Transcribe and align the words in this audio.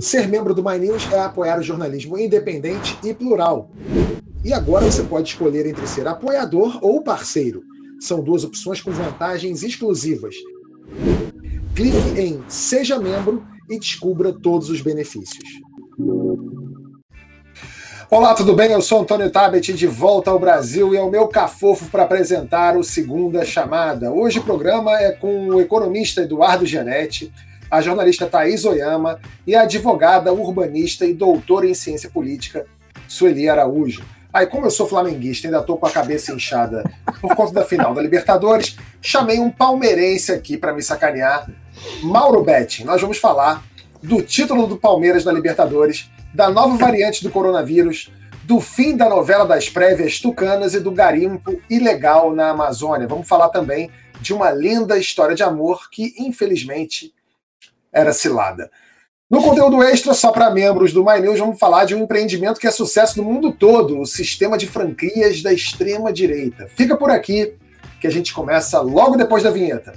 Ser 0.00 0.28
membro 0.28 0.54
do 0.54 0.64
My 0.64 0.78
News 0.78 1.10
é 1.12 1.20
apoiar 1.20 1.58
o 1.58 1.62
jornalismo 1.62 2.18
independente 2.18 2.98
e 3.04 3.12
plural. 3.12 3.70
E 4.44 4.52
agora 4.52 4.90
você 4.90 5.02
pode 5.02 5.28
escolher 5.28 5.66
entre 5.66 5.86
ser 5.86 6.08
apoiador 6.08 6.78
ou 6.82 7.02
parceiro. 7.02 7.62
São 8.00 8.22
duas 8.22 8.42
opções 8.44 8.80
com 8.80 8.90
vantagens 8.90 9.62
exclusivas. 9.62 10.34
Clique 11.74 12.20
em 12.20 12.42
Seja 12.48 12.98
Membro 12.98 13.44
e 13.68 13.78
descubra 13.78 14.32
todos 14.32 14.70
os 14.70 14.80
benefícios. 14.80 15.44
Olá, 18.10 18.34
tudo 18.34 18.54
bem? 18.54 18.72
Eu 18.72 18.82
sou 18.82 19.02
Antônio 19.02 19.30
Tabet, 19.30 19.72
de 19.72 19.86
volta 19.86 20.32
ao 20.32 20.38
Brasil 20.38 20.92
e 20.92 20.96
é 20.96 21.02
o 21.02 21.10
meu 21.10 21.28
cafofo 21.28 21.88
para 21.90 22.02
apresentar 22.02 22.76
o 22.76 22.82
Segunda 22.82 23.44
Chamada. 23.44 24.10
Hoje 24.10 24.40
o 24.40 24.42
programa 24.42 24.98
é 24.98 25.12
com 25.12 25.50
o 25.50 25.60
economista 25.60 26.22
Eduardo 26.22 26.66
Gianetti, 26.66 27.32
a 27.70 27.80
jornalista 27.80 28.26
Thaís 28.26 28.64
Oyama 28.64 29.20
e 29.46 29.54
a 29.54 29.62
advogada, 29.62 30.32
urbanista 30.32 31.06
e 31.06 31.14
doutora 31.14 31.66
em 31.66 31.74
ciência 31.74 32.10
política, 32.10 32.66
Sueli 33.06 33.48
Araújo. 33.48 34.04
Aí, 34.32 34.46
como 34.46 34.66
eu 34.66 34.70
sou 34.70 34.86
flamenguista, 34.86 35.48
ainda 35.48 35.58
estou 35.58 35.76
com 35.76 35.86
a 35.86 35.90
cabeça 35.90 36.32
inchada 36.32 36.84
por 37.20 37.34
conta 37.34 37.52
da 37.52 37.64
final 37.64 37.92
da 37.92 38.00
Libertadores, 38.00 38.76
chamei 39.00 39.40
um 39.40 39.50
palmeirense 39.50 40.30
aqui 40.32 40.56
para 40.56 40.72
me 40.72 40.82
sacanear, 40.82 41.50
Mauro 42.02 42.42
Betti. 42.42 42.84
Nós 42.84 43.00
vamos 43.00 43.18
falar 43.18 43.62
do 44.02 44.22
título 44.22 44.66
do 44.66 44.76
Palmeiras 44.76 45.24
na 45.24 45.32
Libertadores 45.32 46.10
da 46.32 46.48
nova 46.48 46.76
variante 46.76 47.24
do 47.24 47.30
coronavírus, 47.30 48.12
do 48.44 48.60
fim 48.60 48.96
da 48.96 49.08
novela 49.08 49.44
das 49.44 49.68
prévias 49.68 50.20
tucanas 50.20 50.74
e 50.74 50.80
do 50.80 50.92
garimpo 50.92 51.60
ilegal 51.68 52.32
na 52.32 52.50
Amazônia. 52.50 53.08
Vamos 53.08 53.28
falar 53.28 53.48
também 53.48 53.90
de 54.20 54.32
uma 54.32 54.50
linda 54.52 54.96
história 54.96 55.34
de 55.34 55.42
amor 55.42 55.88
que, 55.90 56.14
infelizmente, 56.18 57.12
era 57.92 58.12
cilada. 58.12 58.70
No 59.30 59.40
conteúdo 59.40 59.80
extra, 59.80 60.12
só 60.12 60.32
para 60.32 60.50
membros 60.50 60.92
do 60.92 61.04
My 61.04 61.20
News, 61.20 61.38
vamos 61.38 61.56
falar 61.56 61.84
de 61.84 61.94
um 61.94 62.02
empreendimento 62.02 62.58
que 62.58 62.66
é 62.66 62.70
sucesso 62.72 63.22
no 63.22 63.24
mundo 63.24 63.52
todo, 63.52 64.00
o 64.00 64.04
sistema 64.04 64.58
de 64.58 64.66
franquias 64.66 65.40
da 65.40 65.52
extrema-direita. 65.52 66.66
Fica 66.74 66.96
por 66.96 67.10
aqui 67.10 67.54
que 68.00 68.08
a 68.08 68.10
gente 68.10 68.34
começa 68.34 68.80
logo 68.80 69.16
depois 69.16 69.44
da 69.44 69.50
vinheta. 69.52 69.92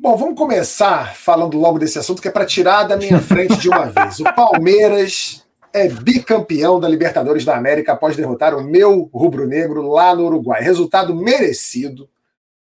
Bom, 0.00 0.16
vamos 0.16 0.38
começar 0.38 1.14
falando 1.16 1.58
logo 1.58 1.78
desse 1.78 1.98
assunto 1.98 2.22
que 2.22 2.28
é 2.28 2.30
para 2.30 2.46
tirar 2.46 2.84
da 2.84 2.96
minha 2.96 3.20
frente 3.20 3.58
de 3.58 3.68
uma 3.68 3.90
vez. 3.90 4.18
O 4.20 4.24
Palmeiras 4.34 5.46
é 5.72 5.88
bicampeão 5.88 6.80
da 6.80 6.88
Libertadores 6.88 7.44
da 7.44 7.56
América 7.56 7.92
após 7.92 8.16
derrotar 8.16 8.54
o 8.54 8.62
meu 8.62 9.10
rubro-negro 9.12 9.88
lá 9.88 10.14
no 10.14 10.26
Uruguai. 10.26 10.62
Resultado 10.62 11.14
merecido, 11.14 12.08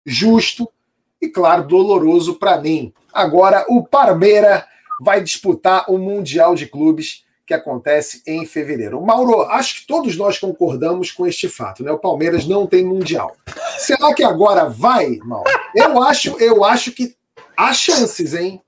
justo 0.05 0.69
e, 1.21 1.27
claro, 1.27 1.67
doloroso 1.67 2.35
para 2.35 2.59
mim. 2.59 2.93
Agora, 3.13 3.65
o 3.69 3.83
Palmeiras 3.83 4.63
vai 4.99 5.21
disputar 5.21 5.85
o 5.87 5.97
Mundial 5.97 6.55
de 6.55 6.67
Clubes 6.67 7.23
que 7.45 7.53
acontece 7.53 8.21
em 8.25 8.45
fevereiro. 8.45 9.01
Mauro, 9.01 9.41
acho 9.43 9.81
que 9.81 9.87
todos 9.87 10.15
nós 10.15 10.39
concordamos 10.39 11.11
com 11.11 11.27
este 11.27 11.49
fato, 11.49 11.83
né? 11.83 11.91
O 11.91 11.99
Palmeiras 11.99 12.47
não 12.47 12.65
tem 12.65 12.85
mundial. 12.85 13.35
Será 13.77 14.13
que 14.13 14.23
agora 14.23 14.69
vai, 14.69 15.17
Mauro? 15.17 15.49
Eu 15.75 16.01
acho, 16.01 16.37
eu 16.39 16.63
acho 16.63 16.91
que 16.93 17.15
Há 17.55 17.71
chances, 17.73 18.33
hein? 18.33 18.59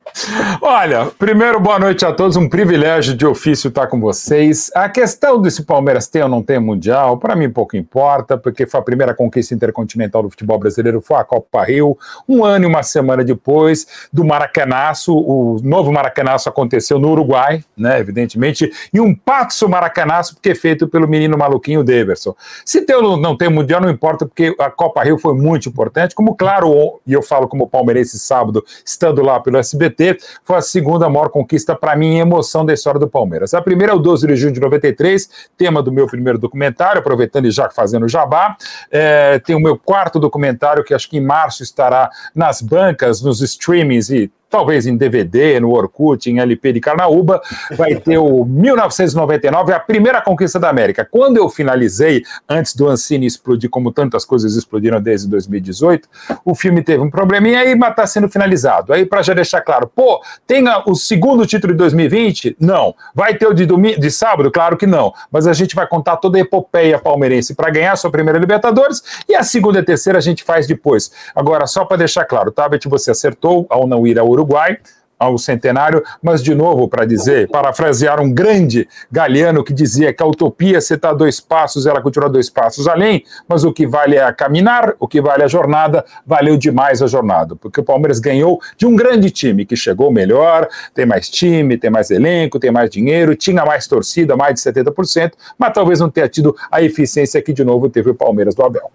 Olha, 0.62 1.08
primeiro, 1.18 1.60
boa 1.60 1.80
noite 1.80 2.06
a 2.06 2.14
todos. 2.14 2.38
Um 2.38 2.48
privilégio 2.48 3.16
de 3.16 3.26
ofício 3.26 3.68
estar 3.68 3.88
com 3.88 4.00
vocês. 4.00 4.72
A 4.76 4.88
questão 4.88 5.42
desse 5.42 5.64
Palmeiras 5.64 6.08
ter 6.08 6.22
ou 6.22 6.30
não 6.30 6.44
ter 6.44 6.60
Mundial, 6.60 7.18
para 7.18 7.36
mim 7.36 7.50
pouco 7.50 7.76
importa, 7.76 8.38
porque 8.38 8.68
foi 8.68 8.80
a 8.80 8.84
primeira 8.84 9.14
conquista 9.14 9.56
intercontinental 9.56 10.24
do 10.24 10.30
futebol 10.30 10.60
brasileiro, 10.60 11.02
foi 11.02 11.18
a 11.18 11.24
Copa 11.24 11.64
Rio. 11.64 11.98
Um 12.30 12.46
ano 12.46 12.66
e 12.66 12.68
uma 12.68 12.84
semana 12.84 13.24
depois 13.24 14.08
do 14.14 14.24
Maracanaço, 14.24 15.14
o 15.16 15.60
novo 15.64 15.92
Maracanaço 15.92 16.48
aconteceu 16.48 17.00
no 17.00 17.10
Uruguai, 17.12 17.64
né, 17.76 18.00
evidentemente, 18.00 18.72
e 18.94 19.02
um 19.02 19.16
Paxo 19.16 19.68
Maracanaço, 19.68 20.36
porque 20.36 20.52
é 20.52 20.56
feito 20.56 20.88
pelo 20.88 21.08
menino 21.08 21.38
maluquinho 21.38 21.84
Deverson. 21.84 22.36
Se 22.64 22.82
ter 22.82 22.96
ou 22.96 23.18
não 23.18 23.36
ter 23.36 23.50
Mundial, 23.50 23.82
não 23.82 23.90
importa, 23.90 24.26
porque 24.26 24.56
a 24.60 24.70
Copa 24.70 25.04
Rio 25.04 25.18
foi 25.18 25.34
muito 25.34 25.70
importante, 25.70 26.14
como 26.14 26.36
claro, 26.36 27.02
e 27.06 27.14
eu 27.14 27.24
falo 27.24 27.48
como 27.48 27.68
palmeirense 27.68 28.20
sábado, 28.20 28.64
estando 28.84 29.22
lá 29.22 29.40
pelo 29.40 29.58
SBT, 29.58 30.18
foi 30.44 30.58
a 30.58 30.62
segunda 30.62 31.10
maior 31.10 31.30
conquista 31.30 31.76
para 31.76 31.96
mim 31.96 32.18
e 32.18 32.20
emoção 32.20 32.66
da 32.66 32.74
história 32.74 33.00
do 33.00 33.08
Palmeiras. 33.08 33.54
A 33.54 33.62
primeira 33.62 33.94
é 33.94 33.96
o 33.96 34.00
12 34.00 34.28
de 34.28 34.36
junho 34.36 34.54
de 34.54 34.60
93, 34.60 35.30
tema 35.58 35.82
do 35.82 35.92
meu 35.92 36.08
primeiro 36.08 36.38
documentário, 36.38 37.00
aproveitando 37.00 37.46
e 37.46 37.52
já 37.52 37.70
fazendo 37.70 38.08
jabá. 38.08 38.56
É, 38.92 39.40
tem 39.40 39.56
o 39.56 39.60
meu 39.60 39.78
quarto 39.78 40.20
documentário, 40.20 40.84
que 40.84 40.94
acho 40.94 41.10
que 41.10 41.18
em 41.18 41.26
março 41.26 41.64
estará 41.64 42.10
nas 42.34 42.62
bancas, 42.62 43.22
nos 43.22 43.42
streamings 43.42 44.10
e 44.10 44.32
talvez 44.56 44.88
em 44.88 44.96
DVD, 44.96 45.60
no 45.60 45.74
Orkut, 45.74 46.32
em 46.32 46.40
LP 46.40 46.72
de 46.72 46.80
Carnaúba, 46.80 47.42
vai 47.76 47.94
ter 47.96 48.18
o 48.18 48.46
1999, 48.48 49.74
a 49.74 49.80
primeira 49.82 50.22
conquista 50.22 50.58
da 50.58 50.70
América. 50.70 51.06
Quando 51.12 51.36
eu 51.36 51.50
finalizei, 51.50 52.24
antes 52.48 52.74
do 52.74 52.88
Ancine 52.88 53.26
explodir, 53.26 53.70
como 53.70 53.92
tantas 53.92 54.24
coisas 54.24 54.56
explodiram 54.56 55.02
desde 55.02 55.28
2018, 55.28 56.08
o 56.46 56.56
filme 56.56 56.82
teve 56.82 57.04
um 57.04 57.10
probleminha 57.10 57.60
aí, 57.60 57.76
mas 57.76 57.90
está 57.90 58.08
sendo 58.08 58.30
finalizado. 58.30 58.94
Aí, 58.94 59.06
para 59.06 59.22
já 59.22 59.34
deixar 59.34 59.60
claro, 59.60 59.92
pô, 59.94 60.24
tem 60.48 60.64
o 60.86 60.96
segundo 60.96 61.46
título 61.46 61.74
de 61.74 61.78
2020? 61.80 62.56
Não. 62.58 62.96
Vai 63.14 63.36
ter 63.36 63.48
o 63.48 63.54
de, 63.54 63.66
domingo, 63.66 64.00
de 64.00 64.10
sábado? 64.10 64.50
Claro 64.50 64.78
que 64.78 64.88
não. 64.88 65.14
Mas 65.30 65.48
a 65.48 65.54
gente 65.54 65.76
vai 65.76 65.86
contar 65.86 66.16
toda 66.16 66.38
a 66.38 66.42
epopeia 66.42 66.98
palmeirense 66.98 67.54
para 67.54 67.70
ganhar 67.70 67.92
a 67.92 67.98
sua 67.98 68.10
primeira 68.10 68.40
Libertadores 68.40 69.04
e 69.28 69.36
a 69.36 69.44
segunda 69.44 69.80
e 69.80 69.82
a 69.82 69.86
terceira 69.86 70.18
a 70.18 70.22
gente 70.22 70.46
faz 70.46 70.66
depois. 70.66 71.12
Agora, 71.36 71.68
só 71.68 71.84
para 71.84 71.98
deixar 71.98 72.24
claro, 72.24 72.54
Tabet, 72.54 72.88
você 72.88 73.12
acertou 73.12 73.68
ao 73.70 73.86
não 73.86 74.08
ir 74.08 74.18
ao 74.18 74.30
Uruguai 74.30 74.45
Uruguai 74.46 74.78
ao 75.18 75.38
centenário, 75.38 76.04
mas 76.22 76.44
de 76.44 76.54
novo 76.54 76.90
para 76.90 77.06
dizer, 77.06 77.50
parafrasear 77.50 78.22
um 78.22 78.34
grande 78.34 78.86
galeano 79.10 79.64
que 79.64 79.74
dizia 79.74 80.14
que 80.14 80.22
a 80.22 80.26
utopia 80.26 80.82
se 80.82 80.94
está 80.94 81.14
dois 81.14 81.40
passos, 81.40 81.86
ela 81.86 82.02
continua 82.02 82.30
dois 82.30 82.50
passos 82.50 82.86
além, 82.86 83.24
mas 83.48 83.64
o 83.64 83.72
que 83.72 83.88
vale 83.88 84.18
é 84.18 84.34
caminhar, 84.34 84.94
o 85.00 85.08
que 85.08 85.22
vale 85.22 85.42
é 85.42 85.46
a 85.46 85.48
jornada, 85.48 86.04
valeu 86.28 86.58
demais 86.58 87.02
a 87.02 87.08
jornada, 87.08 87.56
porque 87.56 87.80
o 87.80 87.84
Palmeiras 87.84 88.20
ganhou 88.20 88.60
de 88.78 88.86
um 88.86 88.94
grande 88.94 89.32
time 89.32 89.66
que 89.66 89.78
chegou 89.78 90.12
melhor, 90.12 90.68
tem 90.94 91.06
mais 91.06 91.30
time, 91.30 91.78
tem 91.78 91.90
mais 91.90 92.12
elenco, 92.12 92.60
tem 92.60 92.72
mais 92.72 92.90
dinheiro, 92.90 93.38
tinha 93.38 93.64
mais 93.64 93.88
torcida, 93.88 94.36
mais 94.36 94.56
de 94.56 94.60
70%, 94.60 95.32
mas 95.58 95.74
talvez 95.74 96.02
não 96.02 96.10
tenha 96.10 96.28
tido 96.28 96.54
a 96.70 96.82
eficiência 96.82 97.42
que 97.42 97.54
de 97.54 97.64
novo 97.64 97.90
teve 97.90 98.10
o 98.10 98.16
Palmeiras 98.16 98.54
do 98.54 98.64
Abel. 98.64 98.92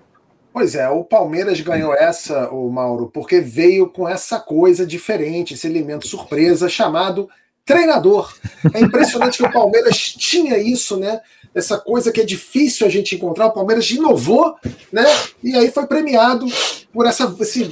Pois 0.61 0.75
é, 0.75 0.87
o 0.91 1.03
Palmeiras 1.03 1.59
ganhou 1.63 1.95
essa, 1.95 2.51
o 2.51 2.69
Mauro, 2.69 3.11
porque 3.11 3.41
veio 3.41 3.89
com 3.89 4.07
essa 4.07 4.39
coisa 4.39 4.85
diferente, 4.85 5.55
esse 5.55 5.67
elemento 5.67 6.07
surpresa 6.07 6.69
chamado 6.69 7.31
treinador. 7.65 8.31
É 8.75 8.81
impressionante 8.81 9.39
que 9.39 9.47
o 9.47 9.51
Palmeiras 9.51 9.97
tinha 9.97 10.59
isso, 10.59 10.99
né? 10.99 11.23
Essa 11.55 11.79
coisa 11.79 12.13
que 12.13 12.21
é 12.21 12.27
difícil 12.27 12.87
a 12.87 12.91
gente 12.91 13.15
encontrar. 13.15 13.47
O 13.47 13.53
Palmeiras 13.53 13.91
inovou, 13.91 14.55
né? 14.93 15.07
E 15.43 15.57
aí 15.57 15.71
foi 15.71 15.87
premiado 15.87 16.45
por 16.93 17.07
essa, 17.07 17.35
esse, 17.41 17.63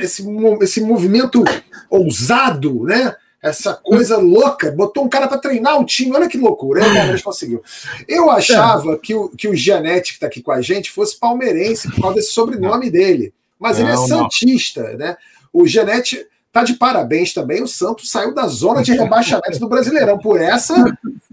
esse, 0.00 0.26
esse 0.62 0.80
movimento 0.80 1.44
ousado, 1.90 2.84
né? 2.84 3.14
Essa 3.42 3.74
coisa 3.74 4.16
louca, 4.18 4.70
botou 4.72 5.04
um 5.04 5.08
cara 5.08 5.28
para 5.28 5.38
treinar 5.38 5.80
o 5.80 5.84
time, 5.84 6.14
olha 6.14 6.28
que 6.28 6.36
loucura, 6.36 6.80
o 6.80 6.84
Palmeiras 6.84 7.22
conseguiu. 7.22 7.62
Eu 8.06 8.30
achava 8.30 8.98
que 8.98 9.14
o, 9.14 9.28
que 9.28 9.48
o 9.48 9.54
Gianetti, 9.54 10.12
que 10.12 10.16
está 10.16 10.26
aqui 10.26 10.42
com 10.42 10.50
a 10.50 10.60
gente, 10.60 10.90
fosse 10.90 11.18
palmeirense 11.18 11.88
por 11.90 12.00
causa 12.00 12.16
desse 12.16 12.32
sobrenome 12.32 12.90
dele, 12.90 13.32
mas 13.58 13.78
não, 13.78 13.86
ele 13.86 13.94
é 13.94 13.96
santista, 13.96 14.82
né? 14.96 15.16
O 15.52 15.66
Gianetti 15.66 16.26
tá 16.52 16.64
de 16.64 16.74
parabéns 16.74 17.32
também, 17.32 17.62
o 17.62 17.68
Santos 17.68 18.10
saiu 18.10 18.34
da 18.34 18.46
zona 18.48 18.82
de 18.82 18.92
rebaixamento 18.92 19.60
do 19.60 19.68
Brasileirão, 19.68 20.18
por 20.18 20.40
essa 20.40 20.74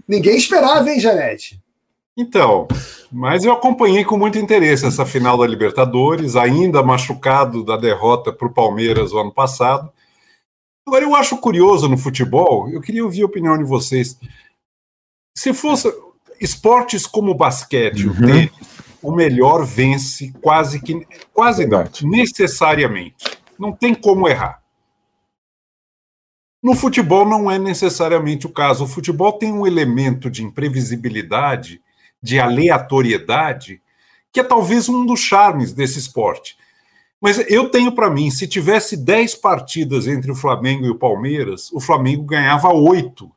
ninguém 0.06 0.36
esperava, 0.36 0.88
hein, 0.90 1.00
Gianetti? 1.00 1.60
Então, 2.16 2.66
mas 3.12 3.44
eu 3.44 3.52
acompanhei 3.52 4.04
com 4.04 4.16
muito 4.16 4.38
interesse 4.38 4.86
essa 4.86 5.04
final 5.04 5.36
da 5.36 5.46
Libertadores, 5.46 6.34
ainda 6.34 6.82
machucado 6.82 7.62
da 7.64 7.76
derrota 7.76 8.32
para 8.32 8.46
o 8.46 8.52
Palmeiras 8.52 9.12
o 9.12 9.18
ano 9.18 9.32
passado, 9.32 9.90
Agora, 10.86 11.04
eu 11.04 11.16
acho 11.16 11.36
curioso 11.38 11.88
no 11.88 11.98
futebol, 11.98 12.70
eu 12.70 12.80
queria 12.80 13.04
ouvir 13.04 13.22
a 13.22 13.26
opinião 13.26 13.58
de 13.58 13.64
vocês. 13.64 14.18
Se 15.34 15.52
fosse 15.52 15.92
esportes 16.40 17.06
como 17.06 17.34
basquete, 17.34 18.06
uhum. 18.06 18.12
o 18.12 18.26
tênis, 18.26 18.50
o 19.02 19.12
melhor 19.12 19.64
vence 19.64 20.32
quase 20.40 20.80
que 20.80 21.06
quase 21.32 21.66
não, 21.66 21.84
necessariamente. 22.02 23.24
Não 23.58 23.72
tem 23.72 23.94
como 23.94 24.28
errar. 24.28 24.62
No 26.62 26.74
futebol 26.74 27.24
não 27.24 27.50
é 27.50 27.58
necessariamente 27.58 28.46
o 28.46 28.52
caso. 28.52 28.84
O 28.84 28.88
futebol 28.88 29.32
tem 29.32 29.52
um 29.52 29.66
elemento 29.66 30.30
de 30.30 30.42
imprevisibilidade, 30.42 31.80
de 32.22 32.38
aleatoriedade, 32.38 33.82
que 34.32 34.40
é 34.40 34.44
talvez 34.44 34.88
um 34.88 35.04
dos 35.06 35.20
charmes 35.20 35.72
desse 35.72 35.98
esporte. 35.98 36.56
Mas 37.20 37.38
eu 37.50 37.70
tenho 37.70 37.92
para 37.92 38.10
mim, 38.10 38.30
se 38.30 38.46
tivesse 38.46 38.96
10 38.96 39.36
partidas 39.36 40.06
entre 40.06 40.30
o 40.30 40.34
Flamengo 40.34 40.84
e 40.84 40.90
o 40.90 40.98
Palmeiras, 40.98 41.72
o 41.72 41.80
Flamengo 41.80 42.22
ganhava 42.24 42.72
8. 42.72 43.30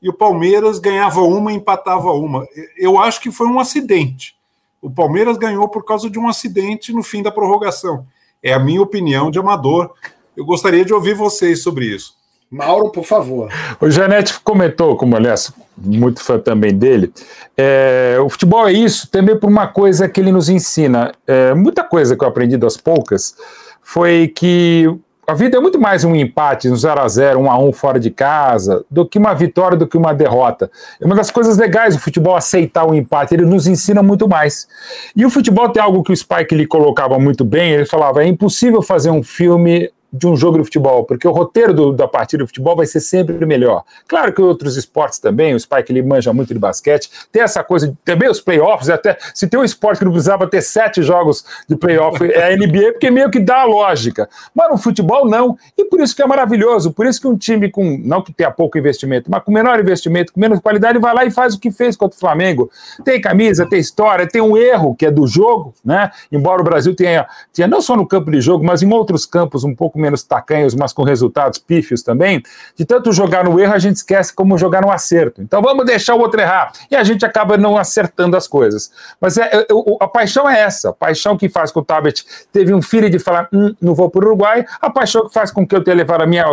e 0.00 0.08
o 0.08 0.12
Palmeiras 0.12 0.80
ganhava 0.80 1.20
uma 1.20 1.52
e 1.52 1.56
empatava 1.56 2.10
uma. 2.12 2.44
Eu 2.76 2.98
acho 2.98 3.20
que 3.20 3.30
foi 3.30 3.46
um 3.46 3.60
acidente. 3.60 4.36
O 4.80 4.90
Palmeiras 4.90 5.36
ganhou 5.36 5.68
por 5.68 5.84
causa 5.84 6.10
de 6.10 6.18
um 6.18 6.28
acidente 6.28 6.92
no 6.92 7.04
fim 7.04 7.22
da 7.22 7.30
prorrogação. 7.30 8.04
É 8.42 8.52
a 8.52 8.58
minha 8.58 8.82
opinião 8.82 9.30
de 9.30 9.38
amador. 9.38 9.94
Eu 10.36 10.44
gostaria 10.44 10.84
de 10.84 10.92
ouvir 10.92 11.14
vocês 11.14 11.62
sobre 11.62 11.86
isso. 11.86 12.16
Mauro, 12.52 12.90
por 12.90 13.04
favor. 13.04 13.50
O 13.80 13.90
Janete 13.90 14.38
comentou, 14.40 14.94
como 14.94 15.16
aliás, 15.16 15.50
muito 15.74 16.22
fã 16.22 16.38
também 16.38 16.76
dele, 16.76 17.10
é, 17.56 18.18
o 18.22 18.28
futebol 18.28 18.68
é 18.68 18.72
isso 18.72 19.10
também 19.10 19.34
por 19.34 19.48
uma 19.48 19.66
coisa 19.66 20.06
que 20.06 20.20
ele 20.20 20.30
nos 20.30 20.50
ensina. 20.50 21.12
É, 21.26 21.54
muita 21.54 21.82
coisa 21.82 22.14
que 22.14 22.22
eu 22.22 22.28
aprendi 22.28 22.58
das 22.58 22.76
poucas 22.76 23.34
foi 23.82 24.28
que 24.28 24.86
a 25.26 25.32
vida 25.32 25.56
é 25.56 25.60
muito 25.60 25.80
mais 25.80 26.04
um 26.04 26.14
empate, 26.14 26.68
um 26.68 26.76
0 26.76 27.00
a 27.00 27.08
0 27.08 27.40
um 27.40 27.50
a 27.50 27.58
1 27.58 27.72
fora 27.72 27.98
de 27.98 28.10
casa, 28.10 28.84
do 28.90 29.06
que 29.06 29.18
uma 29.18 29.32
vitória, 29.32 29.78
do 29.78 29.86
que 29.86 29.96
uma 29.96 30.12
derrota. 30.12 30.70
É 31.00 31.06
uma 31.06 31.14
das 31.14 31.30
coisas 31.30 31.56
legais 31.56 31.96
do 31.96 32.02
futebol 32.02 32.36
aceitar 32.36 32.86
o 32.86 32.94
empate, 32.94 33.32
ele 33.32 33.46
nos 33.46 33.66
ensina 33.66 34.02
muito 34.02 34.28
mais. 34.28 34.68
E 35.16 35.24
o 35.24 35.30
futebol 35.30 35.70
tem 35.70 35.82
algo 35.82 36.02
que 36.02 36.12
o 36.12 36.16
Spike 36.16 36.54
lhe 36.54 36.66
colocava 36.66 37.18
muito 37.18 37.46
bem, 37.46 37.72
ele 37.72 37.86
falava, 37.86 38.22
é 38.22 38.26
impossível 38.26 38.82
fazer 38.82 39.10
um 39.10 39.22
filme 39.22 39.90
de 40.12 40.26
um 40.26 40.36
jogo 40.36 40.58
de 40.58 40.64
futebol, 40.64 41.04
porque 41.04 41.26
o 41.26 41.32
roteiro 41.32 41.72
do, 41.72 41.92
da 41.92 42.06
partida 42.06 42.42
de 42.44 42.48
futebol 42.48 42.76
vai 42.76 42.86
ser 42.86 43.00
sempre 43.00 43.44
melhor. 43.46 43.82
Claro 44.06 44.32
que 44.32 44.42
outros 44.42 44.76
esportes 44.76 45.18
também, 45.18 45.54
o 45.54 45.60
Spike 45.60 45.90
ele 45.90 46.02
manja 46.02 46.32
muito 46.32 46.52
de 46.52 46.60
basquete, 46.60 47.10
tem 47.30 47.42
essa 47.42 47.64
coisa, 47.64 47.96
também 48.04 48.28
os 48.28 48.40
playoffs, 48.40 48.90
até 48.90 49.16
se 49.34 49.48
tem 49.48 49.58
um 49.58 49.64
esporte 49.64 50.00
que 50.00 50.04
não 50.04 50.12
precisava 50.12 50.46
ter 50.46 50.60
sete 50.60 51.02
jogos 51.02 51.44
de 51.66 51.76
playoff, 51.76 52.22
é 52.24 52.52
a 52.52 52.56
NBA, 52.56 52.92
porque 52.92 53.10
meio 53.10 53.30
que 53.30 53.40
dá 53.40 53.62
a 53.62 53.64
lógica. 53.64 54.28
Mas 54.54 54.70
no 54.70 54.76
futebol 54.76 55.28
não, 55.28 55.56
e 55.78 55.84
por 55.84 56.00
isso 56.00 56.14
que 56.14 56.22
é 56.22 56.26
maravilhoso, 56.26 56.92
por 56.92 57.06
isso 57.06 57.20
que 57.20 57.26
um 57.26 57.36
time 57.36 57.70
com, 57.70 57.98
não 58.04 58.22
que 58.22 58.32
tenha 58.32 58.50
pouco 58.50 58.76
investimento, 58.76 59.30
mas 59.30 59.42
com 59.42 59.50
menor 59.50 59.80
investimento, 59.80 60.32
com 60.32 60.40
menos 60.40 60.60
qualidade, 60.60 60.98
vai 60.98 61.14
lá 61.14 61.24
e 61.24 61.30
faz 61.30 61.54
o 61.54 61.58
que 61.58 61.70
fez 61.70 61.96
contra 61.96 62.16
o 62.16 62.20
Flamengo. 62.20 62.70
Tem 63.04 63.20
camisa, 63.20 63.64
tem 63.64 63.78
história, 63.78 64.26
tem 64.26 64.42
um 64.42 64.56
erro 64.56 64.94
que 64.94 65.06
é 65.06 65.10
do 65.10 65.26
jogo, 65.26 65.74
né? 65.84 66.10
Embora 66.30 66.60
o 66.60 66.64
Brasil 66.64 66.94
tenha, 66.94 67.26
tenha 67.52 67.66
não 67.66 67.80
só 67.80 67.96
no 67.96 68.06
campo 68.06 68.30
de 68.30 68.40
jogo, 68.40 68.64
mas 68.64 68.82
em 68.82 68.92
outros 68.92 69.24
campos 69.24 69.64
um 69.64 69.74
pouco 69.74 69.98
menos 70.02 70.22
tacanhos, 70.22 70.74
mas 70.74 70.92
com 70.92 71.02
resultados 71.02 71.58
pífios 71.58 72.02
também, 72.02 72.42
de 72.76 72.84
tanto 72.84 73.12
jogar 73.12 73.44
no 73.44 73.58
erro, 73.60 73.74
a 73.74 73.78
gente 73.78 73.96
esquece 73.96 74.34
como 74.34 74.56
jogar 74.56 74.82
no 74.82 74.90
acerto. 74.90 75.42
Então 75.42 75.60
vamos 75.60 75.84
deixar 75.84 76.14
o 76.14 76.20
outro 76.20 76.40
errar. 76.40 76.72
E 76.90 76.96
a 76.96 77.04
gente 77.04 77.24
acaba 77.24 77.56
não 77.56 77.76
acertando 77.76 78.36
as 78.36 78.48
coisas. 78.48 78.90
Mas 79.20 79.36
é, 79.36 79.66
a 80.00 80.08
paixão 80.08 80.48
é 80.48 80.60
essa, 80.60 80.90
a 80.90 80.92
paixão 80.92 81.36
que 81.36 81.48
faz 81.48 81.70
com 81.70 81.72
que 81.72 81.78
o 81.78 81.84
Tabet 81.84 82.24
teve 82.52 82.72
um 82.72 82.80
filho 82.80 83.10
de 83.10 83.18
falar, 83.18 83.48
hum, 83.52 83.74
não 83.80 83.94
vou 83.94 84.08
para 84.10 84.24
o 84.24 84.28
Uruguai, 84.28 84.64
a 84.80 84.90
paixão 84.90 85.26
que 85.26 85.34
faz 85.34 85.50
com 85.50 85.66
que 85.66 85.74
eu 85.74 85.82
tenha 85.82 85.96
levado 85.96 86.22
a 86.22 86.26
minha 86.26 86.44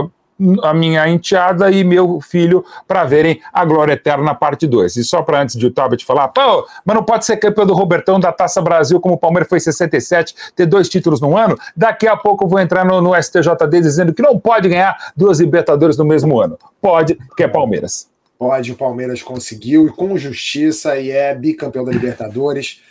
a 0.64 0.74
minha 0.74 1.08
enteada 1.10 1.70
e 1.70 1.84
meu 1.84 2.22
filho 2.22 2.64
para 2.88 3.04
verem 3.04 3.42
a 3.52 3.66
Glória 3.66 3.94
Eterna 3.94 4.34
parte 4.34 4.66
2. 4.66 4.96
E 4.96 5.04
só 5.04 5.22
para 5.22 5.42
antes 5.42 5.56
de 5.56 5.66
o 5.66 5.72
Tabet 5.72 6.06
falar, 6.06 6.30
pô, 6.30 6.66
mas 6.86 6.96
não 6.96 7.04
pode 7.04 7.26
ser 7.26 7.38
campeão 7.38 7.66
do 7.66 7.74
Robertão 7.74 8.20
da 8.20 8.32
Taça 8.32 8.62
Brasil 8.62 9.00
como 9.00 9.16
o 9.16 9.18
Palmeiras 9.18 9.50
foi 9.50 9.58
em 9.58 9.62
67, 9.62 10.34
ter 10.56 10.66
dois 10.66 10.88
títulos 10.88 11.20
no 11.20 11.38
ano. 11.38 11.58
Daqui 11.76 12.08
a 12.08 12.16
pouco 12.16 12.46
eu 12.46 12.48
vou 12.48 12.60
entrar 12.60 12.86
no, 12.86 13.02
no 13.02 13.22
STJD 13.22 13.82
dizendo 13.82 14.14
que 14.14 14.22
não 14.22 14.40
pode 14.40 14.70
ganhar 14.70 15.12
duas 15.16 15.40
Libertadores 15.40 15.98
no 15.98 16.06
mesmo 16.06 16.40
ano. 16.40 16.58
Pode, 16.82 17.16
porque 17.16 17.44
é 17.44 17.48
Palmeiras. 17.48 18.10
Pode, 18.38 18.72
o 18.72 18.76
Palmeiras 18.76 19.22
conseguiu 19.22 19.88
e 19.88 19.92
com 19.92 20.18
justiça 20.18 20.98
e 20.98 21.12
é 21.12 21.36
bicampeão 21.36 21.84
da 21.84 21.92
Libertadores, 21.92 22.82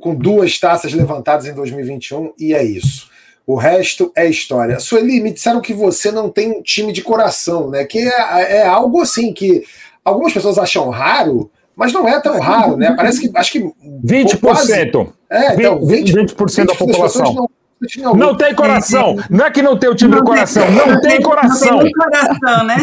com 0.00 0.14
duas 0.14 0.58
taças 0.60 0.92
levantadas 0.92 1.46
em 1.46 1.54
2021 1.54 2.32
e 2.38 2.54
é 2.54 2.62
isso. 2.62 3.10
O 3.46 3.54
resto 3.54 4.10
é 4.16 4.28
história. 4.28 4.80
Sueli, 4.80 5.20
me 5.20 5.32
disseram 5.32 5.60
que 5.60 5.72
você 5.72 6.10
não 6.10 6.28
tem 6.28 6.50
um 6.50 6.62
time 6.62 6.92
de 6.92 7.00
coração, 7.00 7.70
né? 7.70 7.84
Que 7.84 8.00
é, 8.00 8.56
é 8.58 8.66
algo 8.66 9.00
assim 9.00 9.32
que 9.32 9.62
algumas 10.04 10.32
pessoas 10.32 10.58
acham 10.58 10.90
raro, 10.90 11.48
mas 11.76 11.92
não 11.92 12.08
é 12.08 12.18
tão 12.20 12.40
raro, 12.40 12.76
né? 12.76 12.92
Parece 12.98 13.20
que 13.20 13.38
acho 13.38 13.52
que 13.52 13.60
20%. 14.04 14.40
Quase, 14.40 14.72
é, 14.72 15.54
então 15.54 15.80
20%, 15.80 15.86
20, 15.86 16.14
20 16.24 16.66
da 16.66 16.74
população. 16.74 17.48
Não, 17.98 18.14
não, 18.14 18.36
tem 18.36 18.54
coração. 18.54 19.16
Não 19.28 19.44
é 19.44 19.50
que 19.50 19.60
não 19.60 19.78
tem 19.78 19.90
o 19.90 19.94
time 19.94 20.10
não 20.10 20.20
do 20.20 20.24
coração. 20.24 20.66
Tem, 20.66 20.74
não, 20.74 21.00
tem 21.00 21.22
coração. 21.22 21.76
Não 21.76 21.82
tem 21.82 21.92
coração, 21.92 22.64
né? 22.64 22.76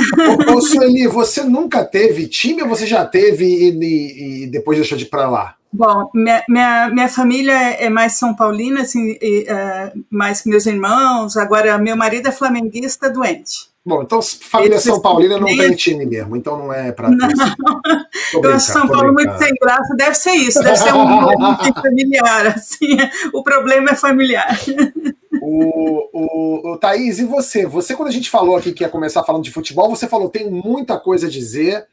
Ô, 0.47 0.53
ô 0.53 0.61
Sueli, 0.61 1.07
você 1.07 1.43
nunca 1.43 1.83
teve 1.83 2.27
time 2.27 2.61
ou 2.61 2.69
você 2.69 2.85
já 2.85 3.03
teve 3.03 3.43
e, 3.43 3.69
e, 3.71 4.43
e 4.43 4.47
depois 4.47 4.77
deixou 4.77 4.97
de 4.97 5.05
ir 5.05 5.09
para 5.09 5.27
lá? 5.27 5.55
Bom, 5.73 6.07
minha, 6.13 6.43
minha, 6.47 6.89
minha, 6.89 7.09
família 7.09 7.53
é 7.53 7.89
mais 7.89 8.13
São 8.13 8.35
Paulina, 8.35 8.81
assim, 8.81 9.17
e, 9.19 9.47
uh, 9.49 10.05
mais 10.07 10.45
meus 10.45 10.67
irmãos. 10.67 11.35
Agora, 11.35 11.79
meu 11.79 11.97
marido 11.97 12.27
é 12.27 12.31
flamenguista 12.31 13.09
doente. 13.09 13.73
Bom, 13.85 14.03
então 14.03 14.21
família 14.21 14.79
São 14.79 15.01
Paulina 15.01 15.37
não 15.37 15.47
tem 15.47 15.75
time 15.75 16.05
mesmo, 16.05 16.37
então 16.37 16.57
não 16.57 16.71
é 16.71 16.91
para 16.93 17.09
Não, 17.09 17.27
eu 18.41 18.53
acho 18.53 18.71
São 18.71 18.87
Paulo 18.87 19.11
muito 19.11 19.37
sem 19.37 19.51
graça, 19.59 19.93
deve 19.97 20.15
ser 20.15 20.31
isso, 20.31 20.63
deve 20.63 20.77
ser 20.77 20.93
um 20.93 21.03
familiar, 21.81 22.47
assim, 22.47 22.95
o 23.33 23.43
problema 23.43 23.89
é 23.89 23.95
familiar. 23.95 24.57
O, 25.41 26.07
o, 26.13 26.73
o 26.73 26.77
Thaís, 26.77 27.19
e 27.19 27.25
você? 27.25 27.65
Você, 27.65 27.93
quando 27.93 28.07
a 28.07 28.13
gente 28.13 28.29
falou 28.29 28.55
aqui 28.55 28.71
que 28.71 28.83
ia 28.83 28.89
começar 28.89 29.23
falando 29.23 29.43
de 29.43 29.51
futebol, 29.51 29.89
você 29.89 30.07
falou 30.07 30.29
tem 30.29 30.49
muita 30.49 30.97
coisa 30.97 31.27
a 31.27 31.29
dizer, 31.29 31.85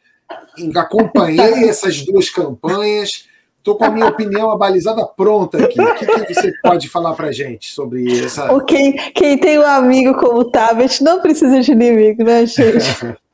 acompanhei 0.77 1.69
essas 1.69 2.03
duas 2.03 2.31
campanhas, 2.31 3.29
Estou 3.61 3.77
com 3.77 3.85
a 3.85 3.91
minha 3.91 4.07
opinião 4.07 4.51
abalizada 4.51 5.05
pronta 5.05 5.63
aqui. 5.63 5.79
O 5.79 5.95
que, 5.95 6.07
que 6.07 6.35
você 6.35 6.51
pode 6.63 6.89
falar 6.89 7.13
para 7.13 7.31
gente 7.31 7.71
sobre 7.71 8.25
essa. 8.25 8.49
Quem, 8.65 8.97
quem 9.13 9.37
tem 9.37 9.59
um 9.59 9.67
amigo 9.67 10.15
como 10.15 10.41
o 10.41 10.45
Tabet 10.47 11.05
não 11.05 11.21
precisa 11.21 11.61
de 11.61 11.71
inimigo, 11.71 12.25
né, 12.25 12.47
gente? 12.47 12.79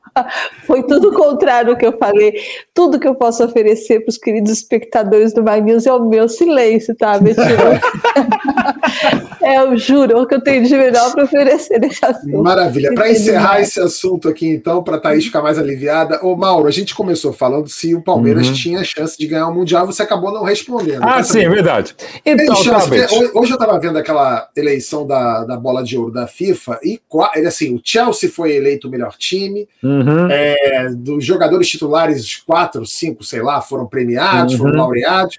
Foi 0.65 0.83
tudo 0.83 1.09
o 1.09 1.13
contrário 1.13 1.73
do 1.73 1.77
que 1.77 1.85
eu 1.85 1.97
falei. 1.97 2.33
Tudo 2.73 2.99
que 2.99 3.07
eu 3.07 3.15
posso 3.15 3.43
oferecer 3.43 4.01
para 4.01 4.09
os 4.09 4.17
queridos 4.17 4.51
espectadores 4.51 5.33
do 5.33 5.43
My 5.43 5.61
News 5.61 5.85
é 5.85 5.93
o 5.93 6.05
meu 6.05 6.29
silêncio, 6.29 6.95
tá, 6.95 7.17
é, 9.41 9.59
eu 9.59 9.77
juro, 9.77 10.21
o 10.21 10.27
que 10.27 10.35
eu 10.35 10.41
tenho 10.41 10.65
de 10.65 10.75
melhor 10.75 11.11
para 11.11 11.23
oferecer 11.23 11.79
nesse 11.79 12.03
assunto. 12.05 12.43
Maravilha. 12.43 12.93
Para 12.93 13.11
encerrar 13.11 13.61
esse 13.61 13.79
assunto 13.79 14.29
aqui, 14.29 14.47
então, 14.47 14.83
para 14.83 14.97
a 14.97 14.99
Thaís 14.99 15.25
ficar 15.25 15.41
mais 15.41 15.57
aliviada. 15.57 16.19
Ô, 16.23 16.35
Mauro, 16.35 16.67
a 16.67 16.71
gente 16.71 16.95
começou 16.95 17.33
falando 17.33 17.67
se 17.67 17.95
o 17.95 18.01
Palmeiras 18.01 18.47
uhum. 18.47 18.53
tinha 18.53 18.83
chance 18.83 19.17
de 19.17 19.27
ganhar 19.27 19.47
o 19.47 19.53
Mundial, 19.53 19.85
você 19.85 20.03
acabou 20.03 20.31
não 20.31 20.43
respondendo. 20.43 21.03
Ah, 21.03 21.23
sim, 21.23 21.41
é 21.41 21.49
verdade. 21.49 21.95
Então, 22.25 22.55
chance, 22.55 22.89
hoje 23.33 23.51
eu 23.51 23.55
estava 23.55 23.79
vendo 23.79 23.97
aquela 23.97 24.47
eleição 24.55 25.05
da, 25.05 25.43
da 25.43 25.57
bola 25.57 25.83
de 25.83 25.97
ouro 25.97 26.11
da 26.11 26.27
FIFA 26.27 26.79
e 26.83 26.99
ele 27.35 27.47
assim, 27.47 27.75
o 27.75 27.81
Chelsea 27.83 28.29
foi 28.29 28.55
eleito 28.55 28.87
o 28.87 28.91
melhor 28.91 29.15
time. 29.17 29.67
Uhum. 29.83 30.06
Uhum. 30.07 30.31
É, 30.31 30.89
dos 30.89 31.25
jogadores 31.25 31.67
titulares, 31.67 32.37
quatro, 32.37 32.85
cinco, 32.85 33.23
sei 33.23 33.41
lá, 33.41 33.61
foram 33.61 33.85
premiados, 33.85 34.53
uhum. 34.53 34.59
foram 34.59 34.75
laureados. 34.77 35.37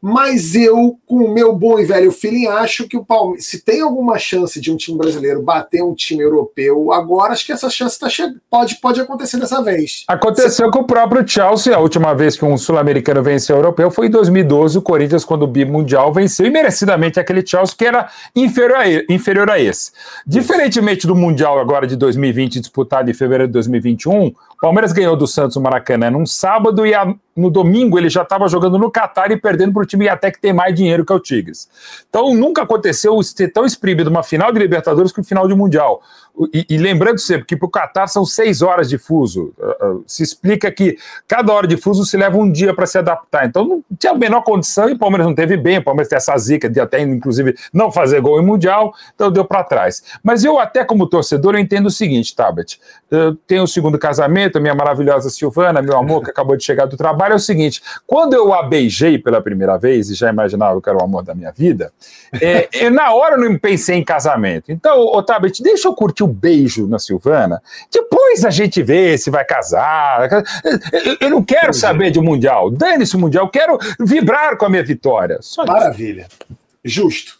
Mas 0.00 0.54
eu, 0.54 0.98
com 1.06 1.16
o 1.16 1.32
meu 1.32 1.54
bom 1.54 1.78
e 1.78 1.84
velho 1.84 2.10
feeling, 2.10 2.46
acho 2.46 2.88
que 2.88 2.96
o 2.96 3.04
Palmeiras, 3.04 3.44
se 3.46 3.62
tem 3.62 3.80
alguma 3.80 4.18
chance 4.18 4.60
de 4.60 4.72
um 4.72 4.76
time 4.76 4.96
brasileiro 4.96 5.42
bater 5.42 5.82
um 5.82 5.94
time 5.94 6.22
europeu 6.22 6.92
agora, 6.92 7.32
acho 7.32 7.44
que 7.44 7.52
essa 7.52 7.68
chance 7.68 7.98
tá 7.98 8.08
che... 8.08 8.22
pode, 8.50 8.76
pode 8.76 9.00
acontecer 9.00 9.38
dessa 9.38 9.62
vez. 9.62 10.04
Aconteceu 10.08 10.66
se... 10.66 10.72
com 10.72 10.80
o 10.80 10.86
próprio 10.86 11.26
Chelsea, 11.26 11.74
a 11.74 11.78
última 11.78 12.14
vez 12.14 12.36
que 12.36 12.44
um 12.44 12.56
sul-americano 12.56 13.22
venceu 13.22 13.56
o 13.56 13.58
europeu 13.58 13.90
foi 13.90 14.06
em 14.06 14.10
2012, 14.10 14.78
o 14.78 14.82
Corinthians, 14.82 15.24
quando 15.24 15.42
o 15.42 15.46
bimundial 15.46 16.12
venceu, 16.12 16.46
e 16.46 16.50
merecidamente 16.50 17.18
aquele 17.18 17.46
Chelsea 17.46 17.74
que 17.76 17.84
era 17.84 18.08
inferior 18.34 18.78
a, 18.78 19.12
inferior 19.12 19.50
a 19.50 19.58
esse. 19.58 19.92
Diferentemente 20.26 21.06
do 21.06 21.14
Mundial 21.14 21.58
agora 21.58 21.86
de 21.86 21.96
2020, 21.96 22.60
disputado 22.60 23.10
em 23.10 23.14
fevereiro 23.14 23.48
de 23.48 23.52
2021, 23.54 24.26
o 24.26 24.34
Palmeiras 24.60 24.92
ganhou 24.92 25.16
do 25.16 25.26
Santos 25.26 25.56
o 25.56 25.60
Maracanã 25.60 26.10
num 26.10 26.26
sábado 26.26 26.86
e 26.86 26.94
a 26.94 27.14
no 27.36 27.50
domingo 27.50 27.98
ele 27.98 28.10
já 28.10 28.22
estava 28.22 28.46
jogando 28.48 28.78
no 28.78 28.90
Catar 28.90 29.30
e 29.30 29.36
perdendo 29.36 29.72
para 29.80 29.84
o 29.84 29.86
time 29.86 30.08
até 30.08 30.30
que 30.30 30.40
tem 30.40 30.52
mais 30.52 30.74
dinheiro 30.74 31.04
que 31.04 31.12
é 31.12 31.16
o 31.16 31.20
Tigres. 31.20 31.68
Então 32.08 32.34
nunca 32.34 32.62
aconteceu 32.62 33.20
ser 33.22 33.48
tão 33.48 33.64
exprimido 33.64 34.08
uma 34.08 34.22
final 34.22 34.52
de 34.52 34.58
Libertadores 34.58 35.10
que 35.12 35.20
o 35.20 35.24
final 35.24 35.48
de 35.48 35.54
Mundial. 35.54 36.02
E, 36.54 36.66
e 36.70 36.78
lembrando 36.78 37.18
sempre 37.18 37.46
que 37.46 37.56
para 37.56 37.66
o 37.66 37.70
Catar 37.70 38.06
são 38.06 38.24
seis 38.24 38.62
horas 38.62 38.88
de 38.88 38.96
fuso. 38.96 39.52
Uh, 39.58 39.86
uh, 39.86 40.04
se 40.06 40.22
explica 40.22 40.70
que 40.70 40.96
cada 41.28 41.52
hora 41.52 41.66
de 41.66 41.76
fuso 41.76 42.04
se 42.04 42.16
leva 42.16 42.38
um 42.38 42.50
dia 42.50 42.74
para 42.74 42.86
se 42.86 42.96
adaptar. 42.96 43.46
Então 43.46 43.64
não 43.64 43.84
tinha 43.98 44.12
a 44.12 44.16
menor 44.16 44.42
condição 44.42 44.88
e 44.88 44.92
o 44.92 44.98
Palmeiras 44.98 45.26
não 45.26 45.34
teve 45.34 45.56
bem. 45.56 45.78
O 45.78 45.84
Palmeiras 45.84 46.08
tem 46.08 46.16
essa 46.16 46.36
zica 46.38 46.68
de 46.68 46.80
até, 46.80 47.00
inclusive, 47.00 47.54
não 47.72 47.92
fazer 47.92 48.20
gol 48.20 48.40
em 48.40 48.44
Mundial, 48.44 48.94
então 49.14 49.30
deu 49.30 49.44
para 49.44 49.62
trás. 49.64 50.02
Mas 50.22 50.44
eu, 50.44 50.58
até 50.58 50.84
como 50.84 51.06
torcedor, 51.06 51.54
eu 51.54 51.60
entendo 51.60 51.86
o 51.86 51.90
seguinte, 51.90 52.34
Tabet. 52.34 52.80
Eu 53.10 53.34
tenho 53.34 53.64
o 53.64 53.68
segundo 53.68 53.98
casamento, 53.98 54.56
a 54.56 54.60
minha 54.60 54.74
maravilhosa 54.74 55.28
Silvana, 55.28 55.82
meu 55.82 55.96
amor, 55.96 56.22
que 56.22 56.30
acabou 56.30 56.56
de 56.56 56.64
chegar 56.64 56.86
do 56.86 56.96
trabalho, 56.96 57.32
é 57.32 57.36
o 57.36 57.40
seguinte: 57.40 57.82
quando 58.06 58.34
eu 58.34 58.54
a 58.54 58.62
beijei 58.62 59.18
pela 59.18 59.42
primeira 59.42 59.76
vez 59.76 60.10
e 60.10 60.14
já 60.14 60.30
imaginava 60.30 60.80
que 60.80 60.88
era 60.88 60.98
o 60.98 61.02
amor 61.02 61.22
da 61.22 61.34
minha 61.34 61.52
vida, 61.52 61.92
é, 62.40 62.68
eu, 62.72 62.90
na 62.90 63.12
hora 63.12 63.34
eu 63.34 63.50
não 63.50 63.58
pensei 63.58 63.96
em 63.96 64.04
casamento. 64.04 64.70
Então, 64.70 65.22
Tabet, 65.22 65.62
deixa 65.62 65.88
eu 65.88 65.94
curtir 65.94 66.19
o 66.22 66.26
beijo 66.26 66.86
na 66.86 66.98
Silvana, 66.98 67.62
depois 67.92 68.44
a 68.44 68.50
gente 68.50 68.82
vê 68.82 69.16
se 69.18 69.30
vai 69.30 69.44
casar. 69.44 70.28
Eu 71.20 71.30
não 71.30 71.42
quero 71.42 71.72
saber 71.72 72.10
de 72.10 72.20
Mundial. 72.20 72.70
Dane-se 72.70 73.16
o 73.16 73.18
Mundial, 73.18 73.46
eu 73.46 73.50
quero 73.50 73.78
vibrar 73.98 74.56
com 74.56 74.66
a 74.66 74.68
minha 74.68 74.84
vitória. 74.84 75.38
Só 75.40 75.64
Maravilha. 75.64 76.28
Justo. 76.84 77.38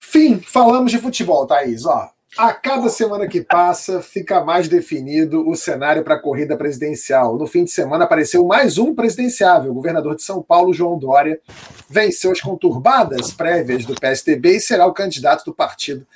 Fim, 0.00 0.40
falamos 0.40 0.92
de 0.92 0.98
futebol, 0.98 1.46
Thaís. 1.46 1.86
Ó, 1.86 2.10
A 2.36 2.52
cada 2.52 2.88
semana 2.88 3.26
que 3.26 3.40
passa, 3.42 4.00
fica 4.02 4.44
mais 4.44 4.68
definido 4.68 5.48
o 5.48 5.54
cenário 5.56 6.02
para 6.02 6.14
a 6.14 6.18
corrida 6.18 6.56
presidencial. 6.56 7.38
No 7.38 7.46
fim 7.46 7.64
de 7.64 7.70
semana 7.70 8.04
apareceu 8.04 8.44
mais 8.44 8.78
um 8.78 8.94
presidenciável. 8.94 9.70
O 9.70 9.74
governador 9.74 10.14
de 10.16 10.22
São 10.22 10.42
Paulo, 10.42 10.72
João 10.72 10.98
Dória, 10.98 11.40
venceu 11.88 12.30
as 12.30 12.40
conturbadas 12.40 13.32
prévias 13.32 13.84
do 13.84 13.94
PSDB 13.94 14.56
e 14.56 14.60
será 14.60 14.86
o 14.86 14.92
candidato 14.92 15.44
do 15.44 15.54
partido 15.54 16.06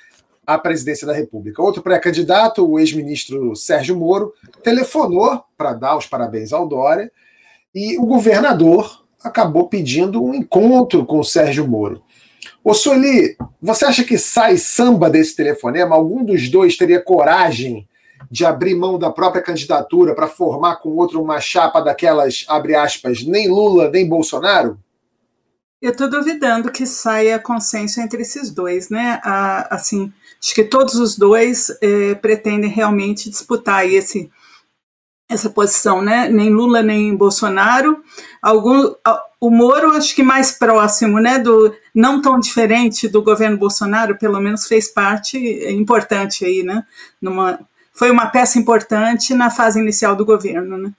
à 0.46 0.56
presidência 0.56 1.06
da 1.06 1.12
República. 1.12 1.62
Outro 1.62 1.82
pré-candidato, 1.82 2.66
o 2.66 2.78
ex-ministro 2.78 3.56
Sérgio 3.56 3.96
Moro, 3.96 4.32
telefonou 4.62 5.42
para 5.56 5.72
dar 5.72 5.96
os 5.96 6.06
parabéns 6.06 6.52
ao 6.52 6.68
Dória 6.68 7.10
e 7.74 7.98
o 7.98 8.06
governador 8.06 9.04
acabou 9.22 9.68
pedindo 9.68 10.22
um 10.22 10.34
encontro 10.34 11.04
com 11.04 11.18
o 11.18 11.24
Sérgio 11.24 11.66
Moro. 11.66 12.02
Ô 12.62 12.72
Sueli, 12.72 13.36
você 13.60 13.84
acha 13.84 14.04
que 14.04 14.18
sai 14.18 14.56
samba 14.56 15.10
desse 15.10 15.34
telefonema? 15.34 15.94
Algum 15.94 16.24
dos 16.24 16.48
dois 16.48 16.76
teria 16.76 17.02
coragem 17.02 17.86
de 18.30 18.44
abrir 18.44 18.74
mão 18.74 18.98
da 18.98 19.10
própria 19.10 19.42
candidatura 19.42 20.14
para 20.14 20.26
formar 20.26 20.76
com 20.76 20.90
outro 20.90 21.22
uma 21.22 21.40
chapa 21.40 21.80
daquelas, 21.80 22.44
abre 22.48 22.74
aspas, 22.74 23.24
nem 23.24 23.48
Lula 23.48 23.90
nem 23.90 24.08
Bolsonaro? 24.08 24.78
Eu 25.80 25.92
estou 25.92 26.08
duvidando 26.08 26.72
que 26.72 26.86
saia 26.86 27.38
consenso 27.38 28.00
entre 28.00 28.22
esses 28.22 28.50
dois, 28.50 28.88
né? 28.88 29.20
Ah, 29.22 29.68
assim, 29.70 30.12
acho 30.46 30.54
que 30.54 30.62
todos 30.62 30.94
os 30.94 31.18
dois 31.18 31.76
eh, 31.82 32.14
pretendem 32.14 32.70
realmente 32.70 33.28
disputar 33.28 33.84
esse 33.84 34.30
essa 35.28 35.50
posição, 35.50 36.00
né? 36.00 36.28
Nem 36.28 36.50
Lula 36.50 36.84
nem 36.84 37.16
Bolsonaro. 37.16 38.00
Algum, 38.40 38.94
o 39.40 39.50
Moro, 39.50 39.90
acho 39.90 40.14
que 40.14 40.22
mais 40.22 40.52
próximo, 40.52 41.18
né? 41.18 41.40
Do 41.40 41.74
não 41.92 42.22
tão 42.22 42.38
diferente 42.38 43.08
do 43.08 43.20
governo 43.20 43.56
Bolsonaro, 43.56 44.16
pelo 44.16 44.40
menos 44.40 44.68
fez 44.68 44.86
parte 44.86 45.36
importante 45.68 46.44
aí, 46.44 46.62
né? 46.62 46.84
Numa, 47.20 47.58
foi 47.92 48.08
uma 48.08 48.26
peça 48.26 48.56
importante 48.56 49.34
na 49.34 49.50
fase 49.50 49.80
inicial 49.80 50.14
do 50.14 50.24
governo, 50.24 50.78
né? 50.78 50.92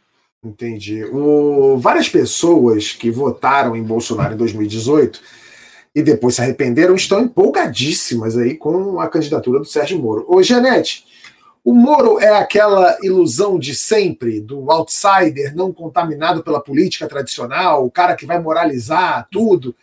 Entendi. 0.43 1.05
O, 1.05 1.77
várias 1.77 2.09
pessoas 2.09 2.91
que 2.91 3.09
votaram 3.09 3.77
em 3.77 3.83
Bolsonaro 3.83 4.33
em 4.33 4.37
2018 4.37 5.21
e 5.97 6.03
depois 6.03 6.35
se 6.35 6.41
arrependeram 6.41 6.93
estão 6.93 7.21
empolgadíssimas 7.21 8.37
aí 8.37 8.53
com 8.53 8.99
a 8.99 9.07
candidatura 9.07 9.57
do 9.57 9.65
Sérgio 9.65 9.97
Moro. 9.97 10.23
Ô, 10.27 10.43
Janete, 10.43 11.03
o 11.65 11.73
Moro 11.73 12.19
é 12.19 12.37
aquela 12.37 12.95
ilusão 13.01 13.57
de 13.57 13.73
sempre, 13.73 14.39
do 14.39 14.71
outsider 14.71 15.55
não 15.55 15.73
contaminado 15.73 16.43
pela 16.43 16.61
política 16.61 17.07
tradicional, 17.07 17.83
o 17.83 17.89
cara 17.89 18.15
que 18.15 18.27
vai 18.27 18.39
moralizar 18.39 19.27
tudo. 19.31 19.75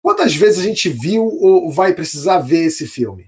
Quantas 0.00 0.36
vezes 0.36 0.60
a 0.60 0.62
gente 0.62 0.88
viu 0.88 1.24
ou 1.24 1.68
vai 1.68 1.94
precisar 1.94 2.38
ver 2.38 2.66
esse 2.66 2.86
filme? 2.86 3.26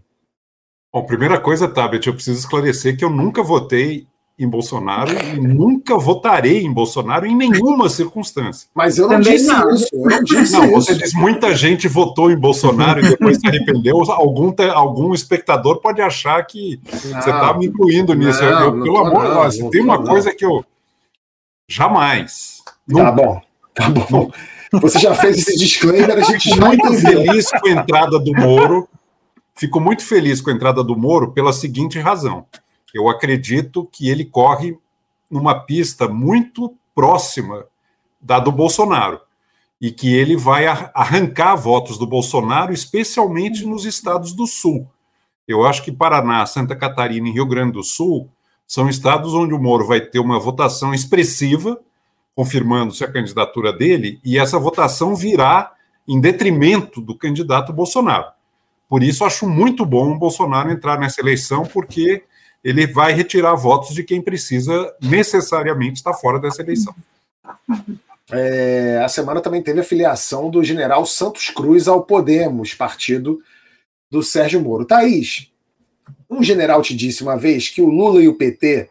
Bom, 0.93 1.05
primeira 1.05 1.41
coisa, 1.41 1.67
Tabet, 1.67 2.07
eu 2.07 2.15
preciso 2.15 2.39
esclarecer 2.39 2.97
que 2.97 3.05
eu 3.05 3.11
nunca 3.11 3.43
votei 3.43 4.07
em 4.39 4.49
Bolsonaro 4.49 5.13
e 5.13 5.41
nunca 5.41 5.97
votarei 5.99 6.65
em 6.65 6.73
Bolsonaro 6.73 7.27
em 7.27 7.37
nenhuma 7.37 7.89
circunstância. 7.89 8.69
Mas 8.75 8.99
eu 8.99 9.09
não 9.09 9.17
Também 9.17 9.35
disse 9.35 9.47
não. 9.47 9.71
isso. 9.71 9.89
Eu 9.93 10.11
não, 10.11 10.25
disse 10.25 10.53
não, 10.53 10.71
você 10.71 10.95
diz 10.95 11.13
muita 11.13 11.55
gente 11.55 11.87
votou 11.87 12.31
em 12.31 12.37
Bolsonaro 12.37 13.01
e 13.01 13.11
depois 13.11 13.39
se 13.39 13.47
arrependeu. 13.47 13.99
Algum, 14.11 14.55
algum 14.75 15.15
espectador 15.15 15.81
pode 15.81 16.01
achar 16.01 16.43
que 16.47 16.81
não, 16.85 16.99
você 16.99 17.31
está 17.31 17.57
me 17.57 17.67
incluindo 17.67 18.15
nisso. 18.15 18.43
Não, 18.43 18.77
eu, 18.77 18.83
pelo 18.83 18.99
amor 18.99 19.51
de 19.51 19.59
Deus, 19.59 19.71
tem 19.71 19.83
uma 19.83 20.03
coisa 20.03 20.35
que 20.35 20.45
eu 20.45 20.65
jamais. 21.69 22.63
Tá 22.65 22.73
nunca. 22.89 23.05
Tá 23.05 23.13
bom, 23.13 23.41
tá 23.75 23.89
bom. 24.11 24.31
Você 24.81 24.99
já 24.99 25.15
fez 25.15 25.37
esse 25.37 25.57
disclaimer, 25.57 26.17
a 26.17 26.23
gente 26.23 26.49
não 26.59 26.69
muito 26.69 26.95
feliz 26.99 27.51
com 27.51 27.69
a 27.69 27.73
entrada 27.73 28.19
do 28.19 28.33
Moro. 28.33 28.89
Fico 29.55 29.79
muito 29.79 30.03
feliz 30.03 30.41
com 30.41 30.49
a 30.49 30.55
entrada 30.55 30.83
do 30.83 30.97
Moro 30.97 31.33
pela 31.33 31.53
seguinte 31.53 31.99
razão 31.99 32.47
eu 32.95 33.09
acredito 33.09 33.89
que 33.91 34.09
ele 34.09 34.25
corre 34.25 34.77
numa 35.31 35.59
pista 35.59 36.09
muito 36.09 36.75
próxima 36.95 37.65
da 38.21 38.39
do 38.39 38.53
Bolsonaro 38.53 39.21
e 39.81 39.91
que 39.91 40.15
ele 40.15 40.37
vai 40.37 40.67
arrancar 40.67 41.57
votos 41.57 41.99
do 41.99 42.07
Bolsonaro, 42.07 42.73
especialmente 42.73 43.67
nos 43.67 43.85
estados 43.85 44.33
do 44.33 44.47
Sul. 44.47 44.89
Eu 45.49 45.67
acho 45.67 45.83
que 45.83 45.91
Paraná, 45.91 46.47
Santa 46.47 46.77
Catarina 46.77 47.29
e 47.29 47.33
Rio 47.33 47.47
Grande 47.47 47.73
do 47.73 47.83
Sul 47.83 48.31
são 48.67 48.89
estados 48.89 49.35
onde 49.35 49.53
o 49.53 49.59
Moro 49.59 49.87
vai 49.87 50.01
ter 50.01 50.21
uma 50.21 50.39
votação 50.39 50.95
expressiva, 50.95 51.81
confirmando-se 52.35 53.03
a 53.03 53.11
candidatura 53.11 53.73
dele, 53.73 54.21
e 54.25 54.39
essa 54.39 54.59
votação 54.59 55.17
virá 55.17 55.73
em 56.07 56.21
detrimento 56.21 57.01
do 57.01 57.17
candidato 57.17 57.73
Bolsonaro. 57.73 58.27
Por 58.89 59.03
isso, 59.03 59.25
acho 59.25 59.49
muito 59.49 59.85
bom 59.85 60.13
o 60.13 60.19
Bolsonaro 60.19 60.71
entrar 60.71 60.99
nessa 60.99 61.21
eleição, 61.21 61.65
porque 61.65 62.23
ele 62.63 62.87
vai 62.87 63.13
retirar 63.13 63.55
votos 63.55 63.95
de 63.95 64.05
quem 64.05 64.23
precisa 64.23 64.95
necessariamente 65.01 65.95
estar 65.95 66.15
fora 66.15 66.39
dessa 66.39 66.63
eleição. 66.63 66.95
É, 68.31 69.01
a 69.05 69.09
semana 69.09 69.41
também 69.41 69.63
teve 69.63 69.81
a 69.81 69.85
filiação 69.85 70.49
do 70.49 70.63
general 70.63 71.05
Santos 71.05 71.51
Cruz 71.51 71.89
ao 71.89 72.05
Podemos, 72.05 72.73
partido 72.73 73.43
do 74.11 74.23
Sérgio 74.23 74.61
Moro. 74.61 74.85
Thaís, 74.85 75.51
um 76.31 76.43
general 76.43 76.81
te 76.83 76.95
disse 76.95 77.23
uma 77.23 77.37
vez 77.37 77.69
que 77.69 77.83
o 77.83 77.91
Lula 77.91 78.23
e 78.23 78.29
o 78.29 78.35
PT 78.35 78.89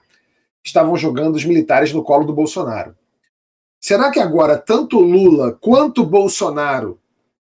estavam 0.63 0.96
jogando 0.96 1.36
os 1.36 1.46
militares 1.46 1.92
no 1.92 2.04
colo 2.04 2.25
do 2.25 2.34
Bolsonaro. 2.34 2.96
Será 3.80 4.12
que 4.12 4.20
agora 4.20 4.58
tanto 4.58 5.00
Lula 5.00 5.58
quanto 5.60 6.06
Bolsonaro 6.06 7.00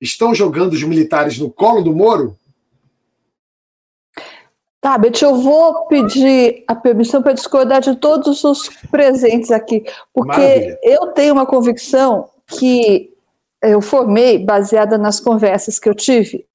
estão 0.01 0.35
jogando 0.35 0.73
os 0.73 0.83
militares 0.83 1.39
no 1.39 1.51
colo 1.51 1.83
do 1.83 1.95
Moro? 1.95 2.37
Tá, 4.81 4.97
Beth, 4.97 5.23
eu 5.23 5.37
vou 5.37 5.87
pedir 5.87 6.65
a 6.69 6.75
permissão 6.75 7.23
para 7.23 7.33
discordar 7.33 7.81
de 7.81 7.97
todos 7.97 8.45
os 8.45 8.69
presentes 8.91 9.51
aqui, 9.51 9.85
porque 10.13 10.39
Maravilha. 10.39 10.79
eu 10.83 11.07
tenho 11.09 11.33
uma 11.33 11.47
convicção 11.47 12.29
que 12.47 13.11
eu 13.63 13.81
formei 13.81 14.39
baseada 14.39 14.97
nas 14.97 15.19
conversas 15.19 15.79
que 15.79 15.89
eu 15.89 15.95
tive, 15.95 16.47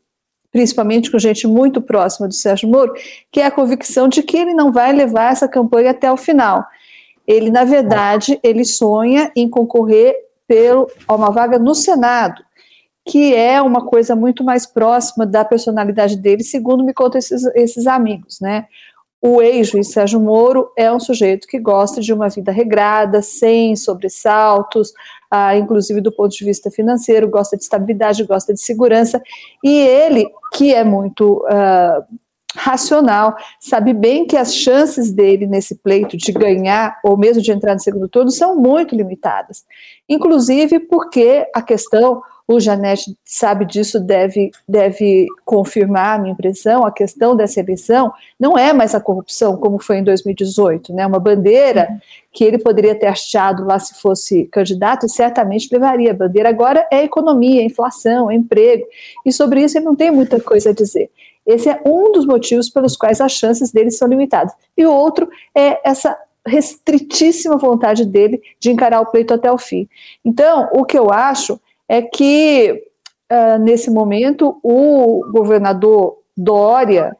principalmente 0.51 1.11
com 1.11 1.19
gente 1.19 1.45
muito 1.47 1.81
próxima 1.81 2.27
do 2.27 2.33
Sérgio 2.33 2.69
Moro, 2.69 2.93
que 3.31 3.41
é 3.41 3.45
a 3.45 3.51
convicção 3.51 4.07
de 4.07 4.23
que 4.23 4.37
ele 4.37 4.53
não 4.53 4.71
vai 4.71 4.93
levar 4.93 5.31
essa 5.31 5.47
campanha 5.47 5.91
até 5.91 6.11
o 6.11 6.17
final. 6.17 6.65
Ele, 7.27 7.49
na 7.49 7.63
verdade, 7.63 8.39
ele 8.43 8.63
sonha 8.63 9.31
em 9.35 9.49
concorrer 9.49 10.15
pelo, 10.47 10.89
a 11.07 11.15
uma 11.15 11.31
vaga 11.31 11.57
no 11.57 11.73
Senado 11.73 12.43
que 13.11 13.35
é 13.35 13.61
uma 13.61 13.85
coisa 13.85 14.15
muito 14.15 14.41
mais 14.41 14.65
próxima 14.65 15.25
da 15.25 15.43
personalidade 15.43 16.15
dele, 16.15 16.45
segundo 16.45 16.81
me 16.81 16.93
contam 16.93 17.19
esses, 17.19 17.43
esses 17.55 17.85
amigos, 17.85 18.39
né? 18.39 18.67
O 19.21 19.41
ex-juiz 19.41 19.91
Sérgio 19.91 20.17
Moro 20.17 20.71
é 20.77 20.89
um 20.89 20.99
sujeito 20.99 21.45
que 21.45 21.59
gosta 21.59 21.99
de 21.99 22.13
uma 22.13 22.29
vida 22.29 22.53
regrada, 22.53 23.21
sem 23.21 23.75
sobressaltos, 23.75 24.93
ah, 25.29 25.57
inclusive 25.57 25.99
do 25.99 26.09
ponto 26.09 26.31
de 26.33 26.45
vista 26.45 26.71
financeiro, 26.71 27.29
gosta 27.29 27.57
de 27.57 27.63
estabilidade, 27.63 28.23
gosta 28.23 28.53
de 28.53 28.61
segurança, 28.61 29.21
e 29.61 29.77
ele, 29.77 30.25
que 30.53 30.73
é 30.73 30.85
muito 30.85 31.45
ah, 31.49 32.05
racional, 32.55 33.35
sabe 33.59 33.93
bem 33.93 34.25
que 34.25 34.37
as 34.37 34.55
chances 34.55 35.11
dele 35.11 35.45
nesse 35.47 35.75
pleito 35.75 36.15
de 36.15 36.31
ganhar, 36.31 36.97
ou 37.03 37.17
mesmo 37.17 37.41
de 37.41 37.51
entrar 37.51 37.73
no 37.73 37.81
segundo 37.81 38.07
turno, 38.07 38.31
são 38.31 38.55
muito 38.55 38.95
limitadas. 38.95 39.65
Inclusive 40.07 40.79
porque 40.79 41.45
a 41.53 41.61
questão 41.61 42.21
o 42.53 42.59
Janete 42.59 43.17
sabe 43.25 43.65
disso, 43.65 43.99
deve, 43.99 44.51
deve 44.67 45.27
confirmar 45.45 46.17
a 46.17 46.21
minha 46.21 46.33
impressão, 46.33 46.85
a 46.85 46.91
questão 46.91 47.35
dessa 47.35 47.59
eleição 47.59 48.11
não 48.39 48.57
é 48.57 48.73
mais 48.73 48.93
a 48.93 48.99
corrupção 48.99 49.57
como 49.57 49.79
foi 49.79 49.97
em 49.97 50.03
2018, 50.03 50.93
né? 50.93 51.05
Uma 51.05 51.19
bandeira 51.19 51.87
que 52.31 52.43
ele 52.43 52.57
poderia 52.57 52.95
ter 52.95 53.07
achado 53.07 53.65
lá 53.65 53.79
se 53.79 53.99
fosse 54.01 54.45
candidato, 54.45 55.07
certamente 55.09 55.69
levaria. 55.71 56.11
A 56.11 56.15
bandeira 56.15 56.49
agora 56.49 56.87
é 56.91 57.03
economia, 57.03 57.63
inflação, 57.63 58.31
emprego, 58.31 58.85
e 59.25 59.31
sobre 59.31 59.63
isso 59.63 59.77
ele 59.77 59.85
não 59.85 59.95
tem 59.95 60.11
muita 60.11 60.39
coisa 60.39 60.69
a 60.69 60.73
dizer. 60.73 61.09
Esse 61.45 61.69
é 61.69 61.81
um 61.85 62.11
dos 62.11 62.25
motivos 62.25 62.69
pelos 62.69 62.95
quais 62.95 63.19
as 63.19 63.31
chances 63.31 63.71
dele 63.71 63.91
são 63.91 64.07
limitadas. 64.07 64.53
E 64.77 64.85
o 64.85 64.91
outro 64.91 65.27
é 65.55 65.79
essa 65.87 66.17
restritíssima 66.45 67.57
vontade 67.57 68.05
dele 68.05 68.41
de 68.59 68.71
encarar 68.71 69.01
o 69.01 69.05
pleito 69.05 69.33
até 69.33 69.51
o 69.51 69.57
fim. 69.57 69.87
Então, 70.25 70.69
o 70.73 70.85
que 70.85 70.97
eu 70.97 71.11
acho 71.11 71.59
é 71.91 72.01
que, 72.01 72.85
uh, 73.29 73.59
nesse 73.59 73.91
momento, 73.91 74.57
o 74.63 75.25
governador 75.29 76.19
Dória, 76.37 77.17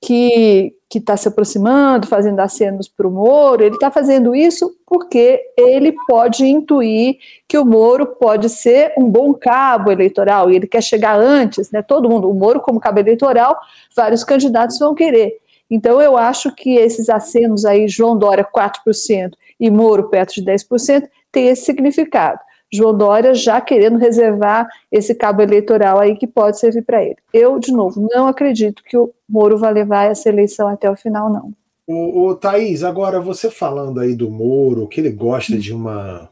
que 0.00 0.74
está 0.92 1.16
se 1.16 1.28
aproximando, 1.28 2.08
fazendo 2.08 2.40
acenos 2.40 2.88
para 2.88 3.06
o 3.06 3.12
Moro, 3.12 3.62
ele 3.62 3.76
está 3.76 3.92
fazendo 3.92 4.34
isso 4.34 4.74
porque 4.84 5.40
ele 5.56 5.94
pode 6.08 6.44
intuir 6.44 7.18
que 7.46 7.56
o 7.56 7.64
Moro 7.64 8.06
pode 8.06 8.48
ser 8.48 8.92
um 8.98 9.08
bom 9.08 9.32
cabo 9.32 9.92
eleitoral, 9.92 10.50
e 10.50 10.56
ele 10.56 10.66
quer 10.66 10.82
chegar 10.82 11.16
antes, 11.16 11.70
né? 11.70 11.80
Todo 11.80 12.10
mundo, 12.10 12.28
o 12.28 12.34
Moro 12.34 12.60
como 12.60 12.80
cabo 12.80 12.98
eleitoral, 12.98 13.56
vários 13.94 14.24
candidatos 14.24 14.80
vão 14.80 14.96
querer. 14.96 15.38
Então, 15.70 16.02
eu 16.02 16.16
acho 16.16 16.52
que 16.52 16.74
esses 16.74 17.08
acenos 17.08 17.64
aí, 17.64 17.86
João 17.86 18.18
Dória 18.18 18.44
4% 18.44 19.30
e 19.60 19.70
Moro 19.70 20.08
perto 20.08 20.34
de 20.34 20.42
10%, 20.42 21.08
tem 21.30 21.46
esse 21.46 21.66
significado. 21.66 22.40
João 22.72 22.96
Dória 22.96 23.34
já 23.34 23.60
querendo 23.60 23.98
reservar 23.98 24.68
esse 24.92 25.14
cabo 25.14 25.42
eleitoral 25.42 25.98
aí 25.98 26.16
que 26.16 26.26
pode 26.26 26.58
servir 26.58 26.82
para 26.82 27.02
ele. 27.02 27.16
Eu, 27.32 27.58
de 27.58 27.72
novo, 27.72 28.06
não 28.12 28.26
acredito 28.26 28.82
que 28.84 28.96
o 28.96 29.10
Moro 29.28 29.56
vai 29.58 29.72
levar 29.72 30.04
essa 30.04 30.28
eleição 30.28 30.68
até 30.68 30.90
o 30.90 30.96
final, 30.96 31.30
não. 31.30 31.52
O, 31.86 32.28
o 32.28 32.34
Thaís, 32.34 32.84
agora 32.84 33.18
você 33.20 33.50
falando 33.50 34.00
aí 34.00 34.14
do 34.14 34.30
Moro, 34.30 34.86
que 34.86 35.00
ele 35.00 35.10
gosta 35.10 35.56
de 35.56 35.72
uma 35.72 36.28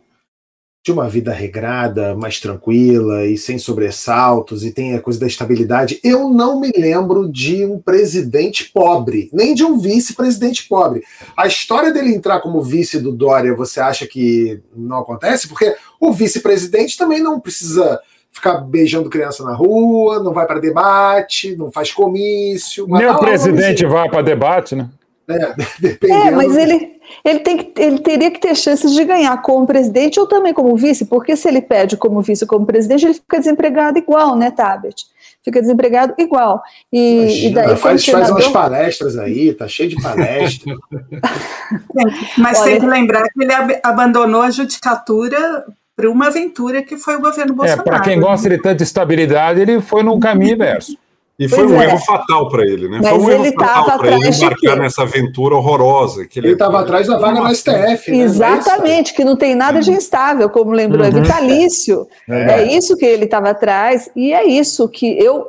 de 0.87 0.93
uma 0.93 1.09
vida 1.09 1.33
regrada, 1.33 2.15
mais 2.15 2.39
tranquila 2.39 3.27
e 3.27 3.37
sem 3.37 3.59
sobressaltos 3.59 4.65
e 4.65 4.71
tem 4.71 4.95
a 4.95 5.01
coisa 5.01 5.19
da 5.19 5.27
estabilidade. 5.27 5.99
Eu 6.05 6.29
não 6.29 6.61
me 6.61 6.71
lembro 6.71 7.29
de 7.29 7.67
um 7.67 7.81
presidente 7.81 8.71
pobre, 8.73 9.29
nem 9.33 9.53
de 9.53 9.65
um 9.65 9.81
vice-presidente 9.81 10.69
pobre. 10.69 11.03
A 11.37 11.45
história 11.49 11.93
dele 11.93 12.15
entrar 12.15 12.39
como 12.39 12.63
vice 12.63 13.01
do 13.01 13.11
Dória, 13.11 13.53
você 13.53 13.81
acha 13.81 14.07
que 14.07 14.63
não 14.77 14.99
acontece? 14.99 15.49
Porque 15.49 15.75
o 15.99 16.13
vice-presidente 16.13 16.97
também 16.97 17.21
não 17.21 17.41
precisa 17.41 17.99
ficar 18.31 18.59
beijando 18.59 19.11
criança 19.11 19.43
na 19.43 19.57
rua, 19.57 20.23
não 20.23 20.33
vai 20.33 20.47
para 20.47 20.61
debate, 20.61 21.57
não 21.57 21.73
faz 21.73 21.91
comício. 21.91 22.87
Nem 22.87 23.09
o 23.09 23.19
presidente 23.19 23.85
vai 23.85 24.09
para 24.09 24.23
debate, 24.23 24.77
né? 24.77 24.89
É, 25.29 26.07
é 26.29 26.31
mas 26.31 26.57
ele, 26.57 27.01
ele, 27.25 27.39
tem 27.41 27.57
que, 27.57 27.83
ele 27.83 27.99
teria 27.99 28.31
que 28.31 28.41
ter 28.41 28.55
chances 28.55 28.93
de 28.93 29.05
ganhar 29.05 29.41
como 29.43 29.67
presidente 29.67 30.21
ou 30.21 30.27
também 30.27 30.55
como 30.55 30.77
vice, 30.77 31.07
porque 31.07 31.37
se 31.37 31.49
ele 31.49 31.61
pede 31.61 31.97
como 31.97 32.23
vice 32.23 32.45
ou 32.45 32.49
como 32.49 32.67
presidente, 32.67 33.07
ele 33.07 33.15
fica 33.15 33.39
desempregado 33.39 33.99
igual, 33.99 34.37
né, 34.37 34.51
Tabet? 34.51 35.05
Fica 35.43 35.61
desempregado 35.61 36.15
igual. 36.19 36.61
E, 36.93 37.23
Imagina, 37.23 37.49
e 37.49 37.55
daí, 37.55 37.77
faz, 37.77 38.05
senador... 38.05 38.29
faz 38.29 38.45
umas 38.45 38.53
palestras 38.53 39.17
aí, 39.17 39.55
tá 39.55 39.69
cheio 39.69 39.91
de 39.91 40.03
palestras. 40.03 40.77
mas 42.37 42.61
Olha, 42.61 42.71
tem 42.73 42.81
que 42.81 42.87
lembrar 42.87 43.23
que 43.23 43.43
ele 43.43 43.53
abandonou 43.83 44.43
a 44.43 44.51
judicatura 44.51 45.65
para 45.95 46.11
uma 46.11 46.27
aventura 46.27 46.83
que 46.83 46.97
foi 46.97 47.17
o 47.17 47.21
governo 47.21 47.53
é, 47.53 47.57
Bolsonaro. 47.57 47.81
É, 47.81 47.85
para 47.85 48.01
quem 48.01 48.21
gosta 48.21 48.49
de 48.51 48.59
tanta 48.59 48.83
estabilidade, 48.83 49.61
ele 49.61 49.81
foi 49.81 50.03
num 50.03 50.19
caminho 50.19 50.55
inverso. 50.55 50.99
E 51.39 51.49
foi 51.49 51.59
pois 51.59 51.71
um 51.71 51.81
é. 51.81 51.85
erro 51.85 51.99
fatal 51.99 52.49
para 52.49 52.63
ele, 52.63 52.89
né? 52.89 52.99
Mas 53.03 53.11
foi 53.11 53.19
um 53.19 53.31
erro 53.31 53.45
fatal 53.53 53.99
para 53.99 54.17
ele 54.17 54.29
embarcar 54.29 54.79
nessa 54.79 55.03
aventura 55.03 55.55
horrorosa. 55.55 56.27
Que 56.27 56.39
ele 56.39 56.53
estava 56.53 56.81
atrás 56.81 57.07
da 57.07 57.19
vaga 57.19 57.41
no 57.41 57.55
STF. 57.55 58.11
Né? 58.11 58.19
Exatamente, 58.19 59.13
que 59.13 59.23
não 59.23 59.37
tem 59.37 59.55
nada 59.55 59.81
de 59.81 59.91
instável, 59.91 60.49
como 60.49 60.71
lembrou, 60.71 61.05
é 61.05 61.11
uhum. 61.11 61.19
é 61.19 61.21
vitalício. 61.21 62.09
É. 62.29 62.61
é 62.61 62.73
isso 62.75 62.97
que 62.97 63.05
ele 63.05 63.27
estava 63.27 63.51
atrás, 63.51 64.11
e 64.17 64.33
é 64.33 64.47
isso 64.47 64.89
que 64.89 65.07
eu 65.23 65.47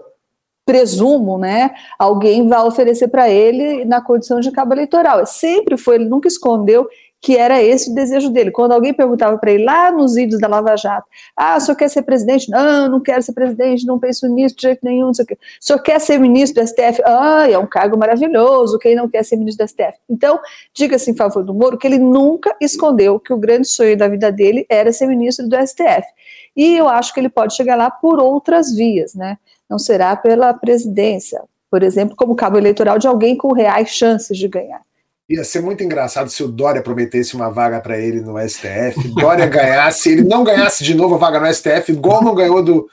presumo, 0.65 1.37
né? 1.37 1.71
Alguém 1.97 2.45
vai 2.49 2.59
oferecer 2.59 3.07
para 3.07 3.29
ele 3.29 3.85
na 3.85 4.01
condição 4.01 4.41
de 4.41 4.51
cabo 4.51 4.73
eleitoral. 4.73 5.25
Sempre 5.25 5.77
foi, 5.77 5.95
ele 5.95 6.09
nunca 6.09 6.27
escondeu 6.27 6.85
que 7.21 7.35
era 7.35 7.61
esse 7.61 7.91
o 7.91 7.95
desejo 7.95 8.29
dele. 8.29 8.51
Quando 8.51 8.71
alguém 8.71 8.93
perguntava 8.93 9.37
para 9.37 9.51
ele 9.51 9.63
lá 9.63 9.91
nos 9.91 10.15
vídeos 10.15 10.39
da 10.39 10.47
Lava 10.47 10.75
Jato, 10.77 11.07
ah, 11.35 11.57
o 11.57 11.59
senhor 11.59 11.75
quer 11.75 11.89
ser 11.89 12.03
presidente? 12.03 12.49
Não, 12.49 12.89
não 12.89 12.99
quero 12.99 13.21
ser 13.21 13.33
presidente, 13.33 13.85
não 13.85 13.99
penso 13.99 14.27
nisso 14.27 14.55
de 14.55 14.61
jeito 14.61 14.79
nenhum, 14.83 15.07
não 15.07 15.13
sei 15.13 15.23
o 15.23 15.27
quê. 15.27 15.33
O 15.33 15.37
senhor 15.65 15.79
quer 15.79 15.99
ser 15.99 16.19
ministro 16.19 16.63
do 16.63 16.67
STF? 16.67 17.01
Ah, 17.05 17.49
é 17.49 17.57
um 17.57 17.65
cargo 17.65 17.97
maravilhoso, 17.97 18.77
quem 18.77 18.95
não 18.95 19.09
quer 19.09 19.23
ser 19.23 19.35
ministro 19.35 19.65
do 19.65 19.69
STF? 19.69 19.97
Então, 20.09 20.39
diga-se 20.73 21.11
em 21.11 21.15
favor 21.15 21.43
do 21.43 21.53
Moro 21.53 21.77
que 21.77 21.87
ele 21.87 21.99
nunca 21.99 22.55
escondeu 22.61 23.19
que 23.19 23.33
o 23.33 23.37
grande 23.37 23.67
sonho 23.67 23.97
da 23.97 24.07
vida 24.07 24.31
dele 24.31 24.65
era 24.69 24.91
ser 24.93 25.07
ministro 25.07 25.47
do 25.47 25.55
STF. 25.55 26.07
E 26.55 26.75
eu 26.75 26.87
acho 26.87 27.13
que 27.13 27.19
ele 27.19 27.29
pode 27.29 27.55
chegar 27.55 27.75
lá 27.75 27.89
por 27.89 28.19
outras 28.19 28.73
vias, 28.73 29.13
né? 29.13 29.37
Não 29.69 29.77
será 29.77 30.15
pela 30.15 30.53
presidência, 30.53 31.41
por 31.69 31.83
exemplo, 31.83 32.15
como 32.15 32.35
cabo 32.35 32.57
eleitoral 32.57 32.97
de 32.97 33.07
alguém 33.07 33.35
com 33.35 33.51
reais 33.53 33.89
chances 33.89 34.37
de 34.37 34.47
ganhar. 34.47 34.81
Ia 35.29 35.43
ser 35.43 35.61
muito 35.61 35.83
engraçado 35.83 36.29
se 36.29 36.41
o 36.41 36.47
Dória 36.47 36.81
prometesse 36.81 37.35
uma 37.35 37.49
vaga 37.49 37.81
para 37.81 37.99
ele 37.99 38.21
no 38.21 38.39
STF, 38.39 39.09
Dória 39.13 39.45
ganhasse, 39.45 40.09
ele 40.09 40.23
não 40.23 40.43
ganhasse 40.43 40.83
de 40.83 40.95
novo 40.95 41.15
a 41.15 41.17
vaga 41.17 41.39
no 41.39 41.53
STF, 41.53 41.91
igual 41.91 42.23
não 42.23 42.33
ganhou 42.33 42.63
do, 42.63 42.89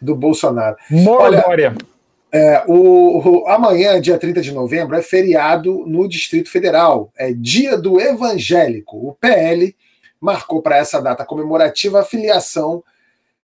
do 0.00 0.16
Bolsonaro. 0.16 0.76
Olha, 1.06 1.40
Dória. 1.42 1.74
É, 2.32 2.64
o, 2.66 3.18
o, 3.18 3.48
amanhã, 3.48 4.00
dia 4.00 4.18
30 4.18 4.40
de 4.40 4.52
novembro, 4.52 4.96
é 4.96 5.02
feriado 5.02 5.84
no 5.86 6.08
Distrito 6.08 6.50
Federal. 6.50 7.12
É 7.16 7.32
dia 7.32 7.76
do 7.76 8.00
evangélico. 8.00 9.08
O 9.08 9.14
PL 9.14 9.74
marcou 10.20 10.62
para 10.62 10.76
essa 10.76 11.00
data 11.00 11.24
comemorativa 11.24 12.00
a 12.00 12.04
filiação 12.04 12.84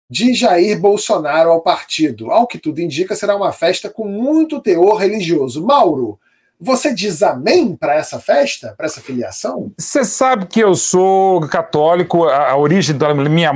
de 0.09 0.35
Jair 0.35 0.79
Bolsonaro 0.79 1.51
ao 1.51 1.63
partido. 1.63 2.31
Ao 2.31 2.47
que 2.47 2.59
tudo 2.59 2.81
indica, 2.81 3.17
será 3.17 3.37
uma 3.37 3.53
festa 3.53 3.89
com 3.89 4.07
muito 4.07 4.61
teor 4.61 4.97
religioso. 4.97 5.65
Mauro, 5.65 6.19
você 6.65 6.95
diz 6.95 7.23
amém 7.23 7.77
para 7.77 7.95
essa 7.95 8.19
festa, 8.19 8.75
para 8.77 8.87
essa 8.87 9.01
filiação? 9.01 9.71
Você 9.79 10.05
sabe 10.05 10.47
que 10.47 10.61
eu 10.61 10.75
sou 10.75 11.41
católico, 11.49 12.25
a, 12.25 12.51
a 12.51 12.57
origem 12.57 12.97
da 12.97 13.13
minha. 13.15 13.53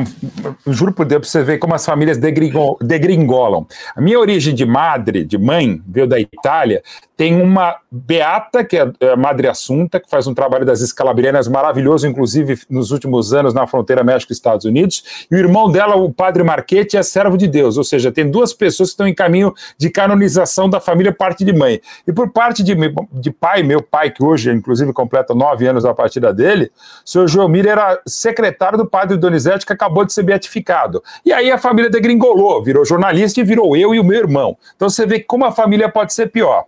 Juro 0.67 0.93
por 0.93 1.07
Deus, 1.07 1.23
para 1.23 1.31
você 1.31 1.43
ver 1.43 1.59
como 1.59 1.75
as 1.75 1.85
famílias 1.85 2.19
degringolam. 2.19 3.67
A 3.97 4.01
minha 4.01 4.19
origem 4.19 4.55
de 4.55 4.67
madre, 4.67 5.25
de 5.25 5.39
mãe, 5.39 5.81
veio 5.87 6.07
da 6.07 6.21
Itália, 6.21 6.83
tem 7.17 7.43
uma 7.43 7.77
beata, 7.91 8.65
que 8.65 8.77
é, 8.77 8.93
é 9.01 9.11
a 9.11 9.17
Madre 9.17 9.49
Assunta, 9.49 9.99
que 9.99 10.09
faz 10.09 10.29
um 10.29 10.35
trabalho 10.35 10.65
das 10.65 10.81
escalabrianas 10.81 11.49
maravilhoso, 11.49 12.07
inclusive 12.07 12.61
nos 12.71 12.93
últimos 12.93 13.35
anos 13.35 13.53
na 13.53 13.67
fronteira 13.67 14.05
México-Estados 14.05 14.65
Unidos, 14.65 15.27
e 15.29 15.35
o 15.35 15.39
irmão 15.39 15.69
dela, 15.69 15.97
o 15.97 16.13
padre 16.13 16.45
Marquete, 16.45 16.97
é 16.97 17.03
servo 17.03 17.37
de 17.37 17.49
Deus, 17.49 17.77
ou 17.77 17.83
seja, 17.83 18.13
tem 18.13 18.31
duas 18.31 18.53
pessoas 18.53 18.91
que 18.91 18.93
estão 18.93 19.09
em 19.09 19.15
caminho 19.15 19.53
de 19.77 19.91
canonização 19.91 20.71
da 20.71 20.81
família 20.81 21.13
parte 21.13 21.45
de 21.45 21.53
mãe. 21.53 21.81
E 22.07 22.13
por 22.13 22.31
parte 22.31 22.63
de, 22.63 22.77
de 23.13 23.31
pai, 23.31 23.63
meu 23.63 23.83
pai, 23.83 24.11
que 24.11 24.23
hoje, 24.23 24.51
inclusive, 24.51 24.93
completa 24.93 25.35
nove 25.35 25.67
anos 25.67 25.85
a 25.85 25.95
partida 25.95 26.33
dele, 26.33 26.71
o 27.05 27.09
senhor 27.09 27.29
Joelmir 27.29 27.67
era 27.67 28.01
secretário 28.07 28.79
do 28.79 28.87
padre 28.87 29.17
Donizete, 29.17 29.67
que 29.67 29.73
acabou 29.73 30.05
de 30.05 30.13
ser 30.13 30.23
beatificado. 30.23 31.03
E 31.25 31.33
aí 31.33 31.51
a 31.51 31.59
família 31.59 31.91
degringolou, 31.91 32.63
virou 32.63 32.85
jornalista 32.85 33.41
e 33.41 33.45
virou 33.45 33.77
eu 33.77 33.95
e 33.95 34.01
o 34.01 34.05
meu 34.05 34.19
irmão. 34.19 34.57
Então 34.77 34.89
você 34.89 35.07
vê 35.07 35.21
como 35.21 35.45
a 35.45 35.53
família 35.53 35.89
pode 35.89 36.13
ser 36.13 36.31
pior. 36.31 36.65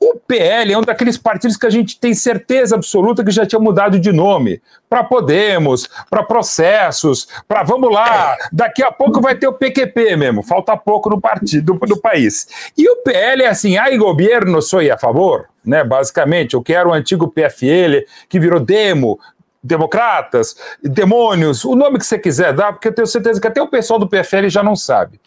O 0.00 0.16
PL 0.18 0.70
é 0.70 0.78
um 0.78 0.82
daqueles 0.82 1.16
partidos 1.16 1.56
que 1.56 1.66
a 1.66 1.70
gente 1.70 1.98
tem 1.98 2.12
certeza 2.12 2.74
absoluta 2.74 3.24
que 3.24 3.30
já 3.30 3.46
tinha 3.46 3.58
mudado 3.58 3.98
de 3.98 4.12
nome 4.12 4.60
para 4.88 5.02
Podemos, 5.02 5.88
para 6.10 6.22
processos, 6.22 7.26
para 7.48 7.62
vamos 7.62 7.90
lá, 7.90 8.36
daqui 8.52 8.82
a 8.82 8.92
pouco 8.92 9.20
vai 9.20 9.34
ter 9.34 9.46
o 9.46 9.52
PQP 9.54 10.16
mesmo, 10.16 10.42
falta 10.42 10.76
pouco 10.76 11.08
no 11.08 11.20
partido 11.20 11.74
do 11.74 11.96
país. 11.98 12.46
E 12.76 12.88
o 12.88 12.96
PL 12.96 13.44
é 13.44 13.48
assim, 13.48 13.78
ai 13.78 13.96
governo, 13.96 14.60
sou 14.60 14.80
a 14.80 14.98
favor, 14.98 15.46
né? 15.64 15.82
Basicamente, 15.84 16.54
eu 16.54 16.62
quero 16.62 16.90
o 16.90 16.92
antigo 16.92 17.28
PFL 17.28 18.04
que 18.28 18.38
virou 18.38 18.60
Demo, 18.60 19.18
democratas, 19.64 20.54
demônios, 20.82 21.64
o 21.64 21.74
nome 21.74 21.98
que 21.98 22.04
você 22.04 22.18
quiser 22.18 22.52
dar, 22.52 22.74
porque 22.74 22.88
eu 22.88 22.94
tenho 22.94 23.06
certeza 23.06 23.40
que 23.40 23.48
até 23.48 23.62
o 23.62 23.66
pessoal 23.66 23.98
do 23.98 24.06
PFL 24.06 24.48
já 24.48 24.62
não 24.62 24.76
sabe. 24.76 25.18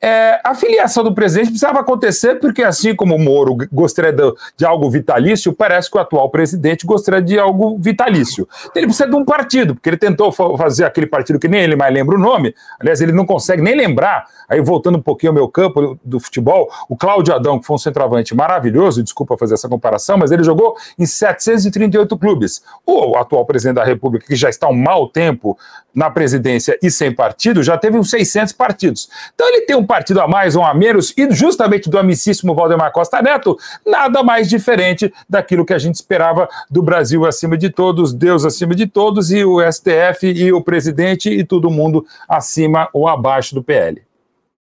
É, 0.00 0.40
a 0.42 0.54
filiação 0.54 1.04
do 1.04 1.14
presidente 1.14 1.48
precisava 1.48 1.80
acontecer 1.80 2.36
porque, 2.36 2.62
assim 2.62 2.96
como 2.96 3.14
o 3.14 3.18
Moro 3.18 3.56
gostaria 3.70 4.12
de, 4.12 4.22
de, 4.56 4.64
algo 4.64 4.90
vitalício, 4.90 5.52
parece 5.52 5.90
que 5.90 5.98
o 5.98 6.00
atual 6.00 6.30
presidente 6.30 6.86
gostaria 6.86 7.20
de 7.20 7.38
algo 7.38 7.76
vitalício. 7.78 8.48
Ele 8.74 8.86
precisa 8.86 9.08
de 9.08 9.14
um 9.14 9.24
partido, 9.24 9.74
porque 9.74 9.90
ele 9.90 9.98
tentou 9.98 10.32
fazer 10.32 10.86
aquele 10.86 11.06
partido 11.06 11.38
que 11.38 11.46
nem 11.46 11.60
ele 11.60 11.76
mais 11.76 11.92
lembra 11.92 12.16
o 12.16 12.18
nome, 12.18 12.54
aliás, 12.80 13.02
ele 13.02 13.12
não 13.12 13.26
consegue 13.26 13.60
nem 13.60 13.76
lembrar. 13.76 14.26
Aí, 14.48 14.60
voltando 14.60 14.98
um 14.98 15.02
pouquinho 15.02 15.30
ao 15.30 15.34
meu 15.34 15.48
campo 15.48 15.98
do 16.04 16.18
futebol, 16.18 16.70
o 16.88 16.96
Cláudio 16.96 17.34
Adão, 17.34 17.58
que 17.58 17.66
foi 17.66 17.74
um 17.74 17.78
centroavante 17.78 18.34
maravilhoso, 18.34 19.02
desculpa 19.02 19.36
fazer 19.36 19.54
essa 19.54 19.68
comparação, 19.68 20.16
mas 20.16 20.30
ele 20.30 20.42
jogou 20.42 20.76
em 20.98 21.06
738 21.06 22.16
clubes. 22.18 22.62
O 22.86 23.16
atual 23.16 23.44
presidente 23.44 23.76
da 23.76 23.81
da 23.82 23.84
República, 23.84 24.26
que 24.26 24.36
já 24.36 24.48
está 24.48 24.68
um 24.68 24.74
mau 24.74 25.08
tempo 25.08 25.58
na 25.94 26.10
presidência 26.10 26.78
e 26.82 26.90
sem 26.90 27.12
partido, 27.12 27.62
já 27.62 27.76
teve 27.76 27.98
uns 27.98 28.08
600 28.10 28.52
partidos. 28.52 29.08
Então 29.34 29.46
ele 29.48 29.62
tem 29.62 29.76
um 29.76 29.84
partido 29.84 30.20
a 30.20 30.28
mais 30.28 30.56
ou 30.56 30.64
a 30.64 30.72
menos, 30.72 31.12
e 31.16 31.30
justamente 31.32 31.90
do 31.90 31.98
amicíssimo 31.98 32.54
Valdemar 32.54 32.92
Costa 32.92 33.20
Neto, 33.20 33.58
nada 33.84 34.22
mais 34.22 34.48
diferente 34.48 35.12
daquilo 35.28 35.66
que 35.66 35.74
a 35.74 35.78
gente 35.78 35.96
esperava 35.96 36.48
do 36.70 36.82
Brasil 36.82 37.26
acima 37.26 37.58
de 37.58 37.68
todos, 37.68 38.14
Deus 38.14 38.44
acima 38.44 38.74
de 38.74 38.86
todos, 38.86 39.30
e 39.30 39.44
o 39.44 39.60
STF 39.60 40.26
e 40.26 40.52
o 40.52 40.62
presidente 40.62 41.28
e 41.28 41.44
todo 41.44 41.70
mundo 41.70 42.06
acima 42.28 42.88
ou 42.92 43.08
abaixo 43.08 43.54
do 43.54 43.62
PL. 43.62 44.02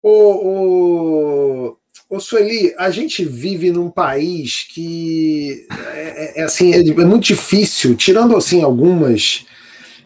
O, 0.04 0.10
o, 0.10 1.78
Ô 2.12 2.20
Sueli, 2.20 2.76
a 2.78 2.92
gente 2.92 3.24
vive 3.24 3.72
num 3.72 3.90
país 3.90 4.68
que 4.70 5.66
é, 5.94 6.40
é, 6.40 6.42
é 6.42 6.44
assim, 6.44 6.74
é, 6.74 6.80
é, 6.80 7.06
muito 7.06 7.24
difícil, 7.24 7.96
tirando 7.96 8.36
assim 8.36 8.62
algumas 8.62 9.46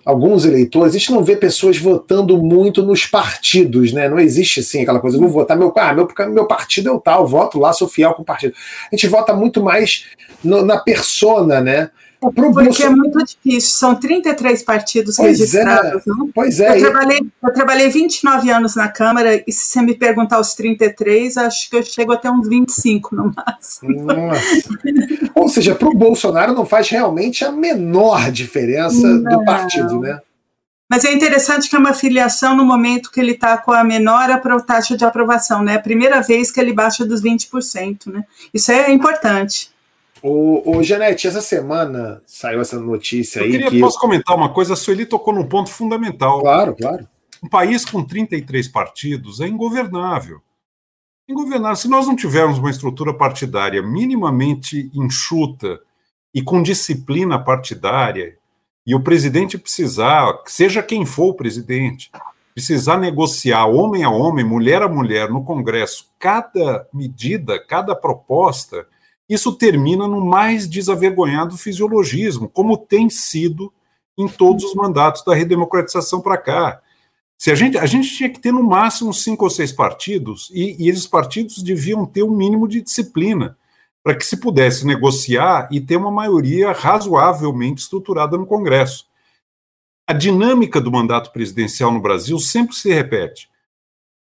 alguns 0.05 0.45
eleitores, 0.45 0.93
a 0.93 0.99
gente 0.99 1.11
não 1.11 1.23
vê 1.23 1.35
pessoas 1.35 1.79
votando 1.79 2.37
muito 2.37 2.83
nos 2.83 3.07
partidos, 3.07 3.91
né? 3.91 4.07
Não 4.07 4.19
existe 4.19 4.59
assim 4.59 4.83
aquela 4.83 4.99
coisa, 4.99 5.17
vou 5.17 5.27
votar 5.27 5.57
meu, 5.57 5.73
ah, 5.75 5.93
meu, 5.95 6.07
meu 6.29 6.45
partido 6.45 6.89
é 6.89 6.91
o 6.91 6.99
tal, 6.99 7.25
voto 7.25 7.57
lá, 7.57 7.73
sou 7.73 7.87
fiel 7.87 8.13
com 8.13 8.21
o 8.21 8.25
partido. 8.25 8.53
A 8.91 8.95
gente 8.95 9.07
vota 9.07 9.33
muito 9.33 9.63
mais 9.63 10.05
no, 10.43 10.63
na 10.63 10.77
persona, 10.77 11.59
né? 11.59 11.89
Porque 12.31 12.83
é 12.83 12.89
muito 12.89 13.17
difícil, 13.23 13.71
são 13.71 13.95
33 13.95 14.63
partidos 14.63 15.17
pois 15.17 15.39
registrados. 15.39 16.05
É, 16.05 16.09
não? 16.09 16.29
Pois 16.33 16.59
é. 16.59 16.77
Eu 16.77 16.81
trabalhei, 16.81 17.19
eu 17.43 17.53
trabalhei 17.53 17.89
29 17.89 18.49
anos 18.49 18.75
na 18.75 18.88
Câmara 18.88 19.43
e 19.45 19.51
se 19.51 19.67
você 19.67 19.81
me 19.81 19.95
perguntar 19.95 20.39
os 20.39 20.53
33, 20.53 21.38
acho 21.38 21.69
que 21.69 21.75
eu 21.75 21.83
chego 21.83 22.13
até 22.13 22.29
uns 22.29 22.47
25 22.47 23.15
no 23.15 23.33
máximo. 23.35 24.07
Ou 25.35 25.49
seja, 25.49 25.75
para 25.75 25.89
o 25.89 25.95
Bolsonaro 25.95 26.53
não 26.53 26.65
faz 26.65 26.89
realmente 26.89 27.43
a 27.43 27.51
menor 27.51 28.31
diferença 28.31 29.07
não. 29.07 29.39
do 29.39 29.45
partido, 29.45 29.99
né? 29.99 30.19
Mas 30.89 31.03
é 31.03 31.11
interessante 31.11 31.67
que 31.67 31.75
é 31.75 31.79
uma 31.79 31.93
filiação 31.93 32.55
no 32.55 32.63
momento 32.63 33.11
que 33.11 33.19
ele 33.19 33.31
está 33.31 33.57
com 33.57 33.71
a 33.71 33.83
menor 33.83 34.39
taxa 34.65 34.95
de 34.95 35.03
aprovação, 35.03 35.63
né? 35.63 35.73
É 35.73 35.75
a 35.77 35.81
primeira 35.81 36.21
vez 36.21 36.51
que 36.51 36.59
ele 36.59 36.73
baixa 36.73 37.03
dos 37.03 37.23
20%, 37.23 38.11
né? 38.13 38.23
Isso 38.53 38.71
é 38.71 38.91
importante. 38.91 39.74
O, 40.27 40.77
o 40.77 40.81
Janete, 40.81 41.27
essa 41.27 41.39
semana 41.39 42.19
saiu 42.25 42.59
essa 42.59 42.79
notícia 42.79 43.41
Eu 43.41 43.45
aí. 43.45 43.51
Queria, 43.51 43.69
que... 43.69 43.79
Posso 43.79 43.99
comentar 43.99 44.35
uma 44.35 44.51
coisa? 44.51 44.73
A 44.73 44.75
Sueli 44.75 45.05
tocou 45.05 45.31
num 45.31 45.47
ponto 45.47 45.69
fundamental. 45.69 46.41
Claro, 46.41 46.75
claro. 46.75 47.07
Um 47.43 47.47
país 47.47 47.85
com 47.85 48.03
33 48.03 48.67
partidos 48.69 49.39
é 49.39 49.47
ingovernável. 49.47 50.41
Ingovernável. 51.29 51.75
Se 51.75 51.88
nós 51.88 52.07
não 52.07 52.15
tivermos 52.15 52.57
uma 52.57 52.71
estrutura 52.71 53.13
partidária 53.13 53.83
minimamente 53.83 54.89
enxuta 54.95 55.79
e 56.33 56.41
com 56.41 56.63
disciplina 56.63 57.38
partidária, 57.38 58.35
e 58.83 58.95
o 58.95 59.03
presidente 59.03 59.59
precisar, 59.59 60.41
seja 60.47 60.81
quem 60.81 61.05
for 61.05 61.27
o 61.27 61.33
presidente, 61.35 62.09
precisar 62.55 62.97
negociar 62.97 63.67
homem 63.67 64.03
a 64.03 64.09
homem, 64.09 64.43
mulher 64.43 64.81
a 64.81 64.89
mulher 64.89 65.29
no 65.29 65.43
Congresso, 65.43 66.09
cada 66.17 66.88
medida, 66.91 67.63
cada 67.63 67.95
proposta, 67.95 68.88
isso 69.27 69.53
termina 69.53 70.07
no 70.07 70.23
mais 70.23 70.67
desavergonhado 70.67 71.57
fisiologismo, 71.57 72.47
como 72.47 72.77
tem 72.77 73.09
sido 73.09 73.73
em 74.17 74.27
todos 74.27 74.63
os 74.63 74.75
mandatos 74.75 75.23
da 75.23 75.33
redemocratização 75.33 76.21
para 76.21 76.38
cá. 76.38 76.81
Se 77.38 77.51
a 77.51 77.55
gente, 77.55 77.77
a 77.77 77.85
gente 77.85 78.15
tinha 78.15 78.29
que 78.29 78.39
ter 78.39 78.51
no 78.51 78.63
máximo 78.63 79.13
cinco 79.13 79.43
ou 79.43 79.49
seis 79.49 79.71
partidos, 79.71 80.49
e, 80.53 80.83
e 80.83 80.89
esses 80.89 81.07
partidos 81.07 81.61
deviam 81.61 82.05
ter 82.05 82.23
um 82.23 82.35
mínimo 82.35 82.67
de 82.67 82.81
disciplina 82.81 83.57
para 84.03 84.15
que 84.15 84.25
se 84.25 84.38
pudesse 84.38 84.85
negociar 84.85 85.67
e 85.71 85.81
ter 85.81 85.97
uma 85.97 86.11
maioria 86.11 86.71
razoavelmente 86.71 87.81
estruturada 87.81 88.38
no 88.38 88.45
Congresso. 88.45 89.07
A 90.07 90.13
dinâmica 90.13 90.79
do 90.79 90.91
mandato 90.91 91.31
presidencial 91.31 91.91
no 91.91 91.99
Brasil 91.99 92.38
sempre 92.38 92.75
se 92.75 92.93
repete. 92.93 93.49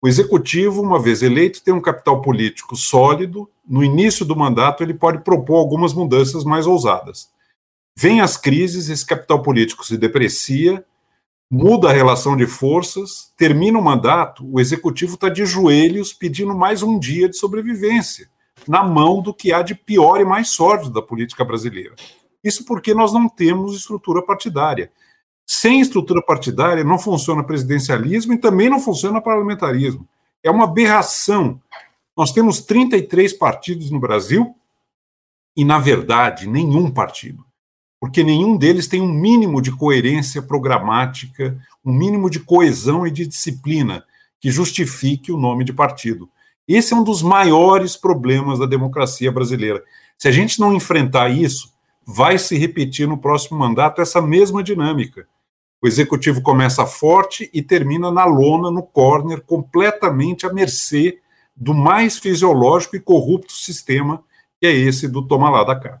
O 0.02 0.08
executivo, 0.08 0.82
uma 0.82 1.00
vez 1.00 1.22
eleito, 1.22 1.62
tem 1.62 1.72
um 1.72 1.80
capital 1.80 2.20
político 2.20 2.74
sólido. 2.74 3.48
No 3.64 3.84
início 3.84 4.24
do 4.24 4.34
mandato, 4.34 4.82
ele 4.82 4.94
pode 4.94 5.22
propor 5.22 5.58
algumas 5.58 5.94
mudanças 5.94 6.42
mais 6.42 6.66
ousadas. 6.66 7.30
Vem 7.96 8.20
as 8.20 8.36
crises, 8.36 8.88
esse 8.88 9.06
capital 9.06 9.42
político 9.42 9.86
se 9.86 9.96
deprecia, 9.96 10.84
muda 11.48 11.88
a 11.88 11.92
relação 11.92 12.36
de 12.36 12.46
forças, 12.46 13.32
termina 13.36 13.78
o 13.78 13.84
mandato, 13.84 14.44
o 14.50 14.58
executivo 14.58 15.14
está 15.14 15.28
de 15.28 15.46
joelhos 15.46 16.12
pedindo 16.12 16.52
mais 16.52 16.82
um 16.82 16.98
dia 16.98 17.28
de 17.28 17.36
sobrevivência, 17.36 18.28
na 18.66 18.82
mão 18.82 19.22
do 19.22 19.32
que 19.32 19.52
há 19.52 19.62
de 19.62 19.74
pior 19.74 20.20
e 20.20 20.24
mais 20.24 20.48
sórdido 20.48 20.94
da 20.94 21.02
política 21.02 21.44
brasileira. 21.44 21.94
Isso 22.42 22.64
porque 22.64 22.92
nós 22.92 23.12
não 23.12 23.28
temos 23.28 23.76
estrutura 23.76 24.20
partidária. 24.20 24.90
Sem 25.46 25.80
estrutura 25.80 26.22
partidária 26.22 26.84
não 26.84 26.98
funciona 26.98 27.44
presidencialismo 27.44 28.32
e 28.32 28.38
também 28.38 28.68
não 28.68 28.80
funciona 28.80 29.20
parlamentarismo. 29.20 30.08
É 30.42 30.50
uma 30.50 30.64
aberração. 30.64 31.60
Nós 32.16 32.32
temos 32.32 32.60
33 32.60 33.32
partidos 33.34 33.90
no 33.90 34.00
Brasil 34.00 34.54
e, 35.56 35.64
na 35.64 35.78
verdade, 35.78 36.48
nenhum 36.48 36.90
partido 36.90 37.44
porque 38.02 38.24
nenhum 38.24 38.56
deles 38.56 38.88
tem 38.88 39.00
um 39.00 39.12
mínimo 39.12 39.62
de 39.62 39.70
coerência 39.70 40.42
programática, 40.42 41.56
um 41.84 41.92
mínimo 41.92 42.28
de 42.28 42.40
coesão 42.40 43.06
e 43.06 43.12
de 43.12 43.24
disciplina 43.24 44.04
que 44.40 44.50
justifique 44.50 45.30
o 45.30 45.36
nome 45.36 45.62
de 45.62 45.72
partido. 45.72 46.28
Esse 46.66 46.92
é 46.92 46.96
um 46.96 47.04
dos 47.04 47.22
maiores 47.22 47.96
problemas 47.96 48.58
da 48.58 48.66
democracia 48.66 49.30
brasileira. 49.30 49.80
Se 50.18 50.26
a 50.26 50.32
gente 50.32 50.58
não 50.58 50.74
enfrentar 50.74 51.28
isso, 51.28 51.71
vai 52.06 52.38
se 52.38 52.56
repetir 52.56 53.06
no 53.06 53.18
próximo 53.18 53.58
mandato 53.58 54.00
essa 54.00 54.20
mesma 54.20 54.62
dinâmica. 54.62 55.26
O 55.82 55.88
executivo 55.88 56.40
começa 56.42 56.86
forte 56.86 57.50
e 57.52 57.60
termina 57.60 58.10
na 58.10 58.24
lona, 58.24 58.70
no 58.70 58.82
corner, 58.82 59.42
completamente 59.42 60.46
à 60.46 60.52
mercê 60.52 61.18
do 61.56 61.74
mais 61.74 62.18
fisiológico 62.18 62.96
e 62.96 63.00
corrupto 63.00 63.52
sistema, 63.52 64.22
que 64.60 64.66
é 64.66 64.72
esse 64.72 65.08
do 65.08 65.26
toma 65.26 65.50
lá 65.50 65.64
da 65.64 65.78
cá. 65.78 66.00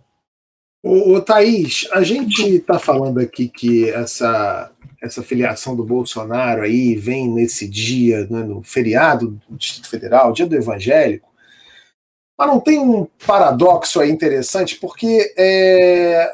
O, 0.82 1.14
o 1.14 1.20
Thaís, 1.20 1.88
a 1.92 2.02
gente 2.02 2.42
está 2.42 2.78
falando 2.78 3.18
aqui 3.18 3.48
que 3.48 3.88
essa, 3.90 4.70
essa 5.00 5.22
filiação 5.22 5.76
do 5.76 5.84
Bolsonaro 5.84 6.62
aí 6.62 6.94
vem 6.94 7.28
nesse 7.28 7.68
dia, 7.68 8.26
né, 8.28 8.42
no 8.42 8.62
feriado 8.62 9.40
do 9.48 9.56
Distrito 9.56 9.88
Federal, 9.88 10.32
dia 10.32 10.46
do 10.46 10.56
Evangélico, 10.56 11.31
mas 12.36 12.48
não 12.48 12.58
tem 12.58 12.78
um 12.78 13.06
paradoxo 13.26 14.00
aí 14.00 14.10
interessante, 14.10 14.76
porque 14.76 15.32
é, 15.36 16.32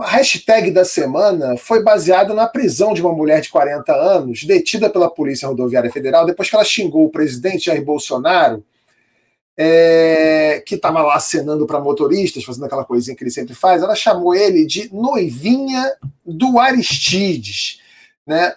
a 0.00 0.08
hashtag 0.08 0.70
da 0.70 0.84
semana 0.84 1.56
foi 1.56 1.82
baseada 1.82 2.34
na 2.34 2.46
prisão 2.46 2.94
de 2.94 3.02
uma 3.02 3.12
mulher 3.12 3.40
de 3.40 3.50
40 3.50 3.94
anos, 3.94 4.44
detida 4.44 4.90
pela 4.90 5.10
Polícia 5.10 5.48
Rodoviária 5.48 5.92
Federal, 5.92 6.26
depois 6.26 6.48
que 6.48 6.56
ela 6.56 6.64
xingou 6.64 7.04
o 7.04 7.10
presidente 7.10 7.66
Jair 7.66 7.84
Bolsonaro 7.84 8.64
é, 9.56 10.62
que 10.66 10.74
estava 10.74 11.02
lá 11.02 11.14
acenando 11.14 11.66
para 11.66 11.80
motoristas, 11.80 12.44
fazendo 12.44 12.66
aquela 12.66 12.84
coisinha 12.84 13.16
que 13.16 13.22
ele 13.22 13.30
sempre 13.30 13.54
faz, 13.54 13.82
ela 13.82 13.94
chamou 13.94 14.34
ele 14.34 14.66
de 14.66 14.92
noivinha 14.92 15.92
do 16.26 16.58
Aristides, 16.58 17.80
né? 18.26 18.54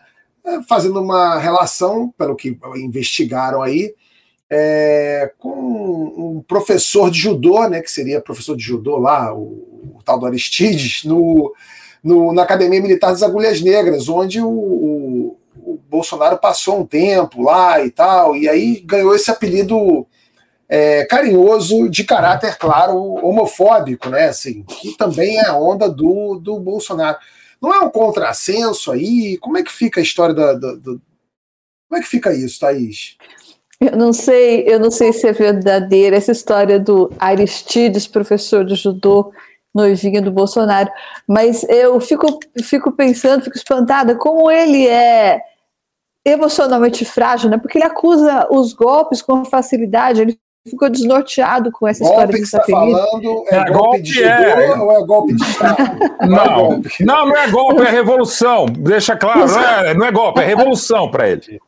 Fazendo 0.68 1.02
uma 1.02 1.38
relação, 1.38 2.14
pelo 2.18 2.36
que 2.36 2.58
investigaram 2.76 3.62
aí, 3.62 3.94
é, 4.50 5.32
com 5.38 5.50
um 5.50 6.44
professor 6.48 7.12
de 7.12 7.20
judô, 7.20 7.68
né, 7.68 7.82
que 7.82 7.92
seria 7.92 8.22
professor 8.22 8.56
de 8.56 8.64
judô 8.64 8.98
lá, 8.98 9.34
o, 9.34 9.96
o 9.96 10.00
tal 10.04 10.20
do 10.20 10.26
Aristides, 10.26 11.04
no, 11.04 11.54
no, 12.04 12.34
na 12.34 12.44
Academia 12.44 12.82
Militar 12.82 13.12
das 13.12 13.24
Agulhas 13.24 13.62
Negras, 13.62 14.08
onde 14.08 14.42
o, 14.42 14.50
o, 14.50 15.38
o 15.58 15.80
Bolsonaro 15.90 16.38
passou 16.38 16.80
um 16.80 16.86
tempo 16.86 17.42
lá 17.42 17.84
e 17.84 17.92
tal, 17.92 18.36
e 18.36 18.48
aí 18.48 18.82
ganhou 18.86 19.16
esse 19.16 19.30
apelido 19.30 20.08
é, 20.70 21.06
carinhoso, 21.06 21.90
de 21.90 22.04
caráter, 22.04 22.58
claro, 22.58 22.98
homofóbico, 22.98 24.10
né? 24.10 24.26
Assim, 24.28 24.64
que 24.64 24.98
também 24.98 25.38
é 25.38 25.46
a 25.46 25.58
onda 25.58 25.90
do, 25.90 26.36
do 26.36 26.60
Bolsonaro. 26.60 27.18
Não 27.62 27.74
é 27.74 27.80
um 27.80 27.90
contrassenso 27.90 28.92
aí? 28.92 29.38
Como 29.38 29.58
é 29.58 29.64
que 29.64 29.72
fica 29.72 30.00
a 30.00 30.04
história 30.04 30.36
da. 30.36 30.54
da, 30.54 30.76
da... 30.76 30.98
Como 31.90 31.98
é 31.98 32.02
que 32.02 32.08
fica 32.08 32.34
isso, 32.34 32.60
Thaís? 32.60 33.16
Eu 33.80 33.96
não 33.96 34.12
sei, 34.12 34.64
eu 34.68 34.80
não 34.80 34.90
sei 34.90 35.14
se 35.14 35.28
é 35.28 35.32
verdadeira 35.32 36.16
essa 36.16 36.32
história 36.32 36.80
do 36.80 37.12
Aristides, 37.20 38.08
professor 38.08 38.66
de 38.66 38.76
judô, 38.76 39.32
noivinha 39.74 40.20
do 40.20 40.32
Bolsonaro, 40.32 40.90
mas 41.28 41.64
eu 41.70 42.00
fico, 42.02 42.40
fico 42.64 42.92
pensando, 42.92 43.44
fico 43.44 43.56
espantada 43.56 44.16
como 44.16 44.50
ele 44.50 44.88
é 44.88 45.40
emocionalmente 46.26 47.06
frágil, 47.06 47.50
né? 47.50 47.58
Porque 47.58 47.78
ele 47.78 47.86
acusa 47.86 48.48
os 48.50 48.74
golpes 48.74 49.22
com 49.22 49.46
facilidade, 49.46 50.22
ele 50.22 50.40
ficou 50.68 50.90
desnorteado 50.90 51.72
com 51.72 51.88
essa 51.88 52.04
golpe 52.04 52.16
história 52.16 52.34
que 52.34 52.46
você 52.46 52.58
está 52.58 52.64
falando 52.70 53.46
é, 53.50 53.56
é 53.56 53.66
golpe, 53.66 53.72
golpe 53.72 54.02
de 54.02 54.24
é. 54.24 54.76
ou 54.76 54.92
é 54.92 55.06
golpe 55.06 55.36
de 55.36 55.44
Estado? 55.44 55.78
Não, 56.22 56.30
não, 56.30 56.82
não, 57.02 57.26
não 57.28 57.38
é 57.38 57.48
golpe, 57.48 57.82
é 57.84 57.90
revolução. 57.90 58.66
Deixa 58.66 59.16
claro, 59.16 59.48
não 59.48 59.60
é, 59.62 59.94
não 59.94 60.06
é 60.06 60.12
golpe, 60.12 60.42
é 60.42 60.46
revolução 60.46 61.10
para 61.10 61.30
ele. 61.30 61.60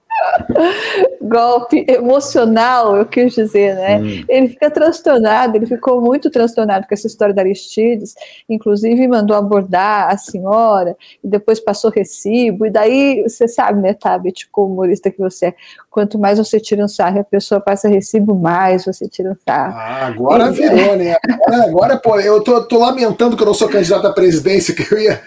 Golpe 1.22 1.86
emocional, 1.88 2.96
eu 2.96 3.06
quis 3.06 3.34
dizer, 3.34 3.76
né? 3.76 4.00
Hum. 4.00 4.26
Ele 4.28 4.48
fica 4.50 4.72
transtornado, 4.72 5.56
ele 5.56 5.66
ficou 5.66 6.02
muito 6.02 6.30
transtornado 6.30 6.88
com 6.88 6.94
essa 6.94 7.08
história 7.08 7.34
da 7.34 7.42
Aristides, 7.42 8.16
inclusive 8.48 9.08
mandou 9.08 9.36
abordar 9.36 10.10
a 10.10 10.18
senhora, 10.18 10.96
e 11.24 11.28
depois 11.28 11.60
passou 11.60 11.92
recibo, 11.92 12.66
e 12.66 12.70
daí, 12.70 13.24
você 13.24 13.48
sabe, 13.48 13.82
né, 13.82 13.94
Tabet, 13.94 14.48
como 14.52 14.74
humorista 14.74 15.12
que 15.12 15.20
você 15.20 15.48
é, 15.48 15.54
quanto 15.90 16.20
mais 16.20 16.38
você 16.38 16.60
tira 16.60 16.84
um 16.84 16.88
sarro 16.88 17.20
a 17.20 17.24
pessoa 17.24 17.60
passa 17.60 17.88
recibo, 17.88 18.36
mais 18.36 18.86
você 18.86 19.08
tira 19.08 19.32
um 19.32 19.36
sarro. 19.46 19.74
Ah, 19.76 20.08
agora 20.08 20.50
e, 20.50 20.52
virou, 20.52 20.96
né? 20.96 21.18
Agora, 21.48 21.64
agora, 21.64 21.98
pô, 21.98 22.20
eu 22.20 22.42
tô, 22.42 22.64
tô 22.64 22.80
lamentando 22.80 23.36
que 23.36 23.42
eu 23.42 23.48
não 23.48 23.54
sou 23.54 23.70
candidato 23.70 24.06
à 24.08 24.14
presidência, 24.14 24.76
que 24.76 24.94
eu 24.94 25.00
ia 25.00 25.22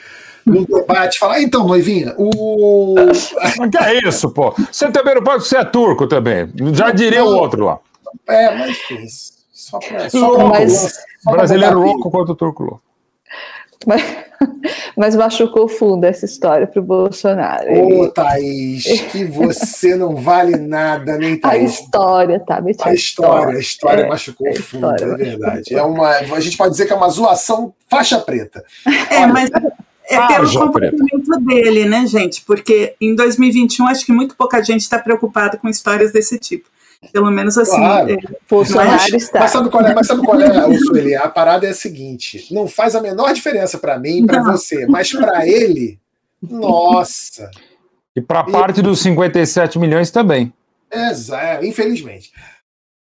no 0.45 0.67
debate, 0.67 1.19
falar, 1.19 1.35
ah, 1.35 1.43
então, 1.43 1.67
noivinha, 1.67 2.15
o. 2.19 2.95
que 3.71 3.79
é 3.85 4.09
isso, 4.09 4.31
pô? 4.31 4.55
Você 4.71 4.91
também 4.91 5.15
não 5.15 5.23
pode 5.23 5.47
ser 5.47 5.71
turco 5.71 6.07
também. 6.07 6.51
Já 6.75 6.91
diria 6.91 7.25
o 7.25 7.37
outro 7.37 7.65
lá. 7.65 7.79
É, 8.29 8.55
mas 8.57 8.79
só 9.53 9.79
pra. 9.79 10.11
Só 10.11 10.29
louco, 10.29 10.49
mas, 10.49 10.95
só 11.23 11.31
brasileiro 11.31 11.81
louco 11.81 12.11
quanto 12.11 12.35
turco 12.35 12.65
louco. 12.65 12.83
Mas, 13.87 14.03
mas 14.97 15.17
machucou 15.17 15.69
fundo 15.69 16.05
essa 16.05 16.25
história 16.25 16.67
para 16.67 16.81
o 16.81 16.85
Bolsonaro. 16.85 17.71
Ô, 17.71 18.05
Ele... 18.05 18.11
Thaís, 18.11 18.85
que 19.11 19.25
você 19.25 19.95
não 19.97 20.17
vale 20.17 20.57
nada, 20.57 21.17
nem 21.19 21.39
Thaís. 21.41 21.63
A 21.63 21.83
história, 21.83 22.41
tá? 22.41 22.57
A, 22.57 22.89
a 22.89 22.95
história, 22.95 23.57
a 23.57 23.61
história 23.61 24.03
é, 24.03 24.09
machucou 24.09 24.49
é 24.49 24.55
fundo, 24.55 24.91
é 24.91 25.17
verdade. 25.17 25.75
É 25.75 25.83
uma, 25.83 26.09
a 26.09 26.41
gente 26.41 26.57
pode 26.57 26.73
dizer 26.73 26.87
que 26.87 26.93
é 26.93 26.97
uma 26.97 27.09
zoação 27.09 27.73
faixa 27.89 28.19
preta. 28.19 28.65
É, 29.11 29.19
Olha, 29.19 29.33
mas 29.33 29.51
é 30.13 30.17
ah, 30.17 30.27
pelo 30.27 30.53
comportamento 30.53 31.41
dele, 31.41 31.85
né, 31.87 32.07
gente? 32.07 32.43
Porque 32.43 32.95
em 33.01 33.15
2021 33.15 33.87
acho 33.87 34.05
que 34.05 34.13
muito 34.13 34.37
pouca 34.37 34.63
gente 34.63 34.81
está 34.81 34.99
preocupada 34.99 35.57
com 35.57 35.69
histórias 35.69 36.13
desse 36.13 36.39
tipo. 36.39 36.69
Pelo 37.13 37.31
menos 37.31 37.59
assim. 37.59 37.77
Claro. 37.77 38.11
É, 38.11 38.17
mas, 38.51 39.13
está. 39.13 39.41
Mas 39.41 39.51
sabe 39.51 39.71
qual 39.71 39.85
é, 39.85 39.95
mas 39.95 40.07
sabe 40.07 40.23
qual 40.25 40.41
é 40.41 40.79
Sueli? 40.79 41.17
A 41.17 41.29
parada 41.29 41.67
é 41.67 41.71
a 41.71 41.75
seguinte: 41.75 42.47
não 42.53 42.69
faz 42.69 42.95
a 42.95 43.01
menor 43.01 43.33
diferença 43.33 43.77
para 43.79 43.99
mim 43.99 44.23
e 44.23 44.27
para 44.27 44.43
você, 44.43 44.87
mas 44.87 45.11
para 45.13 45.47
ele, 45.47 45.99
nossa. 46.41 47.51
E 48.15 48.21
para 48.21 48.45
parte 48.45 48.81
e... 48.81 48.83
dos 48.83 49.01
57 49.01 49.79
milhões 49.79 50.11
também. 50.11 50.53
Exato, 50.93 51.65
infelizmente. 51.65 52.31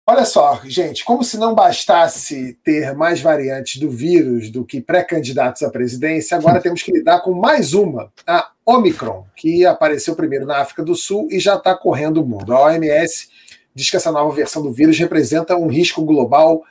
Olha 0.05 0.25
só, 0.25 0.59
gente, 0.65 1.05
como 1.05 1.23
se 1.23 1.37
não 1.37 1.53
bastasse 1.53 2.57
ter 2.63 2.93
mais 2.95 3.21
variantes 3.21 3.79
do 3.79 3.89
vírus 3.89 4.49
do 4.49 4.65
que 4.65 4.81
pré-candidatos 4.81 5.61
à 5.61 5.69
presidência, 5.69 6.35
agora 6.35 6.59
temos 6.61 6.81
que 6.81 6.91
lidar 6.91 7.21
com 7.21 7.33
mais 7.33 7.73
uma, 7.73 8.11
a 8.25 8.51
Omicron, 8.65 9.25
que 9.35 9.65
apareceu 9.65 10.15
primeiro 10.15 10.45
na 10.45 10.57
África 10.57 10.83
do 10.83 10.95
Sul 10.95 11.27
e 11.31 11.39
já 11.39 11.55
está 11.55 11.75
correndo 11.75 12.21
o 12.21 12.25
mundo. 12.25 12.53
A 12.53 12.65
OMS 12.65 13.29
diz 13.75 13.89
que 13.89 13.97
essa 13.97 14.11
nova 14.11 14.35
versão 14.35 14.61
do 14.61 14.73
vírus 14.73 14.97
representa 14.97 15.55
um 15.55 15.67
risco 15.67 16.03
global 16.03 16.63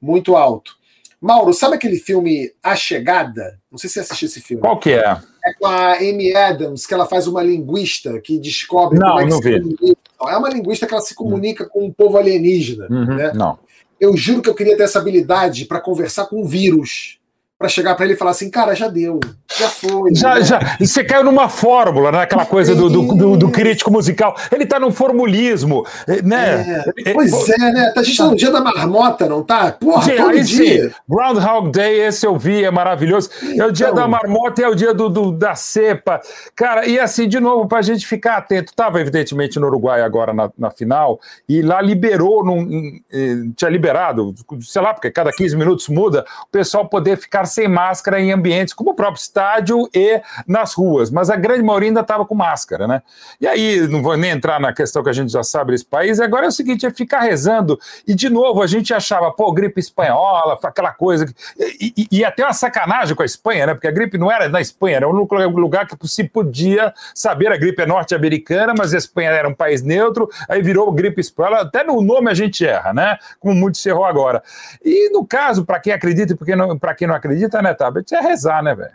muito 0.00 0.34
alto. 0.34 0.78
Mauro, 1.20 1.52
sabe 1.52 1.74
aquele 1.74 1.98
filme 1.98 2.50
A 2.62 2.74
Chegada? 2.74 3.60
Não 3.70 3.78
sei 3.78 3.90
se 3.90 3.94
você 3.94 4.00
assistiu 4.00 4.26
esse 4.26 4.40
filme. 4.40 4.62
Qual 4.62 4.80
que 4.80 4.92
é? 4.92 5.20
É 5.44 5.52
com 5.54 5.66
a 5.66 5.94
Amy 5.94 6.34
Adams, 6.34 6.86
que 6.86 6.94
ela 6.94 7.06
faz 7.06 7.26
uma 7.26 7.42
linguista 7.42 8.20
que 8.20 8.38
descobre 8.38 8.98
não, 8.98 9.08
como 9.08 9.20
é 9.20 9.24
que 9.24 9.30
não 9.30 9.42
se 9.42 9.50
vi. 9.50 9.60
comunica. 9.60 10.00
É 10.22 10.36
uma 10.36 10.50
linguista 10.50 10.86
que 10.86 10.94
ela 10.94 11.02
se 11.02 11.14
comunica 11.14 11.68
com 11.68 11.86
um 11.86 11.92
povo 11.92 12.18
alienígena. 12.18 12.86
Uhum, 12.90 13.16
né? 13.16 13.32
Não. 13.34 13.58
Eu 13.98 14.16
juro 14.16 14.42
que 14.42 14.48
eu 14.48 14.54
queria 14.54 14.76
ter 14.76 14.82
essa 14.82 14.98
habilidade 14.98 15.64
para 15.66 15.80
conversar 15.80 16.26
com 16.26 16.42
um 16.42 16.46
vírus 16.46 17.19
para 17.60 17.68
chegar 17.68 17.94
para 17.94 18.06
ele 18.06 18.14
e 18.14 18.16
falar 18.16 18.30
assim, 18.30 18.48
cara, 18.48 18.74
já 18.74 18.88
deu, 18.88 19.20
já 19.58 19.68
foi. 19.68 20.14
Já, 20.14 20.36
né? 20.36 20.42
já. 20.42 20.76
E 20.80 20.86
você 20.86 21.04
caiu 21.04 21.22
numa 21.22 21.46
fórmula, 21.46 22.10
né? 22.10 22.22
Aquela 22.22 22.46
coisa 22.46 22.74
do, 22.74 22.88
do, 22.88 23.14
do, 23.14 23.36
do 23.36 23.50
crítico 23.50 23.90
musical. 23.92 24.34
Ele 24.50 24.64
tá 24.64 24.80
num 24.80 24.90
formulismo, 24.90 25.84
né? 26.24 26.82
É, 27.04 27.12
pois 27.12 27.50
é, 27.50 27.58
né? 27.58 27.92
A 27.94 28.02
gente 28.02 28.16
tá 28.16 28.24
no 28.24 28.34
dia 28.34 28.50
da 28.50 28.62
marmota, 28.62 29.28
não 29.28 29.42
tá? 29.42 29.72
Porra, 29.72 30.04
Sim, 30.04 30.16
todo 30.16 30.32
dia. 30.42 30.88
sim, 30.88 30.94
Groundhog 31.06 31.70
Day, 31.70 32.00
esse 32.00 32.26
eu 32.26 32.38
vi, 32.38 32.64
é 32.64 32.70
maravilhoso. 32.70 33.28
É 33.54 33.66
o 33.66 33.70
dia 33.70 33.88
Então. 33.88 33.96
da 33.96 34.08
marmota, 34.08 34.62
é 34.62 34.66
o 34.68 34.74
dia 34.74 34.94
do, 34.94 35.10
do- 35.10 35.30
da 35.32 35.54
cepa. 35.54 36.18
Cara, 36.56 36.86
e 36.86 36.98
assim, 36.98 37.28
de 37.28 37.38
novo, 37.40 37.68
pra 37.68 37.82
gente 37.82 38.06
ficar 38.06 38.38
atento, 38.38 38.72
tava 38.74 39.02
evidentemente 39.02 39.60
no 39.60 39.66
Uruguai 39.66 40.00
agora 40.00 40.32
na, 40.32 40.50
na 40.58 40.70
final, 40.70 41.20
e 41.46 41.60
lá 41.60 41.82
liberou, 41.82 42.42
num, 42.42 42.98
eh, 43.12 43.36
tinha 43.54 43.70
liberado, 43.70 44.34
sei 44.62 44.80
lá, 44.80 44.94
porque 44.94 45.10
cada 45.10 45.30
15 45.30 45.54
minutos 45.58 45.86
muda, 45.90 46.24
o 46.44 46.50
pessoal 46.50 46.88
poder 46.88 47.18
ficar 47.18 47.49
sem 47.50 47.68
máscara 47.68 48.20
em 48.20 48.32
ambientes 48.32 48.72
como 48.72 48.90
o 48.90 48.94
próprio 48.94 49.20
estádio 49.20 49.88
e 49.94 50.20
nas 50.46 50.72
ruas, 50.74 51.10
mas 51.10 51.30
a 51.30 51.36
grande 51.36 51.62
maioria 51.62 51.90
ainda 51.90 52.00
estava 52.00 52.24
com 52.24 52.34
máscara, 52.34 52.86
né? 52.88 53.02
E 53.40 53.46
aí, 53.46 53.86
não 53.88 54.02
vou 54.02 54.16
nem 54.16 54.30
entrar 54.30 54.60
na 54.60 54.72
questão 54.72 55.02
que 55.02 55.10
a 55.10 55.12
gente 55.12 55.30
já 55.30 55.42
sabe 55.42 55.72
desse 55.72 55.84
país, 55.84 56.20
agora 56.20 56.46
é 56.46 56.48
o 56.48 56.52
seguinte, 56.52 56.86
é 56.86 56.90
ficar 56.90 57.20
rezando, 57.20 57.78
e 58.06 58.14
de 58.14 58.28
novo, 58.28 58.62
a 58.62 58.66
gente 58.66 58.94
achava, 58.94 59.30
pô, 59.30 59.52
gripe 59.52 59.80
espanhola, 59.80 60.58
aquela 60.62 60.92
coisa, 60.92 61.26
e, 61.58 61.92
e, 61.96 62.08
e 62.18 62.24
até 62.24 62.44
uma 62.44 62.52
sacanagem 62.52 63.14
com 63.14 63.22
a 63.22 63.26
Espanha, 63.26 63.66
né? 63.66 63.74
Porque 63.74 63.88
a 63.88 63.92
gripe 63.92 64.16
não 64.16 64.30
era 64.30 64.48
na 64.48 64.60
Espanha, 64.60 64.96
era 64.96 65.08
único 65.08 65.34
lugar 65.36 65.86
que 65.86 66.08
se 66.08 66.24
podia 66.24 66.92
saber, 67.14 67.52
a 67.52 67.56
gripe 67.56 67.82
é 67.82 67.86
norte-americana, 67.86 68.74
mas 68.76 68.94
a 68.94 68.98
Espanha 68.98 69.30
era 69.30 69.48
um 69.48 69.54
país 69.54 69.82
neutro, 69.82 70.28
aí 70.48 70.62
virou 70.62 70.90
gripe 70.92 71.20
espanhola, 71.20 71.62
até 71.62 71.84
no 71.84 72.00
nome 72.00 72.30
a 72.30 72.34
gente 72.34 72.66
erra, 72.66 72.92
né? 72.92 73.18
Como 73.38 73.54
muito 73.54 73.78
se 73.78 73.88
errou 73.88 74.04
agora. 74.04 74.42
E 74.84 75.10
no 75.10 75.26
caso, 75.26 75.64
para 75.64 75.80
quem 75.80 75.92
acredita 75.92 76.32
e 76.32 76.36
para 76.78 76.94
quem 76.94 77.08
não 77.08 77.14
acredita, 77.14 77.39
né, 77.62 77.74
Tablet, 77.74 78.14
é 78.14 78.20
rezar, 78.20 78.62
né, 78.62 78.74
velho? 78.74 78.92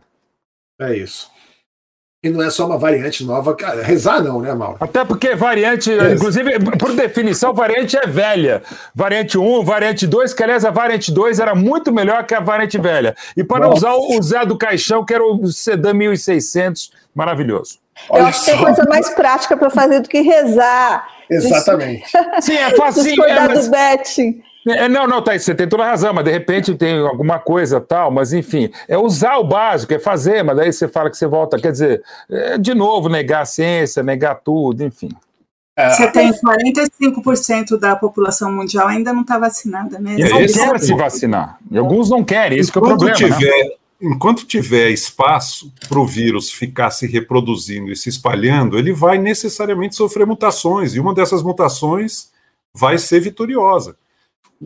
É 0.81 0.95
isso. 0.95 1.29
E 2.23 2.29
não 2.29 2.41
é 2.41 2.49
só 2.49 2.65
uma 2.65 2.77
variante 2.77 3.23
nova, 3.23 3.55
cara. 3.55 3.84
Rezar 3.84 4.19
não, 4.23 4.41
né, 4.41 4.51
Mauro? 4.53 4.77
Até 4.79 5.05
porque 5.05 5.36
variante, 5.36 5.91
É. 5.91 6.13
inclusive, 6.13 6.60
por 6.79 6.91
definição, 6.95 7.53
variante 7.53 7.95
é 7.95 8.08
velha. 8.08 8.63
Variante 8.95 9.38
1, 9.38 9.63
variante 9.63 10.08
2, 10.08 10.34
que 10.34 10.41
aliás 10.43 10.65
a 10.65 10.71
variante 10.71 11.12
2 11.12 11.39
era 11.39 11.53
muito 11.53 11.91
melhor 11.93 12.25
que 12.25 12.34
a 12.34 12.39
variante 12.39 12.79
velha. 12.79 13.15
E 13.38 13.43
para 13.43 13.67
Nossa. 13.67 13.77
usar 13.77 13.93
o 13.93 14.21
Zé 14.23 14.43
do 14.43 14.58
Caixão, 14.58 15.05
que 15.05 15.13
era 15.13 15.23
o 15.23 15.45
Sedan 15.51 15.93
1600, 15.93 16.91
maravilhoso. 17.13 17.77
Eu 18.10 18.15
Olha 18.15 18.25
acho 18.25 18.39
que 18.39 18.45
tem 18.47 18.58
só. 18.58 18.63
coisa 18.65 18.86
mais 18.89 19.10
prática 19.12 19.55
para 19.55 19.69
fazer 19.69 19.99
do 19.99 20.10
que 20.10 20.21
rezar. 20.21 21.08
Exatamente. 21.29 22.10
Sim, 22.41 22.55
é 22.58 22.71
facinho. 22.75 23.23
É, 23.23 23.47
mas- 23.47 23.65
do 23.65 23.71
betting. 23.71 24.41
É, 24.67 24.89
não, 24.89 25.06
não, 25.06 25.21
Thaís, 25.21 25.43
você 25.43 25.54
tem 25.54 25.67
toda 25.67 25.84
a 25.84 25.89
razão, 25.89 26.13
mas 26.13 26.25
de 26.25 26.32
repente 26.32 26.73
tem 26.73 26.99
alguma 26.99 27.38
coisa 27.38 27.80
tal, 27.80 28.10
mas 28.10 28.34
enfim, 28.34 28.69
é 28.88 28.97
usar 28.97 29.38
o 29.38 29.43
básico, 29.43 29.93
é 29.93 29.99
fazer, 29.99 30.43
mas 30.43 30.58
daí 30.58 30.73
você 30.73 30.88
fala 30.88 31.10
que 31.10 31.17
você 31.17 31.28
volta, 31.28 31.60
quer 31.60 31.71
dizer, 31.71 32.04
é, 32.30 32.58
de 32.58 32.73
novo, 32.73 33.08
negar 33.08 33.41
a 33.41 33.45
ciência, 33.45 34.01
negar 34.01 34.36
tudo, 34.36 34.84
enfim. 34.84 35.10
É, 35.78 35.89
Você 35.89 36.10
tem 36.10 36.32
45% 36.32 37.78
da 37.78 37.97
população 37.97 38.49
mundial 38.51 38.88
ainda 38.88 39.12
não 39.12 39.21
está 39.21 39.38
vacinada, 39.38 39.99
né? 39.99 40.15
E 40.17 40.30
Não 40.30 40.38
é 40.38 40.47
quer 40.47 40.80
se 40.80 40.95
vacinar. 40.95 41.60
E 41.69 41.78
alguns 41.78 42.10
não 42.10 42.23
querem, 42.23 42.58
isso 42.58 42.71
que 42.71 42.78
é 42.78 42.82
o 42.82 42.86
problema. 42.86 43.19
né? 43.19 43.28
tiver, 43.28 43.75
enquanto 44.01 44.45
tiver 44.45 44.89
espaço 44.89 45.71
para 45.89 45.99
o 45.99 46.08
vírus 46.08 46.49
ficar 46.49 46.91
se 46.91 47.06
reproduzindo 47.06 47.91
e 47.91 47.95
se 47.95 48.08
espalhando, 48.08 48.80
ele 48.80 48.93
vai 48.93 49.17
necessariamente 49.17 49.95
sofrer 49.95 50.25
mutações, 50.25 50.95
e 50.95 50.99
uma 50.99 51.13
dessas 51.13 51.43
mutações 51.43 52.30
vai 52.73 52.97
ser 52.97 53.19
vitoriosa. 53.19 53.97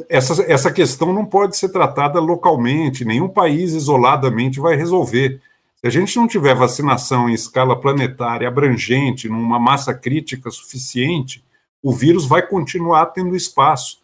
Essa, 0.07 0.43
essa 0.43 0.71
questão 0.71 1.13
não 1.13 1.25
pode 1.25 1.57
ser 1.57 1.69
tratada 1.69 2.19
localmente, 2.19 3.03
nenhum 3.03 3.27
país 3.27 3.73
isoladamente 3.73 4.59
vai 4.59 4.75
resolver. 4.75 5.41
Se 5.75 5.87
a 5.87 5.89
gente 5.89 6.15
não 6.17 6.27
tiver 6.27 6.53
vacinação 6.53 7.29
em 7.29 7.33
escala 7.33 7.79
planetária 7.79 8.47
abrangente, 8.47 9.29
numa 9.29 9.57
massa 9.57 9.93
crítica 9.93 10.51
suficiente, 10.51 11.43
o 11.81 11.91
vírus 11.91 12.25
vai 12.25 12.45
continuar 12.45 13.07
tendo 13.07 13.35
espaço 13.35 13.99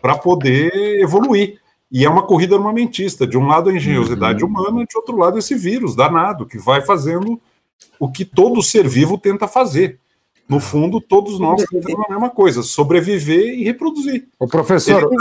para 0.00 0.16
poder 0.16 0.72
evoluir. 1.00 1.60
E 1.92 2.04
é 2.04 2.08
uma 2.08 2.22
corrida 2.22 2.56
armamentista. 2.56 3.26
De 3.26 3.36
um 3.36 3.46
lado 3.46 3.68
a 3.68 3.74
engenhosidade 3.74 4.44
humana, 4.44 4.86
de 4.86 4.96
outro 4.96 5.16
lado 5.16 5.38
esse 5.38 5.54
vírus 5.54 5.94
danado, 5.94 6.46
que 6.46 6.58
vai 6.58 6.80
fazendo 6.80 7.40
o 7.98 8.10
que 8.10 8.24
todo 8.24 8.62
ser 8.62 8.88
vivo 8.88 9.18
tenta 9.18 9.46
fazer. 9.46 9.98
No 10.50 10.58
fundo, 10.58 11.00
todos 11.00 11.38
nós 11.38 11.62
tentamos 11.64 12.04
a 12.06 12.10
mesma 12.10 12.28
coisa: 12.28 12.62
sobreviver 12.62 13.54
e 13.58 13.62
reproduzir. 13.64 14.26
O 14.38 14.48
professor, 14.48 15.04
Ele 15.04 15.16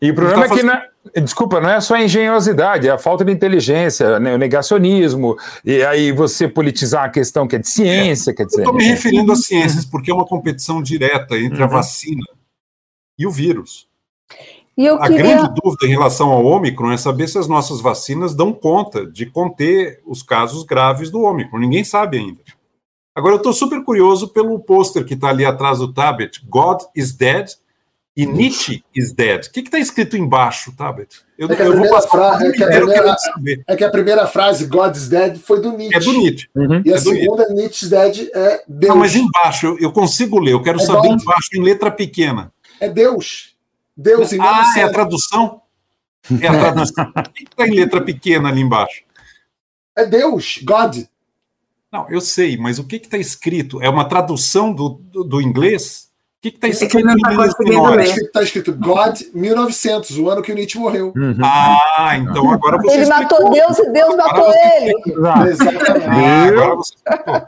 e 0.00 0.10
o 0.10 0.14
problema 0.14 0.48
tá 0.48 0.54
é 0.54 0.56
que, 0.56 0.62
não 0.62 0.72
é- 0.72 1.20
desculpa, 1.20 1.60
não 1.60 1.68
é 1.68 1.78
só 1.80 1.94
a 1.94 2.02
engenhosidade, 2.02 2.88
é 2.88 2.90
a 2.90 2.96
falta 2.98 3.22
de 3.22 3.30
inteligência, 3.30 4.18
né, 4.18 4.34
o 4.34 4.38
negacionismo, 4.38 5.36
e 5.62 5.82
aí 5.82 6.10
você 6.12 6.48
politizar 6.48 7.04
a 7.04 7.08
questão 7.10 7.46
que 7.46 7.56
é 7.56 7.58
de 7.58 7.68
ciência, 7.68 8.32
quer 8.34 8.44
Eu 8.44 8.46
dizer. 8.46 8.60
estou 8.62 8.74
me 8.74 8.84
referindo 8.84 9.30
às 9.32 9.44
ciências, 9.44 9.84
porque 9.84 10.10
é 10.10 10.14
uma 10.14 10.24
competição 10.26 10.82
direta 10.82 11.38
entre 11.38 11.62
a 11.62 11.66
Uhum. 11.66 11.72
vacina 11.72 12.24
e 13.18 13.26
o 13.26 13.30
vírus. 13.30 13.86
E 14.78 14.86
eu 14.86 14.94
A 14.96 15.06
queria. 15.08 15.18
grande 15.22 15.54
dúvida 15.62 15.84
em 15.86 15.90
relação 15.90 16.30
ao 16.30 16.42
Ômicron 16.46 16.90
é 16.92 16.96
saber 16.96 17.28
se 17.28 17.36
as 17.36 17.46
nossas 17.46 17.82
vacinas 17.82 18.34
dão 18.34 18.50
conta 18.54 19.04
de 19.06 19.26
conter 19.26 20.00
os 20.06 20.22
casos 20.22 20.62
graves 20.64 21.10
do 21.10 21.20
Ômicron. 21.20 21.58
Ninguém 21.58 21.84
sabe 21.84 22.16
ainda. 22.16 22.40
Agora, 23.14 23.34
eu 23.34 23.38
estou 23.38 23.52
super 23.52 23.82
curioso 23.84 24.28
pelo 24.28 24.58
pôster 24.60 25.04
que 25.04 25.14
está 25.14 25.28
ali 25.28 25.44
atrás 25.44 25.78
do 25.78 25.92
tablet. 25.92 26.40
God 26.48 26.80
is 26.94 27.12
dead 27.12 27.48
e 28.16 28.24
Nietzsche 28.26 28.84
is 28.94 29.12
dead. 29.12 29.46
O 29.46 29.50
que 29.50 29.60
está 29.60 29.78
escrito 29.78 30.16
embaixo, 30.16 30.72
tablet? 30.76 31.20
Eu, 31.38 31.50
É 31.50 31.56
que 31.56 31.62
a 31.62 31.64
eu 31.66 31.72
vou 31.72 31.80
primeira 31.82 32.02
fra- 32.02 32.38
é 32.44 32.52
que 32.52 32.62
a 32.62 32.66
primeira- 32.68 33.16
saber. 33.18 33.64
É 33.66 33.76
que 33.76 33.84
a 33.84 33.90
primeira 33.90 34.26
frase, 34.26 34.66
God's 34.66 35.08
Dead, 35.08 35.38
foi 35.38 35.60
do 35.60 35.72
Nietzsche. 35.72 35.96
É 35.96 36.00
do 36.00 36.12
Nietzsche. 36.12 36.48
Uhum. 36.54 36.82
E 36.84 36.92
a 36.92 36.96
é 36.96 36.98
segunda, 37.00 37.48
Nietzsche's 37.48 37.88
Dead, 37.90 38.28
é 38.34 38.62
Deus. 38.68 38.88
Não, 38.90 38.96
mas 38.96 39.16
embaixo, 39.16 39.66
eu, 39.66 39.78
eu 39.78 39.92
consigo 39.92 40.38
ler. 40.38 40.52
Eu 40.52 40.62
quero 40.62 40.80
É 40.80 40.84
saber 40.84 41.08
God. 41.08 41.20
embaixo, 41.22 41.48
em 41.54 41.62
letra 41.62 41.90
pequena. 41.90 42.52
É 42.78 42.88
Deus. 42.88 43.54
Deus 43.96 44.32
em 44.32 44.40
Ah, 44.40 44.72
é 44.76 44.82
a 44.84 44.90
tradução? 44.92 45.62
É 46.40 46.46
a 46.46 46.58
tradução. 46.58 47.12
O 47.16 47.32
que 47.32 47.44
está 47.44 47.66
em 47.66 47.74
letra 47.74 48.00
pequena 48.02 48.48
ali 48.50 48.60
embaixo? 48.60 49.02
É 49.96 50.04
Deus, 50.06 50.60
God. 50.62 50.98
Não, 51.92 52.06
eu 52.08 52.20
sei, 52.20 52.56
mas 52.56 52.78
o 52.78 52.84
que 52.86 52.96
está 52.96 53.18
escrito? 53.18 53.82
É 53.82 53.88
uma 53.88 54.04
tradução 54.04 54.72
do, 54.72 55.00
do, 55.02 55.24
do 55.24 55.40
inglês? 55.40 56.08
O 56.38 56.42
que 56.42 56.48
está 56.48 56.68
É 56.68 56.70
escrito 56.70 56.90
que 56.92 56.96
ele 56.98 57.04
não 57.06 57.14
em 57.14 57.20
tá 57.20 57.32
inglês. 57.32 57.50
Está 57.50 58.02
escrito, 58.04 58.32
tá 58.32 58.42
escrito 58.42 58.74
God 58.74 59.20
1900, 59.34 60.18
o 60.18 60.30
ano 60.30 60.40
que 60.42 60.52
o 60.52 60.54
Nietzsche 60.54 60.78
morreu. 60.78 61.12
Uhum. 61.16 61.36
Ah, 61.42 62.12
então 62.16 62.50
agora 62.50 62.78
você 62.80 62.94
Ele 62.94 63.02
explicou. 63.02 63.38
matou 63.42 63.50
Deus 63.50 63.78
e 63.78 63.92
Deus 63.92 64.16
matou 64.16 64.30
Agora 64.46 64.52
você 64.52 64.84
ele. 64.84 65.50
Exatamente. 65.50 66.06
Ah, 66.08 66.44
agora 66.46 66.74
você 66.76 66.94
explicou. 66.94 67.42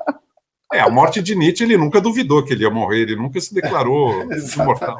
É, 0.74 0.80
a 0.80 0.88
morte 0.90 1.22
de 1.22 1.34
Nietzsche, 1.34 1.64
ele 1.64 1.76
nunca 1.76 2.00
duvidou 2.00 2.42
que 2.44 2.52
ele 2.52 2.64
ia 2.64 2.70
morrer, 2.70 3.02
ele 3.02 3.16
nunca 3.16 3.40
se 3.40 3.54
declarou 3.54 4.10
imortal. 4.56 4.98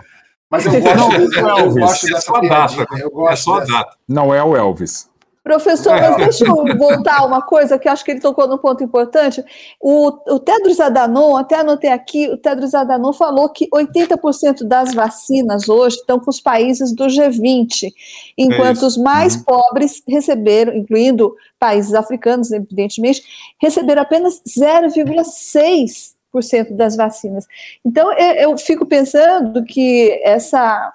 Mas 0.50 0.66
eu 0.66 0.72
gosto, 0.80 0.96
Não, 0.96 1.08
desse- 1.08 1.38
eu 1.40 1.48
Elvis, 1.48 1.74
gosto 1.74 2.06
É 2.06 2.10
dessa 2.10 2.20
só 2.26 2.34
a 2.36 2.40
piadinha. 2.40 2.84
data. 2.86 2.98
Eu 3.00 3.10
gosto 3.10 3.32
É 3.32 3.36
só 3.36 3.54
a 3.56 3.60
dessa. 3.60 3.72
data. 3.72 3.96
Não 4.06 4.34
é 4.34 4.42
o 4.44 4.54
Elvis. 4.56 5.10
Professor, 5.42 6.00
mas 6.00 6.16
deixa 6.16 6.46
eu 6.46 6.54
voltar 6.78 7.26
uma 7.26 7.42
coisa 7.42 7.76
que 7.76 7.88
eu 7.88 7.92
acho 7.92 8.04
que 8.04 8.12
ele 8.12 8.20
tocou 8.20 8.46
num 8.46 8.58
ponto 8.58 8.84
importante. 8.84 9.42
O, 9.80 10.06
o 10.32 10.38
Tedros 10.38 10.78
Adhanom, 10.78 11.36
até 11.36 11.56
anotei 11.56 11.90
aqui, 11.90 12.28
o 12.28 12.36
Tedros 12.36 12.74
Adhanom 12.74 13.12
falou 13.12 13.48
que 13.48 13.68
80% 13.70 14.62
das 14.62 14.94
vacinas 14.94 15.68
hoje 15.68 15.96
estão 15.96 16.20
com 16.20 16.30
os 16.30 16.40
países 16.40 16.94
do 16.94 17.06
G20, 17.06 17.92
enquanto 18.38 18.76
isso. 18.76 18.86
os 18.86 18.96
mais 18.96 19.36
pobres 19.36 20.00
receberam, 20.06 20.76
incluindo 20.76 21.34
países 21.58 21.92
africanos, 21.92 22.52
evidentemente, 22.52 23.24
receberam 23.60 24.02
apenas 24.02 24.40
0,6% 24.46 26.76
das 26.76 26.94
vacinas. 26.94 27.48
Então, 27.84 28.12
eu, 28.12 28.50
eu 28.50 28.56
fico 28.56 28.86
pensando 28.86 29.64
que 29.64 30.20
essa 30.22 30.92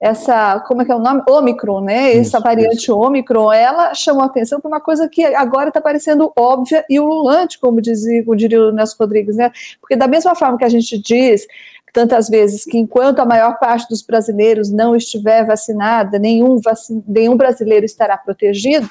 essa, 0.00 0.60
como 0.60 0.82
é 0.82 0.84
que 0.84 0.92
é 0.92 0.94
o 0.94 1.00
nome? 1.00 1.22
Ômicron, 1.28 1.80
né? 1.80 2.12
Isso, 2.12 2.36
essa 2.36 2.40
variante 2.40 2.82
isso. 2.82 2.96
Ômicron, 2.96 3.52
ela 3.52 3.94
chamou 3.94 4.22
a 4.22 4.26
atenção 4.26 4.60
para 4.60 4.68
uma 4.68 4.80
coisa 4.80 5.08
que 5.08 5.24
agora 5.24 5.68
está 5.68 5.80
parecendo 5.80 6.32
óbvia 6.36 6.84
e 6.88 7.00
ululante, 7.00 7.58
como 7.58 7.80
dizia, 7.80 8.24
como 8.24 8.36
diria 8.36 8.60
o 8.60 8.72
Nelson 8.72 8.96
Rodrigues, 8.98 9.36
né? 9.36 9.50
Porque 9.80 9.96
da 9.96 10.06
mesma 10.06 10.36
forma 10.36 10.56
que 10.56 10.64
a 10.64 10.68
gente 10.68 10.96
diz 10.98 11.46
tantas 11.92 12.28
vezes 12.28 12.64
que 12.64 12.78
enquanto 12.78 13.18
a 13.18 13.24
maior 13.24 13.58
parte 13.58 13.88
dos 13.88 14.02
brasileiros 14.02 14.70
não 14.70 14.94
estiver 14.94 15.44
vacinada, 15.44 16.18
nenhum, 16.18 16.58
vacin 16.60 17.02
nenhum 17.06 17.36
brasileiro 17.36 17.84
estará 17.84 18.16
protegido, 18.16 18.88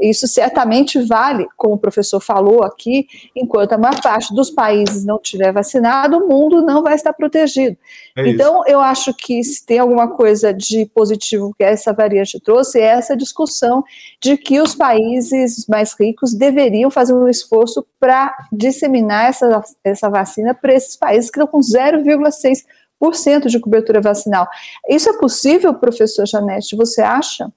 isso 0.00 0.26
certamente 0.26 1.00
vale, 1.00 1.46
como 1.56 1.74
o 1.74 1.78
professor 1.78 2.20
falou 2.20 2.62
aqui, 2.62 3.06
enquanto 3.34 3.72
a 3.72 3.78
maior 3.78 4.00
parte 4.00 4.34
dos 4.34 4.50
países 4.50 5.04
não 5.04 5.18
tiver 5.18 5.52
vacinado, 5.52 6.18
o 6.18 6.28
mundo 6.28 6.62
não 6.62 6.82
vai 6.82 6.94
estar 6.94 7.12
protegido. 7.12 7.76
É 8.16 8.28
então, 8.28 8.62
eu 8.66 8.80
acho 8.80 9.12
que 9.14 9.42
se 9.42 9.64
tem 9.64 9.78
alguma 9.78 10.08
coisa 10.08 10.52
de 10.52 10.86
positivo 10.86 11.54
que 11.56 11.64
essa 11.64 11.92
variante 11.92 12.40
trouxe, 12.40 12.80
é 12.80 12.84
essa 12.84 13.16
discussão 13.16 13.82
de 14.22 14.36
que 14.36 14.60
os 14.60 14.74
países 14.74 15.66
mais 15.68 15.94
ricos 15.98 16.34
deveriam 16.34 16.90
fazer 16.90 17.14
um 17.14 17.28
esforço 17.28 17.86
para 17.98 18.34
disseminar 18.52 19.28
essa, 19.28 19.62
essa 19.82 20.08
vacina 20.08 20.54
para 20.54 20.74
esses 20.74 20.96
países 20.96 21.30
que 21.30 21.40
estão 21.40 21.46
com 21.46 21.60
0,6% 21.60 23.46
de 23.46 23.60
cobertura 23.60 24.00
vacinal. 24.00 24.48
Isso 24.88 25.10
é 25.10 25.18
possível, 25.18 25.74
professor 25.74 26.26
Janete? 26.26 26.76
Você 26.76 27.00
acha? 27.00 27.50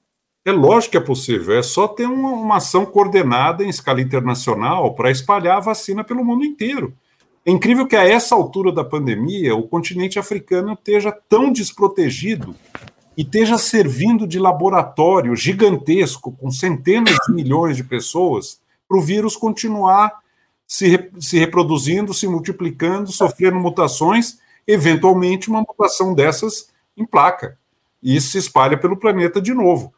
É 0.43 0.51
lógico 0.51 0.93
que 0.93 0.97
é 0.97 1.01
possível, 1.01 1.56
é 1.56 1.62
só 1.62 1.88
ter 1.88 2.08
uma, 2.08 2.32
uma 2.32 2.58
ação 2.58 2.84
coordenada 2.84 3.63
em 3.63 3.69
escala 3.69 4.01
internacional 4.01 4.95
para 4.95 5.12
espalhar 5.12 5.58
a 5.58 5.62
vacina 5.62 6.04
pelo 6.04 6.25
mundo 6.25 6.43
inteiro. 6.43 6.95
É 7.45 7.51
incrível 7.51 7.88
que 7.88 7.95
a 7.95 8.04
essa 8.04 8.34
altura 8.34 8.71
da 8.71 8.84
pandemia 8.84 9.56
o 9.56 9.67
continente 9.67 10.17
africano 10.17 10.73
esteja 10.73 11.12
tão 11.12 11.51
desprotegido 11.51 12.56
e 13.15 13.21
esteja 13.21 13.58
servindo 13.60 14.27
de 14.27 14.39
laboratório 14.39 15.36
gigantesco 15.36 16.32
com 16.32 16.49
centenas 16.49 17.15
de 17.27 17.34
milhões 17.34 17.77
de 17.77 17.84
pessoas 17.84 18.60
para 18.88 18.97
o 18.97 19.01
vírus 19.01 19.36
continuar 19.36 20.21
se, 20.65 21.12
se 21.19 21.38
reproduzindo, 21.38 22.13
se 22.13 22.27
multiplicando, 22.27 23.12
sofrendo 23.12 23.60
mutações, 23.60 24.39
eventualmente 24.65 25.49
uma 25.49 25.62
mutação 25.62 26.15
dessas 26.15 26.69
em 26.97 27.06
placa 27.06 27.58
e 28.01 28.19
se 28.19 28.38
espalha 28.38 28.77
pelo 28.77 28.97
planeta 28.97 29.41
de 29.41 29.54
novo. 29.54 29.93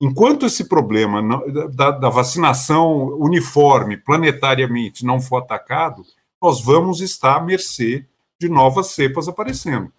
Enquanto 0.00 0.46
esse 0.46 0.64
problema 0.64 1.20
da, 1.72 2.08
vacinação 2.08 3.16
uniforme 3.18 3.96
planetariamente 3.96 5.04
não 5.04 5.20
for 5.20 5.38
atacado, 5.38 6.04
nós 6.40 6.62
vamos 6.62 7.00
estar 7.00 7.36
à 7.36 7.40
mercê 7.40 8.06
de 8.40 8.48
novas 8.48 8.88
cepas 8.88 9.26
aparecendo. 9.26 9.92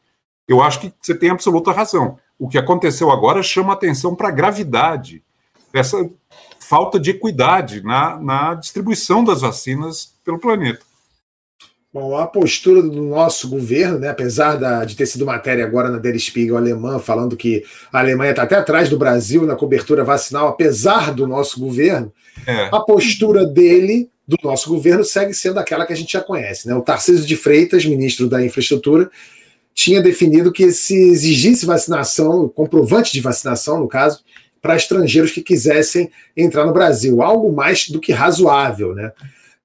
Eu 0.48 0.64
acho 0.64 0.80
que 0.80 0.94
você 1.02 1.14
tem 1.14 1.30
absoluta 1.30 1.74
razão. 1.74 2.18
O 2.38 2.48
que 2.48 2.58
aconteceu 2.58 3.12
agora 3.12 3.44
chama 3.44 3.74
atenção 3.74 4.16
para 4.16 4.30
a 4.30 4.32
gravidade 4.32 5.22
dessa 5.74 6.10
falta 6.60 6.98
de 6.98 7.12
equidade 7.12 7.84
na, 7.84 8.18
na 8.18 8.54
distribuição 8.54 9.24
das 9.24 9.42
vacinas 9.42 10.16
pelo 10.24 10.40
planeta. 10.40 10.86
Bom, 12.00 12.16
a 12.16 12.26
postura 12.26 12.82
do 12.82 13.02
nosso 13.02 13.50
governo, 13.50 14.00
né, 14.00 14.08
apesar 14.08 14.56
da, 14.56 14.86
de 14.86 14.96
ter 14.96 15.06
sido 15.06 15.26
matéria 15.26 15.66
agora 15.66 15.90
na 15.90 15.98
Der 15.98 16.18
Spiegel 16.18 16.56
alemã, 16.56 16.98
falando 16.98 17.36
que 17.36 17.66
a 17.92 18.00
Alemanha 18.00 18.32
está 18.32 18.44
até 18.44 18.56
atrás 18.56 18.88
do 18.88 18.98
Brasil 18.98 19.46
na 19.46 19.54
cobertura 19.54 20.02
vacinal, 20.02 20.48
apesar 20.48 21.14
do 21.14 21.28
nosso 21.28 21.60
governo, 21.60 22.10
é. 22.48 22.70
a 22.72 22.80
postura 22.80 23.46
dele, 23.46 24.10
do 24.26 24.38
nosso 24.42 24.70
governo, 24.70 25.04
segue 25.04 25.34
sendo 25.34 25.60
aquela 25.60 25.86
que 25.86 25.92
a 25.92 25.96
gente 25.96 26.14
já 26.14 26.22
conhece. 26.22 26.70
Né? 26.70 26.74
O 26.74 26.82
Tarcísio 26.82 27.26
de 27.26 27.36
Freitas, 27.36 27.86
ministro 27.86 28.30
da 28.30 28.42
Infraestrutura, 28.42 29.12
tinha 29.74 30.02
definido 30.02 30.54
que 30.54 30.72
se 30.72 30.96
exigisse 30.96 31.66
vacinação, 31.66 32.48
comprovante 32.48 33.12
de 33.12 33.20
vacinação, 33.20 33.78
no 33.78 33.90
caso, 33.90 34.22
para 34.62 34.78
estrangeiros 34.78 35.32
que 35.32 35.42
quisessem 35.42 36.10
entrar 36.36 36.66
no 36.66 36.72
Brasil, 36.72 37.22
algo 37.22 37.52
mais 37.52 37.90
do 37.90 38.00
que 38.00 38.14
razoável, 38.14 38.96
né? 38.96 39.12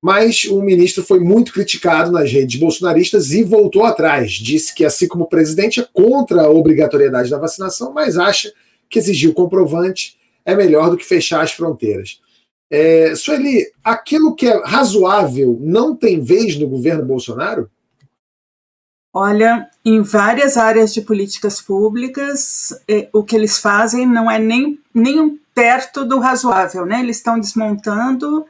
Mas 0.05 0.45
o 0.45 0.61
ministro 0.61 1.03
foi 1.03 1.19
muito 1.19 1.51
criticado 1.51 2.13
nas 2.13 2.31
redes 2.31 2.61
bolsonaristas 2.61 3.31
e 3.33 3.43
voltou 3.43 3.85
atrás. 3.85 4.33
Disse 4.33 4.75
que, 4.75 4.85
assim 4.85 5.09
como 5.09 5.25
o 5.25 5.27
presidente, 5.27 5.81
é 5.81 5.89
contra 5.91 6.43
a 6.43 6.51
obrigatoriedade 6.51 7.31
da 7.31 7.39
vacinação, 7.39 7.91
mas 7.91 8.19
acha 8.19 8.53
que 8.91 8.99
exigir 8.99 9.31
o 9.31 9.33
comprovante 9.33 10.19
é 10.45 10.55
melhor 10.55 10.91
do 10.91 10.99
que 10.99 11.07
fechar 11.07 11.41
as 11.41 11.53
fronteiras. 11.53 12.21
É, 12.71 13.15
Sueli, 13.17 13.65
aquilo 13.83 14.35
que 14.35 14.47
é 14.47 14.63
razoável 14.67 15.59
não 15.59 15.97
tem 15.97 16.21
vez 16.21 16.59
no 16.59 16.69
governo 16.69 17.07
Bolsonaro? 17.07 17.71
Olha, 19.11 19.71
em 19.83 20.03
várias 20.03 20.59
áreas 20.59 20.93
de 20.93 21.01
políticas 21.01 21.63
públicas, 21.63 22.79
eh, 22.87 23.09
o 23.11 23.23
que 23.23 23.35
eles 23.35 23.59
fazem 23.59 24.07
não 24.07 24.31
é 24.31 24.39
nem, 24.39 24.79
nem 24.93 25.41
perto 25.55 26.05
do 26.05 26.19
razoável, 26.19 26.85
né? 26.85 27.01
Eles 27.01 27.17
estão 27.17 27.41
desmontando 27.41 28.45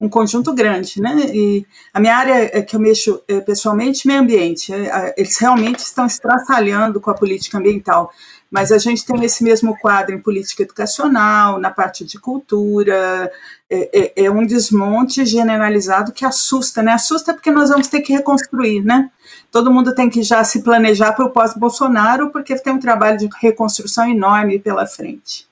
um 0.00 0.08
conjunto 0.08 0.52
grande, 0.54 1.00
né? 1.00 1.26
E 1.32 1.66
a 1.92 1.98
minha 1.98 2.16
área 2.16 2.50
é 2.56 2.62
que 2.62 2.76
eu 2.76 2.80
mexo 2.80 3.20
é, 3.26 3.40
pessoalmente, 3.40 4.06
meio 4.06 4.20
ambiente, 4.20 4.72
é, 4.72 5.14
eles 5.16 5.36
realmente 5.38 5.80
estão 5.80 6.06
estraçalhando 6.06 7.00
com 7.00 7.10
a 7.10 7.14
política 7.14 7.58
ambiental, 7.58 8.12
mas 8.48 8.70
a 8.70 8.78
gente 8.78 9.04
tem 9.04 9.24
esse 9.24 9.42
mesmo 9.42 9.76
quadro 9.78 10.14
em 10.14 10.20
política 10.20 10.62
educacional, 10.62 11.58
na 11.58 11.70
parte 11.70 12.04
de 12.04 12.18
cultura, 12.18 13.30
é, 13.68 14.12
é, 14.16 14.24
é 14.26 14.30
um 14.30 14.46
desmonte 14.46 15.26
generalizado 15.26 16.12
que 16.12 16.24
assusta, 16.24 16.80
né? 16.80 16.92
Assusta 16.92 17.34
porque 17.34 17.50
nós 17.50 17.68
vamos 17.68 17.88
ter 17.88 18.00
que 18.00 18.12
reconstruir, 18.12 18.84
né? 18.84 19.10
Todo 19.50 19.70
mundo 19.70 19.94
tem 19.94 20.08
que 20.08 20.22
já 20.22 20.44
se 20.44 20.62
planejar 20.62 21.12
para 21.12 21.24
o 21.24 21.30
pós-Bolsonaro, 21.30 22.30
porque 22.30 22.54
tem 22.56 22.72
um 22.72 22.78
trabalho 22.78 23.18
de 23.18 23.28
reconstrução 23.40 24.08
enorme 24.08 24.60
pela 24.60 24.86
frente. 24.86 25.46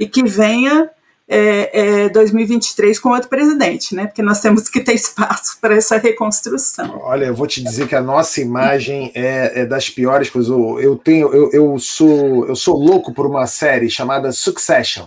E 0.00 0.08
que 0.08 0.24
venha 0.24 0.90
é, 1.34 2.04
é 2.04 2.08
2023 2.08 2.98
com 3.00 3.10
outro 3.10 3.28
presidente, 3.28 3.94
né? 3.94 4.06
Porque 4.06 4.22
nós 4.22 4.40
temos 4.40 4.68
que 4.68 4.80
ter 4.80 4.94
espaço 4.94 5.58
para 5.60 5.74
essa 5.74 5.96
reconstrução. 5.98 7.00
Olha, 7.02 7.26
eu 7.26 7.34
vou 7.34 7.46
te 7.46 7.62
dizer 7.62 7.88
que 7.88 7.96
a 7.96 8.00
nossa 8.00 8.40
imagem 8.40 9.10
é, 9.14 9.62
é 9.62 9.66
das 9.66 9.90
piores 9.90 10.30
coisas. 10.30 10.50
Eu 10.50 10.96
tenho, 10.96 11.32
eu, 11.34 11.50
eu, 11.52 11.78
sou, 11.78 12.46
eu 12.46 12.54
sou 12.54 12.78
louco 12.78 13.12
por 13.12 13.26
uma 13.26 13.46
série 13.46 13.90
chamada 13.90 14.30
Succession, 14.30 15.06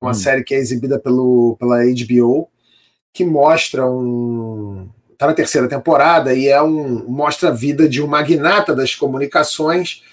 uma 0.00 0.10
hum. 0.10 0.14
série 0.14 0.44
que 0.44 0.54
é 0.54 0.58
exibida 0.58 0.98
pelo, 0.98 1.56
pela 1.58 1.78
HBO, 1.84 2.48
que 3.12 3.24
mostra 3.24 3.86
um 3.86 4.88
está 5.12 5.26
na 5.26 5.34
terceira 5.34 5.66
temporada 5.66 6.32
e 6.32 6.46
é 6.46 6.62
um 6.62 7.04
mostra 7.08 7.48
a 7.48 7.52
vida 7.52 7.88
de 7.88 8.00
um 8.00 8.06
magnata 8.06 8.72
das 8.72 8.94
comunicações 8.94 10.04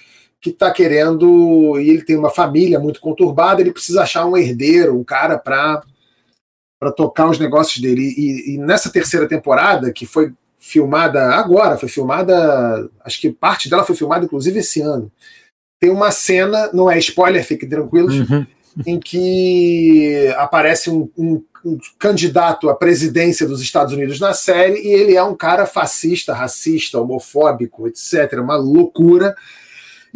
que 0.46 0.52
está 0.52 0.70
querendo, 0.70 1.80
e 1.80 1.90
ele 1.90 2.04
tem 2.04 2.16
uma 2.16 2.30
família 2.30 2.80
muito 2.80 3.02
conturbada, 3.02 3.62
ele 3.62 3.72
precisa 3.72 4.04
achar 4.04 4.28
um 4.28 4.38
herdeiro, 4.38 4.96
um 4.96 5.04
cara 5.04 5.40
para 5.40 5.82
para 6.80 6.92
tocar 6.92 7.30
os 7.30 7.40
negócios 7.40 7.82
dele. 7.82 8.14
E, 8.16 8.54
e, 8.54 8.58
nessa 8.58 8.92
terceira 8.92 9.28
temporada, 9.28 9.92
que 9.92 10.06
foi 10.06 10.34
filmada 10.60 11.34
agora, 11.34 11.78
foi 11.78 11.90
filmada, 11.90 12.88
acho 13.04 13.20
que 13.20 13.32
parte 13.32 13.70
dela 13.70 13.86
foi 13.86 13.96
filmada 13.96 14.26
inclusive 14.26 14.60
esse 14.60 14.82
ano. 14.82 15.12
Tem 15.82 15.90
uma 15.90 16.12
cena, 16.12 16.70
não 16.74 16.92
é 16.92 17.00
spoiler, 17.00 17.44
fiquem 17.44 17.68
tranquilos, 17.68 18.20
uhum. 18.20 18.46
em 18.86 19.00
que 19.00 20.32
aparece 20.38 20.92
um, 20.92 21.10
um, 21.18 21.42
um 21.64 21.80
candidato 21.98 22.70
à 22.70 22.76
presidência 22.76 23.48
dos 23.48 23.62
Estados 23.62 23.94
Unidos 23.94 24.20
na 24.20 24.34
série 24.34 24.80
e 24.82 24.90
ele 24.90 25.16
é 25.16 25.24
um 25.24 25.36
cara 25.36 25.66
fascista, 25.66 26.34
racista, 26.34 27.00
homofóbico, 27.00 27.88
etc. 27.88 28.34
Uma 28.40 28.58
loucura 28.58 29.34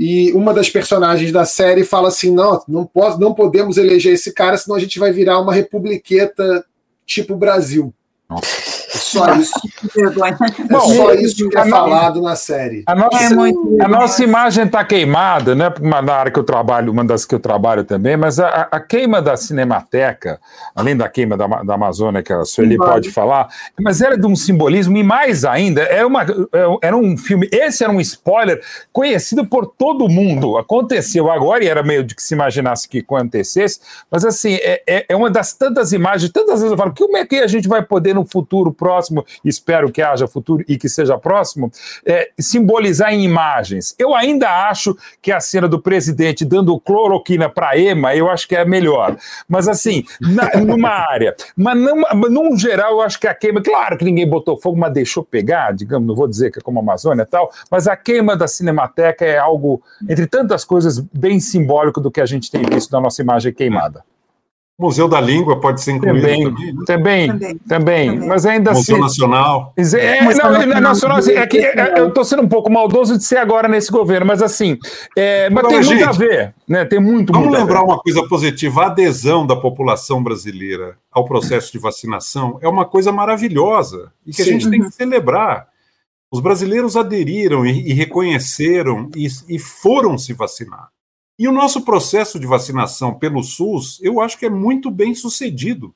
e 0.01 0.31
uma 0.31 0.53
das 0.53 0.69
personagens 0.69 1.29
da 1.29 1.43
série 1.43 1.83
fala 1.83 2.07
assim: 2.07 2.31
não, 2.31 2.63
não, 2.69 2.85
posso, 2.85 3.19
não 3.19 3.33
podemos 3.33 3.75
eleger 3.75 4.13
esse 4.13 4.33
cara, 4.33 4.57
senão 4.57 4.77
a 4.77 4.79
gente 4.79 4.97
vai 4.97 5.11
virar 5.11 5.41
uma 5.41 5.53
republiqueta 5.53 6.65
tipo 7.05 7.35
Brasil. 7.35 7.93
Nossa. 8.29 8.79
Só 8.89 9.33
isso. 9.35 9.53
É 10.69 10.79
só 10.79 11.13
isso 11.13 11.49
que 11.49 11.57
é 11.57 11.65
falado 11.65 12.21
na 12.21 12.35
série. 12.35 12.83
A 12.85 12.95
nossa, 12.95 13.17
é 13.17 13.83
a 13.83 13.87
nossa 13.87 14.23
imagem 14.23 14.65
está 14.65 14.83
queimada, 14.83 15.55
né? 15.55 15.73
Na 15.81 16.13
área 16.13 16.31
que 16.31 16.37
eu 16.37 16.43
trabalho, 16.43 16.91
uma 16.91 17.03
das 17.03 17.25
que 17.25 17.33
eu 17.33 17.39
trabalho 17.39 17.83
também, 17.83 18.17
mas 18.17 18.39
a, 18.39 18.67
a 18.71 18.79
queima 18.79 19.21
da 19.21 19.35
Cinemateca, 19.35 20.39
além 20.75 20.95
da 20.95 21.09
queima 21.09 21.35
da, 21.35 21.47
da 21.47 21.73
Amazônia, 21.73 22.21
que 22.21 22.33
a 22.33 22.45
Sueli 22.45 22.77
pode 22.77 23.09
falar, 23.09 23.47
mas 23.79 24.01
era 24.01 24.17
de 24.17 24.27
um 24.27 24.35
simbolismo, 24.35 24.97
e 24.97 25.03
mais 25.03 25.45
ainda, 25.45 25.81
era, 25.81 26.05
uma, 26.05 26.25
era 26.81 26.95
um 26.95 27.17
filme, 27.17 27.49
esse 27.51 27.83
era 27.83 27.91
um 27.91 28.01
spoiler 28.01 28.61
conhecido 28.91 29.45
por 29.45 29.65
todo 29.65 30.09
mundo. 30.09 30.57
Aconteceu 30.57 31.31
agora, 31.31 31.63
e 31.63 31.67
era 31.67 31.81
meio 31.81 32.03
de 32.03 32.13
que 32.13 32.21
se 32.21 32.33
imaginasse 32.33 32.87
que 32.87 32.99
acontecesse, 32.99 33.79
mas 34.11 34.23
assim, 34.25 34.55
é, 34.55 34.83
é, 34.87 35.05
é 35.09 35.15
uma 35.15 35.29
das 35.29 35.53
tantas 35.53 35.93
imagens, 35.93 36.31
tantas 36.31 36.59
vezes 36.59 36.71
eu 36.71 36.77
falo, 36.77 36.93
como 36.95 37.17
é 37.17 37.25
que 37.25 37.37
a 37.37 37.47
gente 37.47 37.67
vai 37.67 37.81
poder 37.81 38.18
no 38.19 38.25
futuro 38.25 38.73
próximo, 38.73 39.25
espero 39.43 39.91
que 39.91 40.01
haja 40.01 40.27
futuro 40.27 40.63
e 40.67 40.77
que 40.77 40.89
seja 40.89 41.17
próximo, 41.17 41.71
é, 42.05 42.29
simbolizar 42.39 43.13
em 43.13 43.23
imagens. 43.23 43.95
Eu 43.97 44.13
ainda 44.13 44.67
acho 44.69 44.95
que 45.21 45.31
a 45.31 45.39
cena 45.39 45.67
do 45.67 45.81
presidente 45.81 46.43
dando 46.45 46.79
cloroquina 46.79 47.49
para 47.49 47.77
Ema, 47.77 48.15
eu 48.15 48.29
acho 48.29 48.47
que 48.47 48.55
é 48.55 48.65
melhor. 48.65 49.15
Mas 49.47 49.67
assim, 49.67 50.03
na, 50.19 50.49
numa 50.59 50.89
área. 50.89 51.35
Mas 51.55 51.77
numa, 51.77 52.09
num 52.29 52.57
geral, 52.57 52.93
eu 52.93 53.01
acho 53.01 53.19
que 53.19 53.27
a 53.27 53.33
queima, 53.33 53.61
claro 53.61 53.97
que 53.97 54.05
ninguém 54.05 54.27
botou 54.27 54.59
fogo, 54.59 54.77
mas 54.77 54.93
deixou 54.93 55.23
pegar, 55.23 55.73
digamos, 55.73 56.07
não 56.07 56.15
vou 56.15 56.27
dizer 56.27 56.51
que 56.51 56.59
é 56.59 56.61
como 56.61 56.79
a 56.79 56.81
Amazônia 56.81 57.23
e 57.23 57.25
tal, 57.25 57.51
mas 57.71 57.87
a 57.87 57.95
queima 57.95 58.35
da 58.35 58.47
Cinemateca 58.47 59.25
é 59.25 59.37
algo, 59.37 59.81
entre 60.07 60.27
tantas 60.27 60.65
coisas, 60.65 60.99
bem 60.99 61.39
simbólico 61.39 62.01
do 62.01 62.11
que 62.11 62.21
a 62.21 62.25
gente 62.25 62.51
tem 62.51 62.63
visto 62.63 62.91
da 62.91 62.99
nossa 62.99 63.21
imagem 63.21 63.53
queimada. 63.53 64.03
Museu 64.79 65.09
da 65.09 65.19
Língua 65.19 65.59
pode 65.59 65.81
ser 65.81 65.91
incluído 65.91 66.21
também. 66.21 66.43
Também, 66.45 66.73
né? 66.73 66.83
também, 66.85 67.27
também, 67.27 67.57
também, 67.67 68.19
mas 68.27 68.45
ainda 68.45 68.71
Museu 68.71 68.95
assim... 68.95 69.03
Nacional. 69.03 69.73
É, 69.75 70.21
não, 70.21 70.65
não, 70.65 70.81
nacional, 70.81 71.17
assim, 71.17 71.33
é 71.33 71.45
que 71.45 71.57
é, 71.57 71.99
eu 71.99 72.07
estou 72.07 72.23
sendo 72.23 72.43
um 72.43 72.47
pouco 72.47 72.71
maldoso 72.71 73.17
de 73.17 73.25
ser 73.25 73.37
agora 73.37 73.67
nesse 73.67 73.91
governo, 73.91 74.25
mas 74.25 74.41
assim, 74.41 74.77
é, 75.17 75.49
mas 75.49 75.67
tem 75.67 75.83
gente, 75.83 75.95
muito 75.97 76.09
a 76.09 76.11
ver, 76.13 76.55
né? 76.65 76.85
Tem 76.85 76.97
muito, 76.97 77.33
Vamos 77.33 77.49
muito 77.49 77.59
lembrar 77.59 77.83
uma 77.83 77.99
coisa 77.99 78.25
positiva, 78.25 78.83
a 78.83 78.85
adesão 78.85 79.45
da 79.45 79.55
população 79.55 80.23
brasileira 80.23 80.95
ao 81.11 81.25
processo 81.25 81.73
de 81.73 81.77
vacinação 81.77 82.57
é 82.61 82.67
uma 82.69 82.85
coisa 82.85 83.11
maravilhosa 83.11 84.13
e 84.25 84.31
que 84.31 84.43
Sim. 84.43 84.49
a 84.49 84.53
gente 84.53 84.69
tem 84.69 84.81
que 84.81 84.91
celebrar. 84.91 85.67
Os 86.31 86.39
brasileiros 86.39 86.95
aderiram 86.95 87.65
e, 87.65 87.89
e 87.89 87.93
reconheceram 87.93 89.09
e, 89.13 89.27
e 89.49 89.59
foram 89.59 90.17
se 90.17 90.31
vacinar. 90.31 90.87
E 91.39 91.47
o 91.47 91.53
nosso 91.53 91.83
processo 91.85 92.37
de 92.37 92.45
vacinação 92.45 93.13
pelo 93.13 93.41
SUS, 93.41 93.97
eu 94.01 94.19
acho 94.19 94.37
que 94.37 94.45
é 94.45 94.49
muito 94.49 94.91
bem 94.91 95.15
sucedido. 95.15 95.95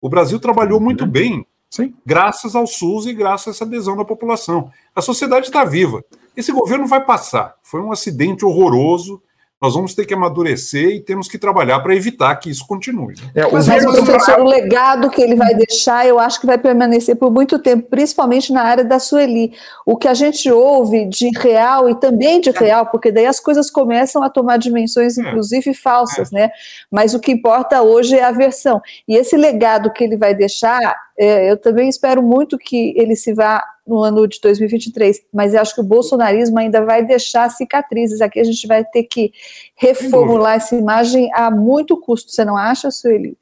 O 0.00 0.08
Brasil 0.08 0.40
trabalhou 0.40 0.80
muito 0.80 1.04
uhum. 1.04 1.10
bem, 1.10 1.46
Sim. 1.70 1.94
graças 2.04 2.56
ao 2.56 2.66
SUS 2.66 3.06
e 3.06 3.14
graças 3.14 3.46
a 3.46 3.50
essa 3.52 3.64
adesão 3.64 3.96
da 3.96 4.04
população. 4.04 4.68
A 4.92 5.00
sociedade 5.00 5.46
está 5.46 5.64
viva. 5.64 6.04
Esse 6.36 6.50
governo 6.50 6.88
vai 6.88 7.04
passar. 7.04 7.54
Foi 7.62 7.80
um 7.80 7.92
acidente 7.92 8.44
horroroso 8.44 9.22
nós 9.60 9.74
vamos 9.74 9.94
ter 9.94 10.06
que 10.06 10.14
amadurecer 10.14 10.88
e 10.88 11.00
temos 11.00 11.28
que 11.28 11.36
trabalhar 11.36 11.80
para 11.80 11.94
evitar 11.94 12.34
que 12.36 12.48
isso 12.48 12.66
continue. 12.66 13.14
Né? 13.14 13.42
É, 13.42 13.52
Mas, 13.52 13.66
professor, 13.84 14.40
o 14.40 14.44
legado 14.44 15.10
que 15.10 15.20
ele 15.20 15.34
vai 15.34 15.54
deixar, 15.54 16.06
eu 16.06 16.18
acho 16.18 16.40
que 16.40 16.46
vai 16.46 16.56
permanecer 16.56 17.14
por 17.16 17.30
muito 17.30 17.58
tempo, 17.58 17.86
principalmente 17.90 18.54
na 18.54 18.62
área 18.62 18.82
da 18.82 18.98
Sueli. 18.98 19.52
O 19.84 19.98
que 19.98 20.08
a 20.08 20.14
gente 20.14 20.50
ouve 20.50 21.04
de 21.04 21.28
real 21.38 21.90
e 21.90 21.94
também 21.94 22.40
de 22.40 22.50
real, 22.50 22.86
porque 22.86 23.12
daí 23.12 23.26
as 23.26 23.38
coisas 23.38 23.70
começam 23.70 24.22
a 24.22 24.30
tomar 24.30 24.56
dimensões, 24.56 25.18
é. 25.18 25.20
inclusive 25.20 25.74
falsas, 25.74 26.32
é. 26.32 26.36
né? 26.36 26.50
Mas 26.90 27.12
o 27.12 27.20
que 27.20 27.30
importa 27.30 27.82
hoje 27.82 28.16
é 28.16 28.24
a 28.24 28.32
versão. 28.32 28.80
E 29.06 29.14
esse 29.14 29.36
legado 29.36 29.92
que 29.92 30.02
ele 30.02 30.16
vai 30.16 30.34
deixar, 30.34 30.80
é, 31.18 31.50
eu 31.50 31.56
também 31.58 31.86
espero 31.86 32.22
muito 32.22 32.56
que 32.56 32.94
ele 32.96 33.14
se 33.14 33.34
vá 33.34 33.62
no 33.90 34.02
ano 34.04 34.28
de 34.28 34.40
2023, 34.40 35.22
mas 35.34 35.52
eu 35.52 35.60
acho 35.60 35.74
que 35.74 35.80
o 35.80 35.84
bolsonarismo 35.84 36.60
ainda 36.60 36.84
vai 36.84 37.04
deixar 37.04 37.50
cicatrizes. 37.50 38.20
Aqui 38.20 38.38
a 38.38 38.44
gente 38.44 38.64
vai 38.68 38.84
ter 38.84 39.02
que 39.02 39.32
reformular 39.74 40.54
essa 40.54 40.76
imagem 40.76 41.28
a 41.34 41.50
muito 41.50 42.00
custo. 42.00 42.30
Você 42.30 42.44
não 42.44 42.56
acha, 42.56 42.88
Sueli? 42.92 43.36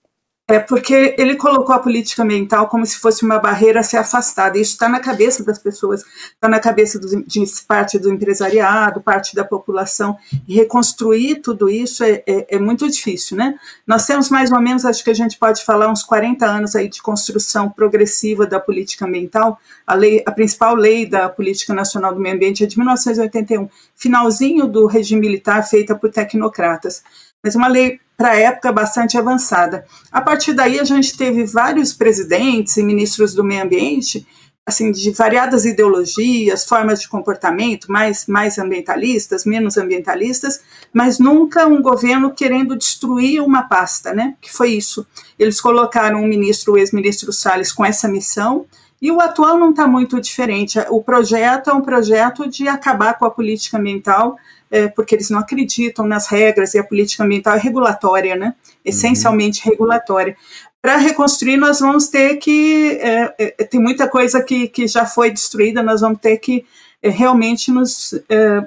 É 0.50 0.58
porque 0.58 1.14
ele 1.18 1.36
colocou 1.36 1.74
a 1.74 1.78
política 1.78 2.22
ambiental 2.22 2.68
como 2.68 2.86
se 2.86 2.96
fosse 2.96 3.22
uma 3.22 3.38
barreira 3.38 3.80
a 3.80 3.82
ser 3.82 3.98
afastada. 3.98 4.56
Isso 4.58 4.72
está 4.72 4.88
na 4.88 4.98
cabeça 4.98 5.44
das 5.44 5.58
pessoas, 5.58 6.02
está 6.32 6.48
na 6.48 6.58
cabeça 6.58 6.98
de 6.98 7.44
parte 7.68 7.98
do 7.98 8.10
empresariado, 8.10 9.02
parte 9.02 9.36
da 9.36 9.44
população. 9.44 10.16
E 10.48 10.54
reconstruir 10.54 11.42
tudo 11.42 11.68
isso 11.68 12.02
é, 12.02 12.22
é, 12.26 12.56
é, 12.56 12.58
muito 12.58 12.88
difícil, 12.88 13.36
né? 13.36 13.56
Nós 13.86 14.06
temos 14.06 14.30
mais 14.30 14.50
ou 14.50 14.58
menos, 14.58 14.86
acho 14.86 15.04
que 15.04 15.10
a 15.10 15.14
gente 15.14 15.36
pode 15.36 15.62
falar, 15.62 15.92
uns 15.92 16.02
40 16.02 16.46
anos 16.46 16.74
aí 16.74 16.88
de 16.88 17.02
construção 17.02 17.68
progressiva 17.68 18.46
da 18.46 18.58
política 18.58 19.04
ambiental. 19.04 19.60
A, 19.86 19.94
lei, 19.94 20.22
a 20.24 20.32
principal 20.32 20.74
lei 20.74 21.04
da 21.04 21.28
Política 21.28 21.74
Nacional 21.74 22.14
do 22.14 22.20
Meio 22.20 22.36
Ambiente 22.36 22.64
é 22.64 22.66
de 22.66 22.78
1981, 22.78 23.68
finalzinho 23.94 24.66
do 24.66 24.86
regime 24.86 25.20
militar 25.20 25.62
feita 25.68 25.94
por 25.94 26.10
tecnocratas 26.10 27.02
mas 27.44 27.54
uma 27.54 27.68
lei 27.68 28.00
para 28.16 28.30
a 28.30 28.36
época 28.36 28.72
bastante 28.72 29.16
avançada. 29.16 29.84
A 30.10 30.20
partir 30.20 30.52
daí 30.52 30.80
a 30.80 30.84
gente 30.84 31.16
teve 31.16 31.44
vários 31.44 31.92
presidentes 31.92 32.76
e 32.76 32.82
ministros 32.82 33.32
do 33.32 33.44
meio 33.44 33.62
ambiente, 33.62 34.26
assim, 34.66 34.90
de 34.90 35.10
variadas 35.12 35.64
ideologias, 35.64 36.64
formas 36.66 37.00
de 37.00 37.08
comportamento, 37.08 37.90
mais, 37.90 38.26
mais 38.26 38.58
ambientalistas, 38.58 39.46
menos 39.46 39.78
ambientalistas, 39.78 40.60
mas 40.92 41.18
nunca 41.18 41.66
um 41.66 41.80
governo 41.80 42.34
querendo 42.34 42.76
destruir 42.76 43.40
uma 43.40 43.62
pasta, 43.62 44.12
né? 44.12 44.34
Que 44.40 44.52
foi 44.52 44.72
isso. 44.72 45.06
Eles 45.38 45.60
colocaram 45.60 46.22
o 46.22 46.26
ministro, 46.26 46.74
o 46.74 46.76
ex-ministro 46.76 47.32
Salles, 47.32 47.72
com 47.72 47.84
essa 47.84 48.08
missão, 48.08 48.66
e 49.00 49.12
o 49.12 49.20
atual 49.20 49.56
não 49.56 49.70
está 49.70 49.86
muito 49.86 50.20
diferente. 50.20 50.78
O 50.90 51.02
projeto 51.02 51.70
é 51.70 51.72
um 51.72 51.80
projeto 51.80 52.48
de 52.48 52.66
acabar 52.66 53.16
com 53.16 53.24
a 53.24 53.30
política 53.30 53.78
ambiental 53.78 54.36
é, 54.70 54.88
porque 54.88 55.14
eles 55.14 55.30
não 55.30 55.38
acreditam 55.38 56.06
nas 56.06 56.26
regras 56.28 56.74
e 56.74 56.78
a 56.78 56.84
política 56.84 57.24
ambiental 57.24 57.54
é 57.54 57.58
regulatória, 57.58 58.36
né? 58.36 58.54
Essencialmente 58.84 59.64
uhum. 59.64 59.70
regulatória. 59.70 60.36
Para 60.80 60.96
reconstruir, 60.96 61.56
nós 61.56 61.80
vamos 61.80 62.08
ter 62.08 62.36
que. 62.36 62.98
É, 63.00 63.34
é, 63.38 63.64
tem 63.64 63.80
muita 63.80 64.08
coisa 64.08 64.42
que, 64.42 64.68
que 64.68 64.86
já 64.86 65.04
foi 65.04 65.30
destruída, 65.30 65.82
nós 65.82 66.00
vamos 66.00 66.20
ter 66.20 66.36
que 66.38 66.64
é, 67.02 67.08
realmente 67.08 67.70
nos, 67.70 68.12
é, 68.28 68.64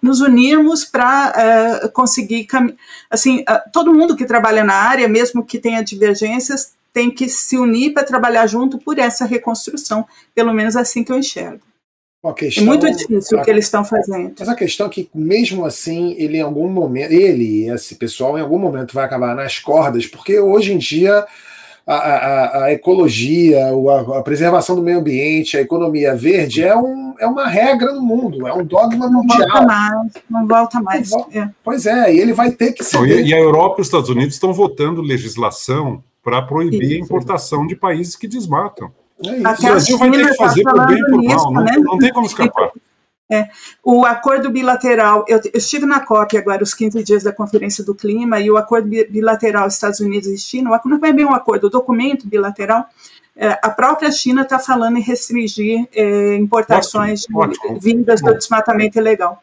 nos 0.00 0.20
unirmos 0.20 0.84
para 0.84 1.32
é, 1.84 1.88
conseguir. 1.88 2.46
Assim, 3.10 3.44
todo 3.72 3.94
mundo 3.94 4.16
que 4.16 4.24
trabalha 4.24 4.62
na 4.62 4.74
área, 4.74 5.08
mesmo 5.08 5.44
que 5.44 5.58
tenha 5.58 5.82
divergências, 5.82 6.74
tem 6.92 7.10
que 7.10 7.28
se 7.28 7.56
unir 7.58 7.92
para 7.92 8.04
trabalhar 8.04 8.46
junto 8.46 8.78
por 8.78 8.98
essa 8.98 9.24
reconstrução, 9.24 10.06
pelo 10.34 10.52
menos 10.52 10.76
assim 10.76 11.04
que 11.04 11.12
eu 11.12 11.18
enxergo. 11.18 11.67
Questão, 12.36 12.64
é 12.64 12.66
muito 12.66 12.90
difícil 12.90 13.38
o 13.38 13.42
que 13.42 13.50
eles 13.50 13.66
estão 13.66 13.84
fazendo. 13.84 14.34
Mas 14.36 14.48
a 14.48 14.54
questão 14.54 14.88
é 14.88 14.90
que, 14.90 15.08
mesmo 15.14 15.64
assim, 15.64 16.16
ele 16.18 16.38
em 16.38 16.42
algum 16.42 16.68
momento, 16.68 17.12
ele, 17.12 17.70
esse 17.70 17.94
pessoal, 17.94 18.36
em 18.36 18.40
algum 18.40 18.58
momento 18.58 18.92
vai 18.92 19.04
acabar 19.04 19.36
nas 19.36 19.60
cordas, 19.60 20.04
porque 20.04 20.38
hoje 20.40 20.72
em 20.72 20.78
dia 20.78 21.24
a, 21.86 21.94
a, 21.94 22.64
a 22.64 22.72
ecologia, 22.72 23.66
a, 23.66 24.18
a, 24.18 24.22
preservação 24.22 24.74
do 24.74 24.82
meio 24.82 24.98
ambiente, 24.98 25.56
a 25.56 25.60
economia 25.60 26.14
verde 26.14 26.62
é, 26.62 26.76
um, 26.76 27.14
é 27.20 27.26
uma 27.26 27.46
regra 27.46 27.92
no 27.92 28.02
mundo, 28.02 28.48
é 28.48 28.52
um 28.52 28.64
dogma 28.64 29.08
não 29.08 29.22
mundial. 29.22 29.48
Volta 29.48 29.62
mais, 29.62 30.12
não 30.28 30.46
volta 30.46 30.80
mais. 30.82 31.10
Não 31.10 31.18
volta. 31.18 31.38
É. 31.38 31.50
Pois 31.62 31.86
é, 31.86 32.12
e 32.12 32.18
ele 32.18 32.32
vai 32.32 32.50
ter 32.50 32.72
que 32.72 32.84
ser. 32.84 33.00
E, 33.06 33.28
e 33.28 33.34
a 33.34 33.38
Europa 33.38 33.76
e 33.78 33.80
os 33.80 33.86
Estados 33.86 34.10
Unidos 34.10 34.34
estão 34.34 34.52
votando 34.52 35.00
legislação 35.00 36.02
para 36.22 36.42
proibir 36.42 36.96
a 36.96 37.04
importação 37.04 37.66
de 37.66 37.76
países 37.76 38.16
que 38.16 38.26
desmatam. 38.26 38.90
É 39.24 39.30
o 39.30 39.62
Brasil 39.62 39.98
vai 39.98 40.10
ter 40.10 40.28
que 40.28 40.34
fazer 40.34 40.62
por 40.62 40.86
bem 40.86 41.02
por 41.04 41.22
mal, 41.22 41.52
né? 41.52 41.72
não, 41.76 41.82
não 41.82 41.98
tem 41.98 42.12
como 42.12 42.26
escapar. 42.26 42.70
É, 43.30 43.46
o 43.84 44.06
acordo 44.06 44.48
bilateral, 44.48 45.24
eu, 45.28 45.38
eu, 45.38 45.50
estive 45.58 45.84
na 45.84 46.00
COP 46.00 46.38
agora, 46.38 46.62
os 46.62 46.72
15 46.72 47.02
dias 47.04 47.22
da 47.22 47.32
Conferência 47.32 47.84
do 47.84 47.94
Clima, 47.94 48.40
e 48.40 48.50
o 48.50 48.56
acordo 48.56 48.88
bilateral 48.88 49.68
Estados 49.68 50.00
Unidos 50.00 50.28
e 50.28 50.38
China, 50.38 50.80
não 50.84 50.96
é 50.96 51.12
bem 51.12 51.26
um 51.26 51.34
acordo, 51.34 51.66
o 51.66 51.70
documento 51.70 52.26
bilateral, 52.26 52.86
é, 53.36 53.58
a 53.62 53.70
própria 53.70 54.10
China 54.10 54.42
está 54.42 54.58
falando 54.58 54.96
em 54.96 55.02
restringir 55.02 55.86
é, 55.94 56.36
importações 56.36 57.24
ótimo, 57.24 57.40
ótimo. 57.40 57.80
vindas 57.80 58.22
do 58.22 58.34
desmatamento 58.34 58.98
ilegal. 58.98 59.42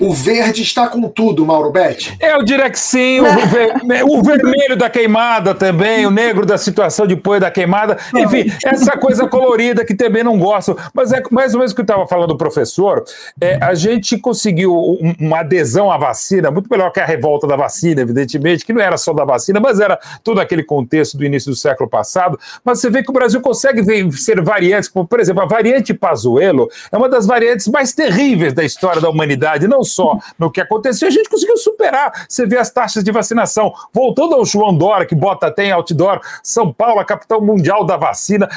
O 0.00 0.12
verde 0.12 0.62
está 0.62 0.88
com 0.88 1.02
tudo, 1.08 1.44
Mauro 1.44 1.70
Betti. 1.70 2.16
Eu 2.20 2.42
diria 2.42 2.70
que 2.70 2.78
sim. 2.78 3.20
O, 3.20 3.46
ver, 3.46 4.04
o, 4.04 4.22
vermelho 4.22 4.76
da 4.76 4.88
queimada 4.88 5.54
também, 5.54 6.06
o 6.06 6.10
negro 6.10 6.44
da 6.44 6.58
situação 6.58 7.06
de 7.06 7.16
poeira 7.16 7.46
da 7.46 7.50
queimada. 7.50 7.96
Enfim, 8.14 8.50
essa 8.64 8.96
coisa 8.96 9.28
colorida 9.28 9.84
que 9.84 9.94
também 9.94 10.22
não 10.22 10.38
gosto. 10.38 10.76
Mas 10.94 11.12
é 11.12 11.22
mais 11.30 11.54
ou 11.54 11.58
menos 11.58 11.72
o 11.72 11.74
que 11.74 11.80
eu 11.80 11.84
estava 11.84 12.06
falando 12.06 12.30
do 12.30 12.36
professor. 12.36 13.04
É, 13.40 13.58
a 13.62 13.74
gente 13.74 14.18
conseguiu 14.18 14.74
uma 15.18 15.40
adesão 15.40 15.90
à 15.90 15.98
vacina, 15.98 16.50
muito 16.50 16.68
melhor 16.70 16.90
que 16.90 17.00
a 17.00 17.06
revolta 17.06 17.46
da 17.46 17.56
vacina, 17.56 18.00
evidentemente, 18.00 18.64
que 18.64 18.72
não 18.72 18.80
era 18.80 18.96
só 18.96 19.12
da 19.12 19.24
vacina, 19.24 19.60
mas 19.60 19.80
era 19.80 19.98
todo 20.22 20.40
aquele 20.40 20.62
contexto 20.62 21.16
do 21.16 21.24
início 21.24 21.50
do 21.50 21.56
século 21.56 21.88
passado. 21.88 22.38
Mas 22.64 22.80
você 22.80 22.90
vê 22.90 23.02
que 23.02 23.10
o 23.10 23.14
Brasil 23.14 23.40
consegue 23.40 23.82
vencer 23.82 24.42
variantes, 24.42 24.88
como, 24.88 25.06
por 25.06 25.20
exemplo, 25.20 25.42
a 25.42 25.46
variante 25.46 25.94
Pazuello 25.94 26.68
é 26.90 26.96
uma 26.96 27.08
das 27.08 27.26
variantes 27.26 27.68
mais 27.68 27.92
terríveis 27.92 28.52
da 28.52 28.64
história 28.64 29.00
da 29.00 29.08
humanidade. 29.08 29.68
Não 29.68 29.81
só 29.84 30.18
no 30.38 30.50
que 30.50 30.60
aconteceu, 30.60 31.08
a 31.08 31.10
gente 31.10 31.28
conseguiu 31.28 31.56
superar. 31.56 32.26
Você 32.28 32.46
vê 32.46 32.58
as 32.58 32.70
taxas 32.70 33.04
de 33.04 33.10
vacinação. 33.12 33.72
Voltando 33.92 34.34
ao 34.34 34.44
João 34.44 34.76
Dória, 34.76 35.06
que 35.06 35.14
bota 35.14 35.46
até 35.46 35.66
em 35.66 35.72
outdoor, 35.72 36.20
São 36.42 36.72
Paulo, 36.72 37.00
a 37.00 37.04
capital 37.04 37.40
mundial 37.40 37.84
da 37.84 37.96
vacina. 37.96 38.48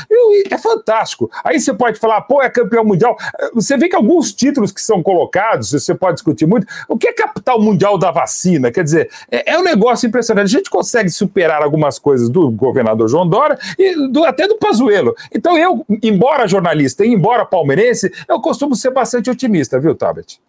É 0.49 0.57
fantástico. 0.57 1.29
Aí 1.43 1.59
você 1.59 1.73
pode 1.73 1.99
falar, 1.99 2.21
pô, 2.21 2.41
é 2.41 2.49
campeão 2.49 2.83
mundial. 2.83 3.15
Você 3.53 3.77
vê 3.77 3.89
que 3.89 3.95
alguns 3.95 4.33
títulos 4.33 4.71
que 4.71 4.81
são 4.81 5.01
colocados, 5.01 5.71
você 5.71 5.93
pode 5.93 6.15
discutir 6.15 6.45
muito, 6.45 6.67
o 6.87 6.97
que 6.97 7.07
é 7.07 7.13
capital 7.13 7.61
mundial 7.61 7.97
da 7.97 8.11
vacina? 8.11 8.71
Quer 8.71 8.83
dizer, 8.83 9.09
é, 9.31 9.53
é 9.53 9.59
um 9.59 9.63
negócio 9.63 10.07
impressionante. 10.07 10.45
A 10.45 10.57
gente 10.57 10.69
consegue 10.69 11.09
superar 11.09 11.61
algumas 11.61 11.99
coisas 11.99 12.29
do 12.29 12.49
governador 12.51 13.07
João 13.07 13.27
Dória 13.27 13.57
e 13.77 14.07
do, 14.09 14.23
até 14.23 14.47
do 14.47 14.57
Pazuello. 14.57 15.15
Então 15.33 15.57
eu, 15.57 15.85
embora 16.01 16.47
jornalista 16.47 17.05
e 17.05 17.09
embora 17.09 17.45
palmeirense, 17.45 18.11
eu 18.27 18.39
costumo 18.39 18.75
ser 18.75 18.91
bastante 18.91 19.29
otimista, 19.29 19.79
viu, 19.79 19.95
Tabet? 19.95 20.39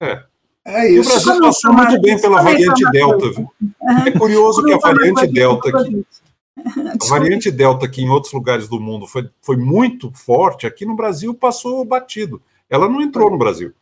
É. 0.00 0.22
É 0.64 0.90
isso. 0.90 0.96
E 0.96 1.00
o 1.00 1.24
Brasil 1.24 1.40
passou 1.40 1.72
muito 1.72 2.00
bem 2.00 2.20
pela 2.20 2.42
variante 2.42 2.90
Delta. 2.90 3.30
Viu? 3.30 3.50
É 4.06 4.10
curioso 4.12 4.62
que 4.62 4.72
a 4.72 4.78
variante 4.78 5.26
Delta 5.26 5.68
aqui. 5.68 6.06
A 6.56 7.08
variante 7.08 7.50
Delta, 7.50 7.88
que 7.88 8.02
em 8.02 8.08
outros 8.10 8.32
lugares 8.32 8.68
do 8.68 8.78
mundo 8.78 9.06
foi, 9.06 9.28
foi 9.40 9.56
muito 9.56 10.12
forte, 10.12 10.66
aqui 10.66 10.84
no 10.84 10.94
Brasil 10.94 11.34
passou 11.34 11.84
batido. 11.84 12.42
Ela 12.68 12.88
não 12.88 13.00
entrou 13.00 13.30
no 13.30 13.38
Brasil. 13.38 13.72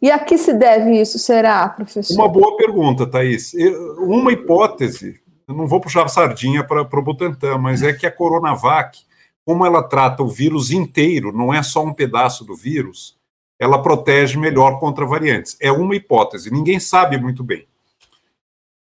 E 0.00 0.10
a 0.10 0.18
que 0.18 0.38
se 0.38 0.52
deve 0.52 1.00
isso, 1.00 1.18
será, 1.18 1.68
professor? 1.68 2.14
Uma 2.14 2.28
boa 2.28 2.56
pergunta, 2.56 3.06
Thaís. 3.06 3.52
Uma 3.98 4.32
hipótese, 4.32 5.20
eu 5.48 5.54
não 5.54 5.66
vou 5.66 5.80
puxar 5.80 6.04
a 6.04 6.08
sardinha 6.08 6.62
para 6.62 6.82
o 6.82 7.02
Butantan, 7.02 7.58
mas 7.58 7.82
é 7.82 7.92
que 7.92 8.06
a 8.06 8.12
Coronavac, 8.12 8.98
como 9.44 9.66
ela 9.66 9.82
trata 9.82 10.22
o 10.22 10.28
vírus 10.28 10.70
inteiro, 10.70 11.32
não 11.32 11.52
é 11.52 11.62
só 11.62 11.82
um 11.82 11.92
pedaço 11.92 12.44
do 12.44 12.54
vírus, 12.54 13.18
ela 13.60 13.82
protege 13.82 14.38
melhor 14.38 14.80
contra 14.80 15.04
variantes. 15.04 15.54
É 15.60 15.70
uma 15.70 15.94
hipótese, 15.94 16.50
ninguém 16.50 16.80
sabe 16.80 17.18
muito 17.18 17.44
bem. 17.44 17.66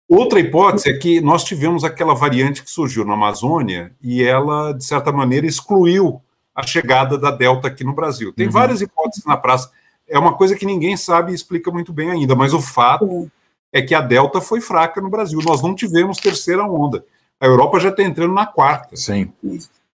Outra 0.08 0.38
hipótese 0.38 0.90
é 0.90 0.96
que 0.96 1.20
nós 1.20 1.42
tivemos 1.42 1.82
aquela 1.82 2.14
variante 2.14 2.62
que 2.62 2.70
surgiu 2.70 3.04
na 3.04 3.14
Amazônia 3.14 3.92
e 4.00 4.22
ela, 4.22 4.72
de 4.72 4.84
certa 4.84 5.12
maneira, 5.12 5.46
excluiu 5.46 6.22
a 6.54 6.62
chegada 6.64 7.18
da 7.18 7.30
Delta 7.30 7.68
aqui 7.68 7.84
no 7.84 7.94
Brasil. 7.94 8.32
Tem 8.32 8.46
uhum. 8.46 8.52
várias 8.52 8.80
hipóteses 8.80 9.24
na 9.24 9.36
praça. 9.36 9.70
É 10.08 10.18
uma 10.18 10.34
coisa 10.34 10.56
que 10.56 10.66
ninguém 10.66 10.96
sabe 10.96 11.32
e 11.32 11.34
explica 11.34 11.70
muito 11.70 11.92
bem 11.92 12.10
ainda, 12.10 12.34
mas 12.34 12.52
o 12.52 12.60
fato 12.60 13.30
é 13.72 13.82
que 13.82 13.94
a 13.94 14.00
Delta 14.00 14.40
foi 14.40 14.60
fraca 14.60 15.00
no 15.00 15.10
Brasil. 15.10 15.38
Nós 15.44 15.62
não 15.62 15.74
tivemos 15.74 16.18
terceira 16.18 16.64
onda. 16.64 17.04
A 17.40 17.46
Europa 17.46 17.78
já 17.78 17.88
está 17.88 18.02
entrando 18.02 18.34
na 18.34 18.46
quarta. 18.46 18.96
Sim. 18.96 19.32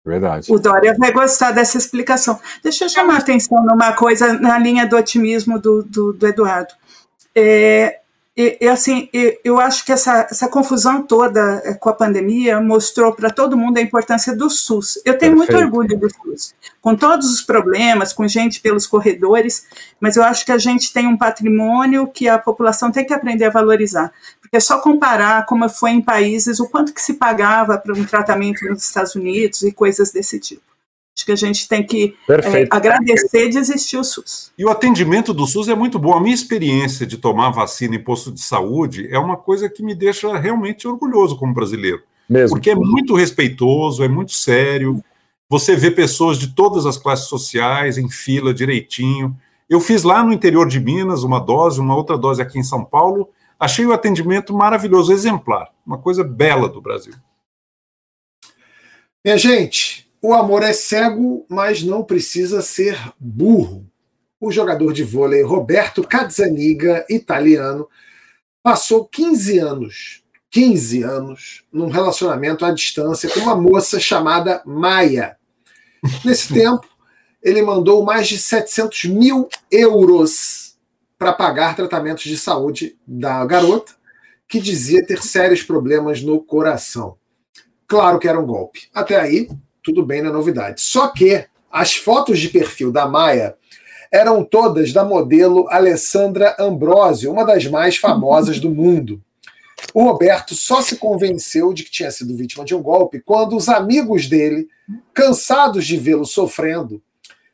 Verdade. 0.05 0.53
O 0.53 0.59
Dória 0.59 0.95
vai 0.99 1.13
gostar 1.13 1.53
dessa 1.53 1.79
explicação. 1.79 2.39
Deixa 2.63 2.85
eu 2.85 2.89
chamar 2.89 3.15
a 3.15 3.19
atenção 3.19 3.65
numa 3.65 3.93
coisa 3.93 4.35
na 4.35 4.59
linha 4.59 4.87
do 4.87 4.97
otimismo 4.97 5.59
do, 5.59 5.83
do, 5.83 6.13
do 6.13 6.27
Eduardo. 6.27 6.75
É, 7.35 8.01
e, 8.37 8.59
e, 8.61 8.69
assim, 8.69 9.09
eu 9.45 9.61
acho 9.61 9.85
que 9.85 9.93
essa, 9.93 10.27
essa 10.29 10.49
confusão 10.49 11.03
toda 11.03 11.63
eh, 11.65 11.75
com 11.75 11.89
a 11.89 11.95
pandemia 11.95 12.61
mostrou 12.61 13.15
para 13.15 13.31
todo 13.31 13.57
mundo 13.57 13.79
a 13.79 13.81
importância 13.81 14.37
do 14.37 14.51
SUS. 14.51 14.97
Eu 15.05 15.17
tenho 15.17 15.39
Perfeito. 15.39 15.53
muito 15.53 15.57
orgulho 15.57 15.97
do 15.97 16.11
SUS, 16.11 16.53
com 16.83 16.97
todos 16.97 17.33
os 17.33 17.41
problemas, 17.43 18.13
com 18.13 18.27
gente 18.27 18.61
pelos 18.61 18.89
corredores, 18.89 19.67
mas 20.01 20.17
eu 20.17 20.25
acho 20.25 20.45
que 20.45 20.51
a 20.51 20.59
gente 20.59 20.93
tem 20.93 21.07
um 21.07 21.17
patrimônio 21.17 22.09
que 22.09 22.29
a 22.29 22.37
população 22.37 22.91
tem 22.91 23.07
que 23.07 23.15
aprender 23.15 23.45
a 23.45 23.51
valorizar. 23.51 24.13
É 24.57 24.61
só 24.61 24.81
comparar 24.81 25.47
como 25.47 25.69
foi 25.69 25.91
em 25.91 26.01
países, 26.01 26.61
o 26.61 26.69
quanto 26.69 26.95
que 26.95 27.01
se 27.01 27.15
pagava 27.15 27.77
para 27.77 27.93
um 27.93 28.05
tratamento 28.05 28.65
nos 28.67 28.85
Estados 28.85 29.15
Unidos 29.15 29.63
e 29.63 29.73
coisas 29.73 30.13
desse 30.13 30.39
tipo. 30.39 30.63
Acho 31.17 31.27
que 31.27 31.33
a 31.33 31.37
gente 31.37 31.69
tem 31.69 31.85
que 31.85 32.17
é, 32.29 32.67
agradecer 32.71 33.49
de 33.49 33.59
existir 33.59 33.97
o 33.97 34.03
SUS. 34.03 34.53
E 34.59 34.65
o 34.65 34.71
atendimento 34.71 35.33
do 35.33 35.47
SUS 35.47 35.69
é 35.69 35.75
muito 35.75 35.97
bom. 35.99 36.13
A 36.13 36.21
minha 36.21 36.35
experiência 36.35 37.07
de 37.07 37.17
tomar 37.17 37.51
vacina 37.51 37.95
em 37.95 38.03
posto 38.03 38.33
de 38.33 38.41
saúde 38.41 39.09
é 39.11 39.19
uma 39.19 39.37
coisa 39.37 39.69
que 39.69 39.83
me 39.83 39.95
deixa 39.95 40.37
realmente 40.37 40.89
orgulhoso 40.89 41.37
como 41.37 41.55
brasileiro. 41.55 42.03
Mesmo. 42.29 42.57
Porque 42.57 42.71
é 42.71 42.75
muito 42.75 43.15
respeitoso, 43.15 44.03
é 44.03 44.09
muito 44.09 44.33
sério. 44.33 45.03
Você 45.49 45.77
vê 45.77 45.91
pessoas 45.91 46.37
de 46.37 46.49
todas 46.49 46.85
as 46.85 46.97
classes 46.97 47.29
sociais 47.29 47.97
em 47.97 48.09
fila 48.09 48.53
direitinho. 48.53 49.37
Eu 49.71 49.81
fiz 49.81 50.03
lá 50.03 50.25
no 50.25 50.33
interior 50.33 50.69
de 50.69 50.81
Minas 50.81 51.23
uma 51.23 51.39
dose, 51.39 51.81
uma 51.81 51.95
outra 51.97 52.19
dose 52.19 52.43
aqui 52.43 52.59
em 52.59 52.65
São 52.65 52.85
Paulo. 52.85 53.29
Achei 53.59 53.87
o 53.87 53.93
atendimento 53.93 54.53
maravilhoso, 54.55 55.13
exemplar. 55.13 55.71
Uma 55.87 55.99
coisa 55.99 56.25
bela 56.25 56.69
do 56.69 56.81
Brasil. 56.81 57.15
Minha 59.25 59.39
gente, 59.39 60.11
o 60.21 60.35
amor 60.35 60.63
é 60.63 60.73
cego, 60.73 61.47
mas 61.49 61.83
não 61.83 62.03
precisa 62.03 62.61
ser 62.63 62.99
burro. 63.19 63.87
O 64.41 64.51
jogador 64.51 64.93
de 64.93 65.03
vôlei 65.03 65.43
Roberto 65.43 66.03
Cazzaniga, 66.03 67.07
italiano, 67.09 67.89
passou 68.63 69.07
15 69.07 69.59
anos, 69.59 70.23
15 70.51 71.03
anos, 71.03 71.65
num 71.73 71.89
relacionamento 71.89 72.65
à 72.65 72.71
distância 72.71 73.29
com 73.31 73.41
uma 73.41 73.57
moça 73.57 74.01
chamada 74.01 74.63
Maia. 74.65 75.37
Nesse 76.25 76.53
tempo, 76.55 76.87
ele 77.43 77.63
mandou 77.63 78.05
mais 78.05 78.27
de 78.27 78.39
700 78.39 79.05
mil 79.05 79.49
euros 79.71 80.64
para 81.25 81.33
pagar 81.33 81.75
tratamentos 81.75 82.25
de 82.25 82.37
saúde 82.37 82.99
da 83.07 83.43
garota, 83.47 83.95
que 84.47 84.61
dizia 84.61 85.07
ter 85.07 85.23
sérios 85.23 85.63
problemas 85.63 86.21
no 86.21 86.39
coração. 86.39 87.17
Claro 87.87 88.19
que 88.19 88.29
era 88.29 88.39
um 88.39 88.45
golpe. 88.45 88.91
Até 88.93 89.19
aí, 89.19 89.49
tudo 89.83 90.05
bem 90.05 90.21
na 90.21 90.31
novidade. 90.31 90.83
Só 90.83 91.09
que 91.09 91.47
as 91.73 91.97
fotos 91.97 92.39
de 92.39 92.51
perfil 92.51 92.93
da 92.93 93.09
Maia 93.09 93.57
eram 94.13 94.45
todas 94.45 94.93
da 94.93 95.03
modelo 95.03 95.67
Alessandra 95.71 96.55
Ambrosio, 96.59 97.33
uma 97.33 97.47
das 97.47 97.67
mais 97.67 97.97
famosas 97.97 98.61
do 98.61 98.69
mundo. 98.69 99.19
O 99.95 100.05
Roberto 100.05 100.55
só 100.55 100.83
se 100.83 100.97
convenceu 100.97 101.73
de 101.73 101.85
que 101.85 101.91
tinha 101.91 102.11
sido 102.11 102.37
vítima 102.37 102.67
de 102.67 102.75
um 102.75 102.83
golpe 102.83 103.19
quando 103.19 103.57
os 103.57 103.71
amigos 103.71 104.29
dele, 104.29 104.69
cansados 105.15 105.87
de 105.87 105.97
vê-lo 105.97 106.27
sofrendo, 106.27 107.03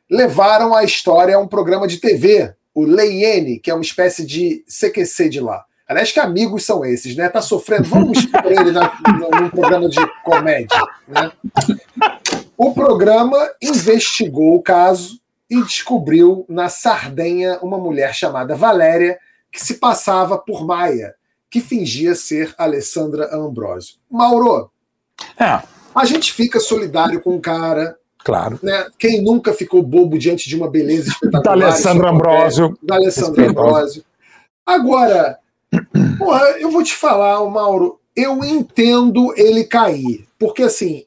levaram 0.09 0.75
a 0.75 0.83
história 0.83 1.37
a 1.37 1.39
um 1.39 1.47
programa 1.47 1.87
de 1.87 1.99
TV, 1.99 2.53
o 2.73 2.83
Leiene, 2.83 3.59
que 3.59 3.69
é 3.69 3.73
uma 3.73 3.83
espécie 3.83 4.25
de 4.25 4.63
CQC 4.67 5.29
de 5.29 5.39
lá. 5.39 5.65
Aliás, 5.87 6.11
que 6.11 6.19
amigos 6.21 6.63
são 6.63 6.85
esses, 6.85 7.15
né? 7.17 7.27
Tá 7.27 7.41
sofrendo, 7.41 7.89
vamos 7.89 8.25
pôr 8.25 8.51
ele 8.51 8.71
na, 8.71 8.97
num 9.41 9.49
programa 9.49 9.89
de 9.89 9.99
comédia. 10.23 10.81
Né? 11.05 11.31
O 12.57 12.73
programa 12.73 13.37
investigou 13.61 14.55
o 14.55 14.61
caso 14.61 15.19
e 15.49 15.61
descobriu 15.63 16.45
na 16.47 16.69
Sardenha 16.69 17.59
uma 17.61 17.77
mulher 17.77 18.15
chamada 18.15 18.55
Valéria 18.55 19.19
que 19.51 19.61
se 19.61 19.73
passava 19.73 20.37
por 20.37 20.65
Maia, 20.65 21.13
que 21.49 21.59
fingia 21.59 22.15
ser 22.15 22.55
Alessandra 22.57 23.35
Ambrosio. 23.35 23.95
Mauro, 24.09 24.71
é. 25.37 25.61
a 25.93 26.05
gente 26.05 26.31
fica 26.31 26.59
solidário 26.61 27.19
com 27.19 27.35
o 27.35 27.41
cara. 27.41 27.97
Claro. 28.23 28.59
Né? 28.61 28.87
Quem 28.97 29.21
nunca 29.21 29.53
ficou 29.53 29.81
bobo 29.81 30.17
diante 30.17 30.47
de 30.47 30.55
uma 30.55 30.69
beleza 30.69 31.09
espetacular? 31.11 31.57
Da 31.57 31.65
Alessandra 31.65 32.09
Ambrosio. 32.09 32.77
Da 32.81 32.95
Alessandra 32.95 33.49
Ambrosio. 33.49 34.03
Agora, 34.65 35.39
Porra, 36.17 36.41
eu 36.59 36.69
vou 36.69 36.83
te 36.83 36.93
falar, 36.93 37.43
Mauro, 37.49 37.99
eu 38.15 38.43
entendo 38.43 39.33
ele 39.37 39.63
cair. 39.63 40.25
Porque 40.37 40.63
assim, 40.63 41.05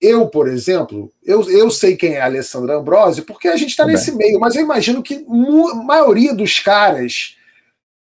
eu, 0.00 0.28
por 0.28 0.48
exemplo, 0.48 1.10
eu, 1.24 1.48
eu 1.50 1.70
sei 1.70 1.96
quem 1.96 2.14
é 2.14 2.20
a 2.20 2.26
Alessandra 2.26 2.76
Ambrosio, 2.76 3.24
porque 3.24 3.48
a 3.48 3.56
gente 3.56 3.70
está 3.70 3.84
nesse 3.84 4.12
meio, 4.12 4.38
mas 4.38 4.54
eu 4.54 4.62
imagino 4.62 5.02
que 5.02 5.26
a 5.28 5.74
maioria 5.74 6.34
dos 6.34 6.60
caras 6.60 7.35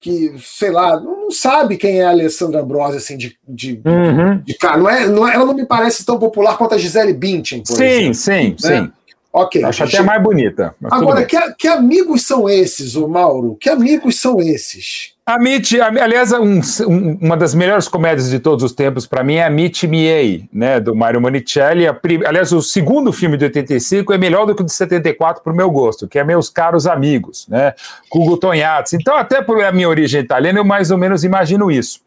que, 0.04 0.36
sei 0.38 0.70
lá, 0.70 1.00
não, 1.00 1.32
sabe 1.32 1.78
quem 1.78 2.02
é 2.02 2.04
a 2.04 2.10
Alessandra 2.10 2.60
Ambrosio, 2.60 2.98
assim, 2.98 3.18
de, 3.18 3.38
de, 3.48 3.82
uhum. 3.86 4.38
de, 4.40 4.44
de 4.44 4.54
cara. 4.56 4.78
Não 4.78 4.90
é, 4.90 5.08
não 5.08 5.26
é, 5.26 5.34
ela 5.34 5.46
não 5.46 5.54
me 5.54 5.66
parece 5.66 6.06
tão 6.06 6.20
popular 6.20 6.58
quanto 6.58 6.76
a 6.76 6.78
Gisele 6.78 7.14
Bündchen, 7.14 7.64
por 7.66 7.78
sim, 7.78 7.84
exemplo. 7.84 8.14
Sim, 8.14 8.56
né? 8.68 8.82
sim, 8.82 8.92
Ok. 9.34 9.64
Acho 9.64 9.84
até 9.84 10.00
mais 10.04 10.22
bonita. 10.22 10.76
Agora, 10.84 11.26
que, 11.26 11.38
que, 11.54 11.68
amigos 11.68 12.24
são 12.24 12.48
esses, 12.48 12.96
o 12.96 13.08
Mauro? 13.08 13.58
Que 13.60 13.68
amigos 13.68 14.22
são 14.22 14.40
esses? 14.40 15.12
A 15.26 15.40
Mitch, 15.40 15.74
aliás, 15.80 16.34
um, 16.34 16.60
um, 16.86 17.18
uma 17.20 17.36
das 17.36 17.56
melhores 17.56 17.88
comédias 17.88 18.30
de 18.30 18.40
todos 18.40 18.64
os 18.64 18.74
tempos 18.74 19.08
para 19.08 19.24
mim 19.24 19.36
é 19.36 19.46
a 19.46 19.50
Mitch 19.50 19.86
Miei, 19.86 20.48
né, 20.54 20.80
do 20.82 20.94
Mario 20.94 21.22
Monicelli. 21.22 21.88
A, 21.88 21.98
aliás, 22.28 22.52
o 22.52 22.62
segundo 22.62 23.12
filme 23.12 23.38
de 23.38 23.46
85 23.46 24.14
é 24.14 24.18
melhor 24.18 24.46
do 24.46 24.54
que 24.54 24.62
o 24.62 24.66
de 24.66 24.74
74 24.74 25.42
para 25.42 25.54
o 25.54 25.56
meu 25.56 25.72
gosto, 25.72 26.10
que 26.10 26.20
é 26.20 26.24
Meus 26.24 26.50
Caros 26.50 26.86
Amigos, 26.86 27.48
né, 27.48 27.74
com 28.10 28.20
o 28.20 28.26
Gutonhazzi. 28.26 28.98
Então, 28.98 29.16
até 29.16 29.42
por 29.42 29.64
a 29.64 29.72
minha 29.72 29.88
origem 29.88 30.22
italiana, 30.22 30.60
eu 30.60 30.66
mais 30.66 30.92
ou 30.92 30.98
menos 30.98 31.24
imagino 31.24 31.72
isso. 31.72 32.02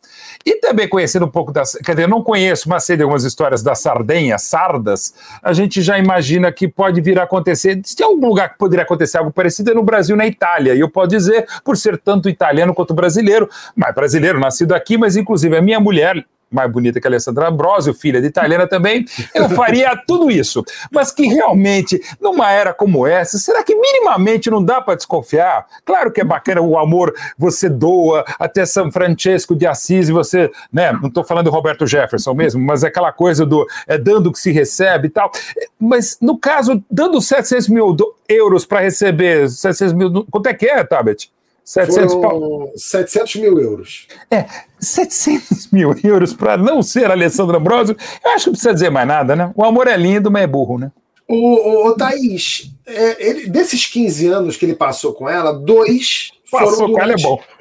E 0.45 0.57
também 0.61 0.89
conhecendo 0.89 1.27
um 1.27 1.31
pouco 1.31 1.53
das. 1.53 1.73
Quer 1.73 1.93
dizer, 1.93 2.03
eu 2.05 2.09
não 2.09 2.23
conheço, 2.23 2.69
mas 2.69 2.85
sei 2.85 2.97
de 2.97 3.03
algumas 3.03 3.25
histórias 3.25 3.63
da 3.63 3.75
Sardenha, 3.75 4.39
Sardas, 4.39 5.15
a 5.43 5.53
gente 5.53 5.81
já 5.83 5.99
imagina 5.99 6.53
que 6.53 6.69
pode 6.69 7.01
vir 7.01 7.19
a 7.19 7.25
acontecer. 7.25 7.81
Se 7.85 7.97
tem 7.97 8.07
algum 8.07 8.29
lugar 8.29 8.51
que 8.51 8.59
poderia 8.59 8.85
acontecer 8.85 9.19
algo 9.19 9.33
parecido 9.33 9.71
é 9.71 9.75
no 9.75 9.83
Brasil, 9.83 10.17
na 10.17 10.27
Itália. 10.27 10.75
E 10.75 10.81
eu 10.81 10.89
posso 10.89 11.09
dizer, 11.09 11.47
por 11.65 11.77
ser 11.77 11.99
tanto 11.99 12.29
italiano 12.29 12.75
quanto 12.75 12.95
brasileiro, 12.95 13.49
mas 13.75 13.95
brasileiro, 13.95 14.39
nascido 14.39 14.73
aqui, 14.73 14.97
mas 14.97 15.17
inclusive 15.17 15.57
a 15.57 15.63
minha 15.63 15.81
mulher 15.81 16.25
mais 16.51 16.71
bonita 16.71 17.01
que 17.01 17.07
a 17.07 17.11
Alessandra 17.11 17.49
Ambrosio, 17.49 17.93
filha 17.93 18.21
de 18.21 18.27
italiana 18.29 18.67
também, 18.67 19.05
eu 19.35 19.49
faria 19.51 19.97
tudo 20.07 20.31
isso. 20.31 20.65
Mas 20.91 21.11
que 21.11 21.27
realmente, 21.27 22.01
numa 22.21 22.51
era 22.51 22.73
como 22.73 23.07
essa, 23.07 23.39
será 23.39 23.63
que 23.63 23.75
minimamente 23.75 24.51
não 24.51 24.65
dá 24.65 24.81
para 24.81 24.95
desconfiar? 24.95 25.67
Claro 25.85 26.13
que 26.13 26.21
é 26.21 26.25
bacana 26.25 26.61
o 26.61 26.79
amor, 26.79 27.15
você 27.37 27.69
doa 27.69 28.25
até 28.39 28.65
São 28.65 28.91
Francisco 28.91 29.55
de 29.55 29.67
Assis, 29.67 30.09
e 30.09 30.13
você, 30.13 30.51
né, 30.73 30.93
não 30.93 31.09
estou 31.09 31.25
falando 31.25 31.47
do 31.47 31.51
Roberto 31.51 31.87
Jefferson 31.87 32.35
mesmo, 32.35 32.63
mas 32.63 32.85
é 32.85 32.89
aquela 32.89 33.13
coisa 33.13 33.45
do 33.45 33.67
é, 33.87 33.99
dando 33.99 34.29
o 34.29 34.33
que 34.33 34.39
se 34.39 34.53
recebe 34.53 35.09
e 35.09 35.11
tal. 35.11 35.31
Mas 35.79 36.19
no 36.21 36.39
caso, 36.39 36.83
dando 36.91 37.21
700 37.21 37.69
mil 37.69 37.97
euros 38.29 38.65
para 38.65 38.81
receber 38.81 39.49
700 39.49 39.93
mil, 39.93 40.27
quanto 40.31 40.49
é 40.49 40.55
que 40.55 40.67
é, 40.67 40.83
Tabet? 40.85 41.31
700, 41.67 42.13
Foram 42.13 42.71
700 42.77 43.37
mil 43.37 43.59
euros. 43.59 44.07
É, 44.31 44.47
700 44.79 45.71
mil 45.73 45.95
euros 46.03 46.33
para 46.33 46.57
não 46.57 46.83
ser 46.83 47.11
Alessandro 47.11 47.57
Ambrosio, 47.57 47.97
eu 48.25 48.31
acho 48.33 48.45
que 48.45 48.51
não 48.51 48.53
precisa 48.53 48.75
dizer 48.75 48.91
mais 48.91 49.07
nada, 49.07 49.35
né? 49.35 49.53
O 49.55 49.65
amor 49.65 49.89
é 49.89 49.97
lindo, 49.97 50.31
mas 50.31 50.43
é 50.43 50.47
burro, 50.47 50.79
né? 50.79 50.91
O, 51.29 51.35
o, 51.35 51.89
o 51.89 51.95
Thaís, 51.97 52.71
é, 52.87 53.29
ele, 53.29 53.49
desses 53.49 53.87
15 53.87 54.27
anos 54.29 54.57
que 54.57 54.65
ele 54.65 54.77
passou 54.77 55.13
com 55.13 55.29
ela, 55.29 55.53
dois 55.53 56.31
passou 56.51 56.71
foram. 56.71 56.71
Passou 56.71 56.93
com 56.93 57.01
ela 57.01 57.13
é 57.13 57.23
bom. 57.23 57.41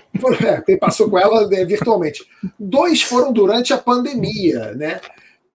É, 0.45 0.63
ele 0.65 0.77
passou 0.77 1.09
com 1.09 1.19
ela 1.19 1.53
é, 1.53 1.65
virtualmente. 1.65 2.25
Dois 2.57 3.01
foram 3.01 3.33
durante 3.33 3.73
a 3.73 3.77
pandemia, 3.77 4.73
né? 4.73 5.01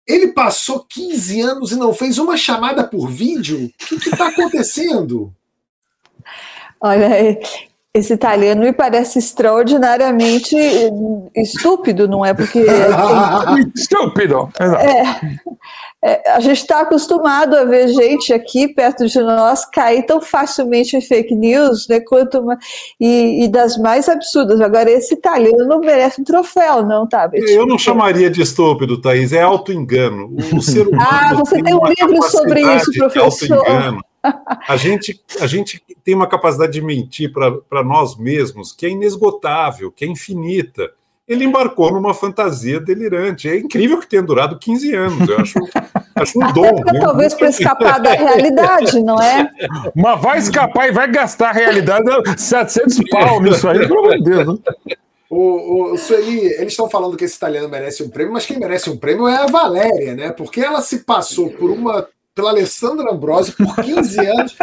Ele 0.06 0.28
passou 0.32 0.84
15 0.86 1.40
anos 1.40 1.72
e 1.72 1.76
não 1.76 1.94
fez 1.94 2.18
uma 2.18 2.36
chamada 2.36 2.84
por 2.84 3.08
vídeo? 3.08 3.70
O 3.90 3.98
que 3.98 4.10
está 4.10 4.28
acontecendo? 4.28 5.32
Olha, 6.78 7.38
esse 7.92 8.12
italiano 8.12 8.62
me 8.62 8.72
parece 8.72 9.18
extraordinariamente 9.18 10.56
estúpido, 11.34 12.06
não 12.06 12.24
é? 12.24 12.32
Porque. 12.32 12.60
Assim, 12.60 13.70
estúpido! 13.74 14.48
É, 14.60 16.12
é, 16.12 16.30
a 16.30 16.38
gente 16.38 16.58
está 16.58 16.82
acostumado 16.82 17.56
a 17.56 17.64
ver 17.64 17.88
gente 17.88 18.32
aqui 18.32 18.68
perto 18.68 19.06
de 19.06 19.20
nós 19.20 19.64
cair 19.64 20.06
tão 20.06 20.20
facilmente 20.20 20.96
em 20.96 21.00
fake 21.00 21.34
news, 21.34 21.88
né? 21.88 21.98
Quanto 21.98 22.38
uma, 22.38 22.56
e, 23.00 23.44
e, 23.44 23.48
das 23.48 23.76
mais 23.76 24.08
absurdas. 24.08 24.60
Agora, 24.60 24.88
esse 24.88 25.14
italiano 25.14 25.66
não 25.66 25.80
merece 25.80 26.20
um 26.20 26.24
troféu, 26.24 26.86
não, 26.86 27.08
tá? 27.08 27.28
Eu 27.32 27.66
não 27.66 27.76
chamaria 27.76 28.30
de 28.30 28.40
estúpido, 28.40 29.00
Thaís, 29.00 29.32
é 29.32 29.42
auto-engano. 29.42 30.36
O 30.56 30.62
ser 30.62 30.86
humano 30.86 31.08
ah, 31.10 31.34
você 31.34 31.56
tem, 31.56 31.64
tem 31.64 31.74
um 31.74 31.86
livro 31.86 32.22
sobre 32.30 32.60
isso, 32.76 32.92
professor. 32.92 33.64
A 34.68 34.76
gente, 34.76 35.20
a 35.40 35.46
gente 35.46 35.82
tem 36.04 36.14
uma 36.14 36.26
capacidade 36.26 36.72
de 36.72 36.82
mentir 36.82 37.32
para 37.32 37.82
nós 37.82 38.16
mesmos 38.16 38.72
que 38.72 38.86
é 38.86 38.90
inesgotável, 38.90 39.90
que 39.90 40.04
é 40.04 40.08
infinita 40.08 40.90
ele 41.30 41.44
embarcou 41.44 41.92
numa 41.92 42.12
fantasia 42.12 42.80
delirante. 42.80 43.48
É 43.48 43.56
incrível 43.56 44.00
que 44.00 44.08
tenha 44.08 44.20
durado 44.20 44.58
15 44.58 44.94
anos. 44.96 45.28
Eu 45.28 45.38
acho, 45.38 45.58
acho 46.16 46.38
um 46.40 46.52
dom. 46.52 46.82
Né? 46.84 46.98
Talvez 47.00 47.34
para 47.34 47.48
escapar 47.50 48.00
da 48.00 48.10
realidade, 48.10 49.00
não 49.00 49.14
é? 49.22 49.48
Mas 49.94 50.20
vai 50.20 50.38
escapar 50.38 50.88
e 50.88 50.92
vai 50.92 51.08
gastar 51.08 51.50
a 51.50 51.52
realidade 51.52 52.04
700 52.36 52.98
pau 53.08 53.40
nisso 53.40 53.68
aí, 53.68 53.78
pelo 53.78 54.00
amor 54.00 54.16
de 54.16 54.24
Deus. 54.24 54.48
Né? 54.48 54.54
O, 55.30 55.92
o 55.92 55.96
Sueli, 55.96 56.46
eles 56.46 56.72
estão 56.72 56.90
falando 56.90 57.16
que 57.16 57.24
esse 57.24 57.36
italiano 57.36 57.68
merece 57.68 58.02
um 58.02 58.10
prêmio, 58.10 58.32
mas 58.32 58.44
quem 58.44 58.58
merece 58.58 58.90
um 58.90 58.96
prêmio 58.96 59.28
é 59.28 59.36
a 59.36 59.46
Valéria, 59.46 60.16
né? 60.16 60.32
Porque 60.32 60.60
ela 60.60 60.82
se 60.82 61.04
passou 61.04 61.48
por 61.50 61.70
uma 61.70 62.08
pela 62.40 62.50
Alessandra 62.50 63.12
Ambrosio 63.12 63.54
por 63.54 63.74
15 63.76 64.18
anos, 64.18 64.56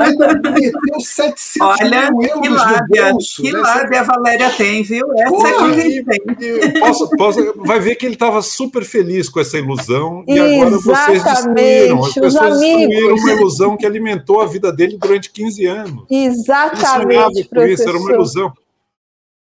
ainda 0.00 0.50
meteu 0.50 1.00
700 1.00 1.56
Olha, 1.60 2.12
mil 2.12 2.22
euros 2.22 2.40
que 2.40 2.48
lábia, 2.48 3.12
bolso, 3.12 3.42
que 3.42 3.52
né? 3.52 3.58
lábia 3.58 4.00
a 4.00 4.02
Valéria 4.04 4.50
tem, 4.50 4.82
viu? 4.84 5.06
Essa 5.18 5.28
Porra, 5.28 5.48
é 5.50 5.74
que 5.74 6.78
posso, 6.78 7.10
posso, 7.16 7.54
vai 7.64 7.80
ver 7.80 7.96
que 7.96 8.06
ele 8.06 8.14
estava 8.14 8.40
super 8.42 8.84
feliz 8.84 9.28
com 9.28 9.40
essa 9.40 9.58
ilusão 9.58 10.24
e 10.28 10.38
agora 10.38 10.78
vocês 10.78 11.24
destruíram. 11.24 12.04
As 12.04 12.14
pessoas 12.14 12.60
destruíram 12.60 13.16
uma 13.16 13.32
ilusão 13.32 13.76
que 13.76 13.84
alimentou 13.84 14.40
a 14.40 14.46
vida 14.46 14.72
dele 14.72 14.96
durante 14.96 15.30
15 15.32 15.66
anos. 15.66 16.04
Exatamente, 16.08 17.48
ele 17.52 17.72
isso, 17.72 17.88
era 17.88 17.98
uma 17.98 18.12
ilusão. 18.12 18.52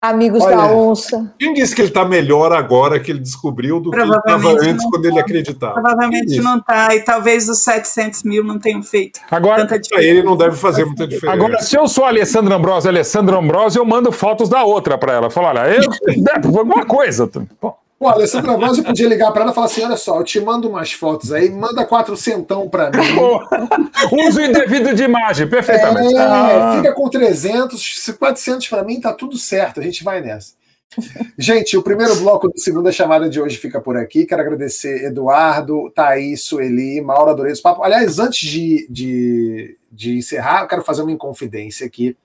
Amigos 0.01 0.41
Olha, 0.43 0.55
da 0.55 0.71
onça. 0.71 1.33
Quem 1.37 1.53
disse 1.53 1.75
que 1.75 1.81
ele 1.81 1.89
está 1.89 2.05
melhor 2.05 2.53
agora 2.53 3.01
que 3.01 3.11
ele 3.11 3.19
descobriu 3.19 3.81
do 3.81 3.91
que 3.91 3.99
ele 3.99 4.15
estava 4.15 4.51
antes 4.51 4.89
quando 4.89 5.03
tá. 5.03 5.09
ele 5.09 5.19
acreditava? 5.19 5.73
Provavelmente 5.73 6.39
não 6.39 6.57
está, 6.57 6.95
e 6.95 7.01
talvez 7.01 7.49
os 7.49 7.59
700 7.59 8.23
mil 8.23 8.41
não 8.41 8.57
tenham 8.57 8.81
feito. 8.81 9.19
Agora, 9.29 9.67
ele 9.97 10.23
não 10.23 10.37
deve 10.37 10.55
fazer 10.55 10.85
muita 10.85 11.05
diferença. 11.05 11.33
Agora, 11.33 11.61
se 11.61 11.77
eu 11.77 11.85
sou 11.85 12.05
Alessandra 12.05 12.55
Ambrosio, 12.55 12.89
Alessandra 12.89 13.37
Ambrosio, 13.37 13.81
eu 13.81 13.85
mando 13.85 14.09
fotos 14.09 14.47
da 14.47 14.63
outra 14.63 14.97
para 14.97 15.11
ela. 15.11 15.29
Falo, 15.29 15.47
olha, 15.47 15.67
eu, 15.69 15.83
alguma 16.57 16.85
coisa. 16.85 17.29
Pô. 17.59 17.75
Pô, 17.99 18.07
a 18.07 18.13
Alessandra 18.13 18.55
Voz, 18.55 18.79
podia 18.79 19.09
ligar 19.09 19.29
para 19.33 19.41
ela 19.41 19.51
e 19.51 19.53
falar 19.53 19.67
assim: 19.67 19.83
olha 19.83 19.97
só, 19.97 20.17
eu 20.17 20.23
te 20.23 20.39
mando 20.39 20.69
umas 20.69 20.93
fotos 20.93 21.33
aí, 21.33 21.49
manda 21.49 21.85
quatro 21.85 22.15
centão 22.15 22.69
para 22.69 22.89
mim. 22.89 23.19
Uso 24.25 24.39
indevido 24.39 24.95
de 24.95 25.03
imagem, 25.03 25.49
perfeitamente. 25.49 26.15
É, 26.15 26.21
ah. 26.21 26.75
Fica 26.77 26.93
com 26.93 27.09
300, 27.09 28.15
400 28.17 28.69
para 28.69 28.85
mim, 28.85 29.01
tá 29.01 29.11
tudo 29.11 29.37
certo, 29.37 29.81
a 29.81 29.83
gente 29.83 30.01
vai 30.01 30.21
nessa. 30.21 30.57
Gente, 31.37 31.77
o 31.77 31.83
primeiro 31.83 32.15
bloco 32.15 32.47
do 32.47 32.57
segunda 32.57 32.89
chamada 32.89 33.29
de 33.29 33.39
hoje 33.39 33.57
fica 33.57 33.81
por 33.81 33.97
aqui. 33.97 34.25
Quero 34.25 34.41
agradecer 34.41 35.03
Eduardo, 35.03 35.91
Thaís, 35.91 36.45
Sueli, 36.45 37.01
Mauro, 37.01 37.31
adorei 37.31 37.51
esse 37.51 37.61
papo. 37.61 37.83
Aliás, 37.83 38.17
antes 38.17 38.49
de, 38.49 38.87
de, 38.89 39.77
de 39.91 40.17
encerrar, 40.17 40.61
eu 40.61 40.67
quero 40.67 40.83
fazer 40.83 41.01
uma 41.01 41.11
inconfidência 41.11 41.85
aqui. 41.85 42.15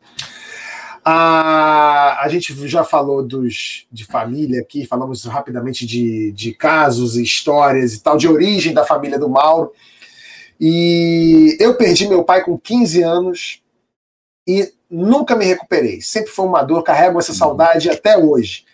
A, 1.04 2.24
a 2.24 2.28
gente 2.28 2.66
já 2.66 2.82
falou 2.82 3.22
dos, 3.22 3.86
de 3.92 4.06
família 4.06 4.62
aqui, 4.62 4.86
falamos 4.86 5.24
rapidamente 5.24 5.84
de, 5.84 6.32
de 6.32 6.54
casos, 6.54 7.16
histórias 7.16 7.92
e 7.92 8.02
tal, 8.02 8.16
de 8.16 8.26
origem 8.26 8.72
da 8.72 8.86
família 8.86 9.18
do 9.18 9.28
Mauro. 9.28 9.70
E 10.58 11.56
eu 11.60 11.76
perdi 11.76 12.08
meu 12.08 12.24
pai 12.24 12.42
com 12.42 12.56
15 12.56 13.02
anos 13.02 13.62
e 14.46 14.72
nunca 14.88 15.36
me 15.36 15.44
recuperei. 15.44 16.00
Sempre 16.00 16.30
foi 16.30 16.46
uma 16.46 16.62
dor, 16.62 16.82
carrego 16.82 17.18
essa 17.18 17.34
saudade 17.34 17.90
até 17.90 18.16
hoje. 18.16 18.64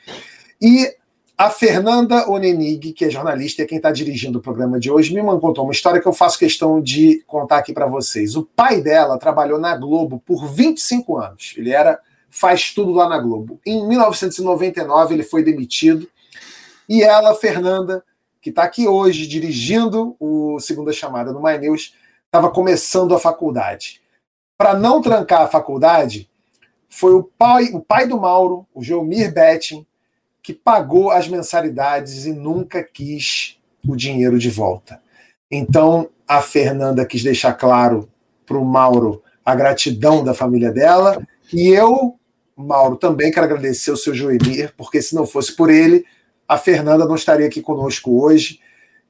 E 0.62 0.94
a 1.36 1.48
Fernanda 1.48 2.30
Onenig, 2.30 2.92
que 2.92 3.06
é 3.06 3.10
jornalista 3.10 3.62
e 3.62 3.64
é 3.64 3.66
quem 3.66 3.78
está 3.78 3.90
dirigindo 3.90 4.38
o 4.38 4.42
programa 4.42 4.78
de 4.78 4.90
hoje, 4.90 5.12
me 5.12 5.22
contou 5.40 5.64
uma 5.64 5.72
história 5.72 6.00
que 6.00 6.06
eu 6.06 6.12
faço 6.12 6.38
questão 6.38 6.80
de 6.80 7.24
contar 7.26 7.56
aqui 7.56 7.72
para 7.72 7.86
vocês. 7.86 8.36
O 8.36 8.44
pai 8.44 8.80
dela 8.82 9.18
trabalhou 9.18 9.58
na 9.58 9.74
Globo 9.74 10.22
por 10.24 10.46
25 10.46 11.16
anos. 11.16 11.54
Ele 11.56 11.70
era 11.70 11.98
faz 12.30 12.72
tudo 12.72 12.92
lá 12.92 13.08
na 13.08 13.18
Globo. 13.18 13.60
Em 13.66 13.86
1999 13.86 15.14
ele 15.14 15.22
foi 15.22 15.42
demitido 15.42 16.08
e 16.88 17.02
ela, 17.02 17.34
Fernanda, 17.34 18.04
que 18.40 18.50
está 18.50 18.62
aqui 18.62 18.88
hoje 18.88 19.26
dirigindo 19.26 20.16
o 20.18 20.58
Segunda 20.60 20.92
Chamada 20.92 21.32
no 21.32 21.42
My 21.42 21.58
News, 21.58 21.94
estava 22.26 22.50
começando 22.50 23.14
a 23.14 23.18
faculdade. 23.18 24.00
Para 24.56 24.74
não 24.74 25.00
trancar 25.00 25.42
a 25.42 25.48
faculdade, 25.48 26.28
foi 26.88 27.14
o 27.14 27.22
pai, 27.22 27.70
o 27.72 27.80
pai 27.80 28.06
do 28.06 28.20
Mauro, 28.20 28.66
o 28.74 28.82
Geomir 28.82 29.32
Betting, 29.32 29.86
que 30.42 30.52
pagou 30.52 31.10
as 31.10 31.28
mensalidades 31.28 32.26
e 32.26 32.32
nunca 32.32 32.82
quis 32.82 33.58
o 33.86 33.94
dinheiro 33.94 34.38
de 34.38 34.50
volta. 34.50 35.00
Então, 35.50 36.08
a 36.26 36.40
Fernanda 36.40 37.04
quis 37.04 37.22
deixar 37.22 37.54
claro 37.54 38.08
para 38.46 38.58
o 38.58 38.64
Mauro 38.64 39.22
a 39.44 39.54
gratidão 39.54 40.22
da 40.24 40.34
família 40.34 40.70
dela, 40.70 41.20
e 41.52 41.68
eu 41.68 42.18
Mauro, 42.60 42.96
também 42.96 43.30
quero 43.30 43.46
agradecer 43.46 43.90
o 43.90 43.96
seu 43.96 44.14
Joemir, 44.14 44.72
porque 44.76 45.00
se 45.00 45.14
não 45.14 45.26
fosse 45.26 45.54
por 45.54 45.70
ele, 45.70 46.04
a 46.46 46.56
Fernanda 46.56 47.04
não 47.06 47.14
estaria 47.14 47.46
aqui 47.46 47.60
conosco 47.60 48.22
hoje. 48.22 48.60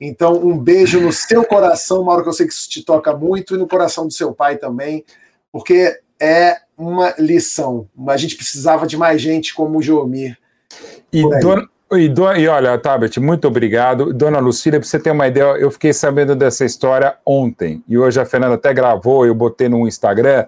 Então, 0.00 0.34
um 0.34 0.56
beijo 0.58 1.00
no 1.00 1.12
seu 1.12 1.44
coração, 1.44 2.02
Mauro, 2.04 2.22
que 2.22 2.28
eu 2.28 2.32
sei 2.32 2.46
que 2.46 2.52
isso 2.52 2.68
te 2.68 2.82
toca 2.82 3.14
muito, 3.14 3.54
e 3.54 3.58
no 3.58 3.68
coração 3.68 4.06
do 4.06 4.12
seu 4.12 4.32
pai 4.32 4.56
também, 4.56 5.04
porque 5.52 6.00
é 6.18 6.58
uma 6.76 7.14
lição. 7.18 7.86
A 8.08 8.16
gente 8.16 8.36
precisava 8.36 8.86
de 8.86 8.96
mais 8.96 9.20
gente 9.20 9.54
como 9.54 9.78
o 9.78 9.82
Joemir. 9.82 10.38
E, 11.12 11.22
dona, 11.40 11.68
e, 11.92 12.08
do, 12.08 12.32
e 12.32 12.46
olha, 12.46 12.78
Tabet, 12.78 13.18
muito 13.18 13.48
obrigado. 13.48 14.12
Dona 14.12 14.38
Lucília, 14.38 14.78
para 14.78 14.88
você 14.88 14.98
ter 14.98 15.10
uma 15.10 15.26
ideia, 15.26 15.56
eu 15.58 15.70
fiquei 15.70 15.92
sabendo 15.92 16.36
dessa 16.36 16.64
história 16.64 17.16
ontem, 17.26 17.82
e 17.88 17.98
hoje 17.98 18.20
a 18.20 18.24
Fernanda 18.24 18.54
até 18.54 18.72
gravou, 18.72 19.26
eu 19.26 19.34
botei 19.34 19.68
no 19.68 19.86
Instagram 19.86 20.46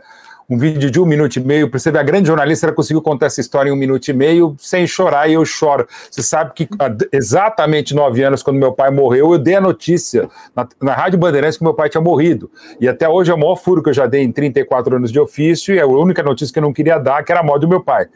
um 0.52 0.58
vídeo 0.58 0.90
de 0.90 1.00
um 1.00 1.06
minuto 1.06 1.36
e 1.36 1.40
meio. 1.40 1.70
Percebe, 1.70 1.98
a 1.98 2.02
grande 2.02 2.28
jornalista 2.28 2.66
ela 2.66 2.74
conseguiu 2.74 3.00
contar 3.00 3.26
essa 3.26 3.40
história 3.40 3.70
em 3.70 3.72
um 3.72 3.76
minuto 3.76 4.06
e 4.08 4.12
meio 4.12 4.54
sem 4.58 4.86
chorar, 4.86 5.26
e 5.28 5.32
eu 5.32 5.44
choro. 5.46 5.86
Você 6.10 6.22
sabe 6.22 6.52
que 6.54 6.68
exatamente 7.10 7.94
nove 7.94 8.22
anos, 8.22 8.42
quando 8.42 8.58
meu 8.58 8.72
pai 8.72 8.90
morreu, 8.90 9.32
eu 9.32 9.38
dei 9.38 9.54
a 9.54 9.60
notícia 9.62 10.28
na, 10.54 10.68
na 10.80 10.92
Rádio 10.92 11.18
Bandeirantes 11.18 11.56
que 11.56 11.64
meu 11.64 11.72
pai 11.72 11.88
tinha 11.88 12.02
morrido. 12.02 12.50
E 12.78 12.86
até 12.86 13.08
hoje 13.08 13.30
é 13.30 13.34
o 13.34 13.38
maior 13.38 13.56
furo 13.56 13.82
que 13.82 13.88
eu 13.88 13.94
já 13.94 14.06
dei 14.06 14.22
em 14.22 14.30
34 14.30 14.96
anos 14.96 15.10
de 15.10 15.18
ofício, 15.18 15.74
e 15.74 15.78
é 15.78 15.82
a 15.82 15.86
única 15.86 16.22
notícia 16.22 16.52
que 16.52 16.58
eu 16.58 16.62
não 16.62 16.72
queria 16.72 16.98
dar, 16.98 17.24
que 17.24 17.32
era 17.32 17.40
a 17.40 17.44
morte 17.44 17.62
do 17.62 17.68
meu 17.68 17.82
pai. 17.82 18.06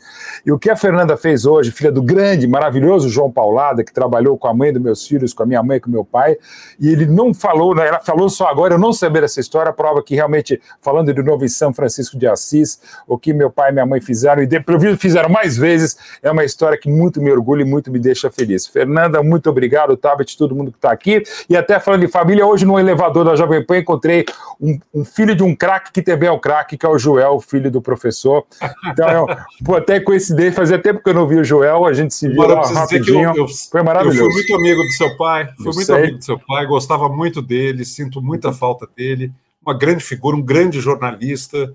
E 0.45 0.53
o 0.53 0.59
que 0.59 0.69
a 0.69 0.77
Fernanda 0.77 1.17
fez 1.17 1.47
hoje, 1.47 1.71
filha 1.71 1.91
do 1.91 2.03
grande, 2.03 2.47
maravilhoso 2.47 3.09
João 3.09 3.33
Paulada, 3.33 3.83
que 3.83 3.93
trabalhou 3.95 4.37
com 4.37 4.47
a 4.47 4.53
mãe 4.53 4.75
dos 4.75 4.83
meus 4.83 5.07
filhos, 5.07 5.33
com 5.33 5.43
a 5.43 5.47
minha 5.47 5.63
mãe, 5.63 5.81
com 5.81 5.91
meu 5.91 6.05
pai, 6.05 6.37
e 6.79 6.89
ele 6.89 7.07
não 7.07 7.33
falou, 7.33 7.75
né, 7.75 7.89
ela 7.89 8.01
falou 8.01 8.29
só 8.29 8.47
agora, 8.49 8.75
eu 8.75 8.79
não 8.79 8.93
saber 8.93 9.23
essa 9.23 9.41
história, 9.41 9.73
prova 9.73 10.03
que 10.03 10.15
realmente, 10.15 10.61
falando 10.83 11.15
de 11.15 11.23
novo 11.23 11.43
em 11.43 11.49
São 11.49 11.73
Francisco 11.73 12.19
de 12.19 12.26
Assis, 12.29 12.81
o 13.07 13.19
que 13.19 13.33
meu 13.33 13.51
pai 13.51 13.71
e 13.71 13.73
minha 13.73 13.87
mãe 13.87 14.01
fizeram, 14.01 14.43
e 14.43 14.47
depois 14.47 14.99
fizeram 14.99 15.29
mais 15.29 15.57
vezes, 15.57 15.97
é 16.23 16.31
uma 16.31 16.45
história 16.45 16.79
que 16.79 16.91
muito 16.91 17.21
me 17.21 17.31
orgulha 17.31 17.63
e 17.63 17.65
muito 17.65 17.91
me 17.91 17.99
deixa 17.99 18.31
feliz. 18.31 18.67
Fernanda, 18.67 19.23
muito 19.23 19.49
obrigado, 19.51 19.97
Tabet, 19.97 20.37
todo 20.37 20.55
mundo 20.55 20.71
que 20.71 20.79
está 20.79 20.91
aqui, 20.91 21.23
e 21.49 21.57
até 21.57 21.79
falando 21.79 22.01
de 22.01 22.09
família, 22.09 22.47
hoje 22.47 22.65
no 22.65 22.79
elevador 22.79 23.25
da 23.25 23.37
Jovem 23.37 23.65
Pan 23.65 23.79
encontrei 23.79 24.25
um, 24.61 24.79
um 24.95 25.05
filho 25.05 25.35
de 25.35 25.43
um 25.43 25.55
craque 25.55 25.93
que 25.93 26.03
também 26.03 26.29
é 26.29 26.33
um 26.33 26.39
craque, 26.39 26.77
que 26.77 26.87
é 26.87 26.89
o 26.89 26.99
Joel, 26.99 27.41
filho 27.41 27.71
do 27.71 27.81
professor. 27.81 28.45
Então, 28.91 29.09
eu, 29.09 29.27
pô, 29.65 29.77
até 29.77 30.01
coincidência, 30.01 30.53
fazia 30.53 30.79
tempo 30.79 31.03
que 31.03 31.11
eu 31.11 31.15
não 31.15 31.27
vi 31.27 31.37
o 31.37 31.45
Joel, 31.45 31.85
a 31.85 31.93
gente 31.93 32.15
se 32.15 32.29
viu 32.29 32.43
lá 32.43 32.67
rapidinho. 32.67 33.31
Eu, 33.31 33.45
eu, 33.45 33.49
Foi 33.49 33.83
maravilhoso. 33.83 34.21
Eu 34.21 34.31
fui 34.31 34.35
muito 34.35 34.55
amigo 34.55 34.83
do 34.83 34.93
seu 34.93 35.17
pai, 35.17 35.47
fui 35.57 35.69
eu 35.69 35.75
muito 35.75 35.87
sei. 35.87 35.95
amigo 35.95 36.19
do 36.19 36.25
seu 36.25 36.39
pai, 36.39 36.67
gostava 36.67 37.09
muito 37.09 37.43
dele, 37.43 37.85
sinto 37.85 38.21
muita 38.23 38.53
falta 38.53 38.89
dele, 38.97 39.33
uma 39.65 39.77
grande 39.77 40.03
figura, 40.03 40.37
um 40.37 40.43
grande 40.43 40.81
jornalista, 40.81 41.75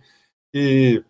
e 0.53 1.03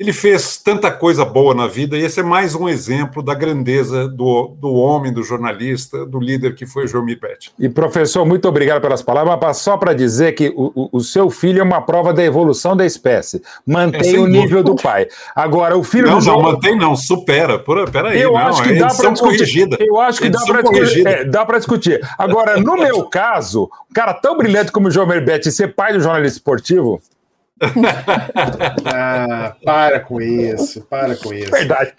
ele 0.00 0.14
fez 0.14 0.56
tanta 0.56 0.90
coisa 0.90 1.26
boa 1.26 1.54
na 1.54 1.66
vida 1.66 1.94
e 1.94 2.02
esse 2.02 2.20
é 2.20 2.22
mais 2.22 2.54
um 2.54 2.66
exemplo 2.66 3.22
da 3.22 3.34
grandeza 3.34 4.08
do, 4.08 4.56
do 4.58 4.72
homem, 4.72 5.12
do 5.12 5.22
jornalista, 5.22 6.06
do 6.06 6.18
líder 6.18 6.54
que 6.54 6.64
foi 6.64 6.84
o 6.84 6.88
João 6.88 7.04
Pet. 7.04 7.52
E 7.58 7.68
professor, 7.68 8.24
muito 8.24 8.48
obrigado 8.48 8.80
pelas 8.80 9.02
palavras, 9.02 9.38
mas 9.38 9.58
só 9.58 9.76
para 9.76 9.92
dizer 9.92 10.32
que 10.32 10.54
o, 10.56 10.88
o, 10.90 11.00
seu 11.00 11.28
filho 11.28 11.60
é 11.60 11.62
uma 11.62 11.82
prova 11.82 12.14
da 12.14 12.24
evolução 12.24 12.74
da 12.74 12.86
espécie. 12.86 13.42
Mantém 13.66 14.16
é, 14.16 14.18
o 14.18 14.26
nível 14.26 14.64
do 14.64 14.74
pai. 14.74 15.06
Agora, 15.36 15.76
o 15.76 15.84
filho 15.84 16.06
não, 16.06 16.16
do 16.16 16.24
João... 16.24 16.40
Não, 16.40 16.52
mantém 16.52 16.78
não, 16.78 16.96
supera. 16.96 17.58
Peraí, 17.58 18.22
eu 18.22 18.32
não, 18.32 18.38
acho 18.38 18.62
que 18.62 18.70
é 18.70 18.76
dá 18.76 18.88
para 18.88 19.10
discutir. 19.10 19.68
Eu 19.78 20.00
acho 20.00 20.22
que 20.22 20.30
dá 20.30 20.40
para 20.46 20.62
discutir. 20.62 21.06
É, 21.06 21.24
dá 21.26 21.44
para 21.44 21.58
discutir. 21.58 22.00
Agora, 22.16 22.58
no 22.58 22.74
meu 22.74 23.04
caso, 23.12 23.70
um 23.90 23.92
cara 23.92 24.14
tão 24.14 24.34
brilhante 24.38 24.72
como 24.72 24.88
o 24.88 24.90
João 24.90 25.06
Merbete 25.06 25.52
ser 25.52 25.74
pai 25.74 25.92
do 25.92 26.00
jornalista 26.00 26.38
esportivo, 26.38 27.02
ah, 28.86 29.54
para 29.62 30.00
com 30.00 30.20
isso, 30.20 30.80
para 30.82 31.14
com 31.16 31.32
isso. 31.32 31.50
Verdade. 31.50 31.92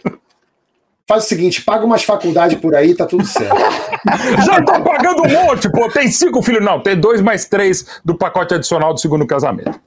Faz 1.07 1.25
o 1.25 1.27
seguinte, 1.27 1.61
paga 1.61 1.85
umas 1.85 2.03
faculdades 2.03 2.57
por 2.59 2.73
aí, 2.73 2.95
tá 2.95 3.05
tudo 3.05 3.25
certo. 3.25 3.53
Já 4.45 4.63
tô 4.63 4.81
pagando 4.81 5.23
um 5.23 5.29
monte, 5.29 5.69
pô. 5.69 5.89
Tem 5.89 6.09
cinco 6.09 6.41
filhos, 6.41 6.63
não. 6.63 6.81
Tem 6.81 6.97
dois 6.97 7.21
mais 7.21 7.45
três 7.45 7.85
do 8.03 8.17
pacote 8.17 8.53
adicional 8.53 8.93
do 8.93 8.99
segundo 8.99 9.27
casamento. 9.27 9.79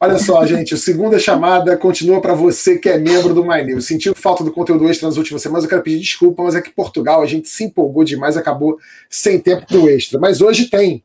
Olha 0.00 0.18
só, 0.18 0.44
gente, 0.44 0.74
a 0.74 0.76
segunda 0.76 1.18
chamada 1.18 1.76
continua 1.76 2.20
para 2.20 2.34
você 2.34 2.78
que 2.78 2.88
é 2.88 2.98
membro 2.98 3.34
do 3.34 3.44
My 3.44 3.64
News. 3.64 3.86
Sentiu 3.86 4.14
falta 4.14 4.44
do 4.44 4.52
conteúdo 4.52 4.88
extra 4.88 5.08
nas 5.08 5.16
últimas 5.16 5.42
semanas, 5.42 5.64
eu 5.64 5.70
quero 5.70 5.82
pedir 5.82 6.00
desculpa, 6.00 6.42
mas 6.42 6.54
é 6.54 6.60
que 6.60 6.70
Portugal 6.70 7.22
a 7.22 7.26
gente 7.26 7.48
se 7.48 7.64
empolgou 7.64 8.04
demais, 8.04 8.36
acabou 8.36 8.78
sem 9.08 9.40
tempo 9.40 9.66
pro 9.66 9.88
extra. 9.88 10.18
Mas 10.18 10.40
hoje 10.40 10.66
tem. 10.66 11.02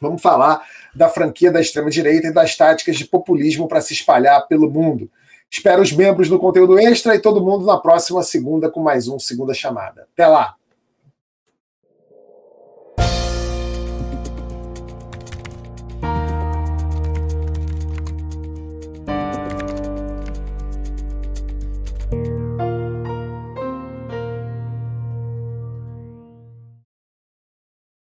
Vamos 0.00 0.22
falar 0.22 0.62
da 0.98 1.08
franquia 1.08 1.52
da 1.52 1.60
extrema-direita 1.60 2.26
e 2.26 2.32
das 2.32 2.56
táticas 2.56 2.96
de 2.96 3.04
populismo 3.04 3.68
para 3.68 3.80
se 3.80 3.94
espalhar 3.94 4.46
pelo 4.48 4.68
mundo. 4.68 5.08
Espero 5.48 5.80
os 5.80 5.92
membros 5.92 6.28
do 6.28 6.38
conteúdo 6.40 6.76
extra 6.76 7.14
e 7.14 7.20
todo 7.20 7.42
mundo 7.42 7.64
na 7.64 7.78
próxima 7.78 8.22
segunda 8.24 8.68
com 8.68 8.80
mais 8.80 9.06
um 9.06 9.18
Segunda 9.18 9.54
Chamada. 9.54 10.08
Até 10.12 10.26
lá! 10.26 10.57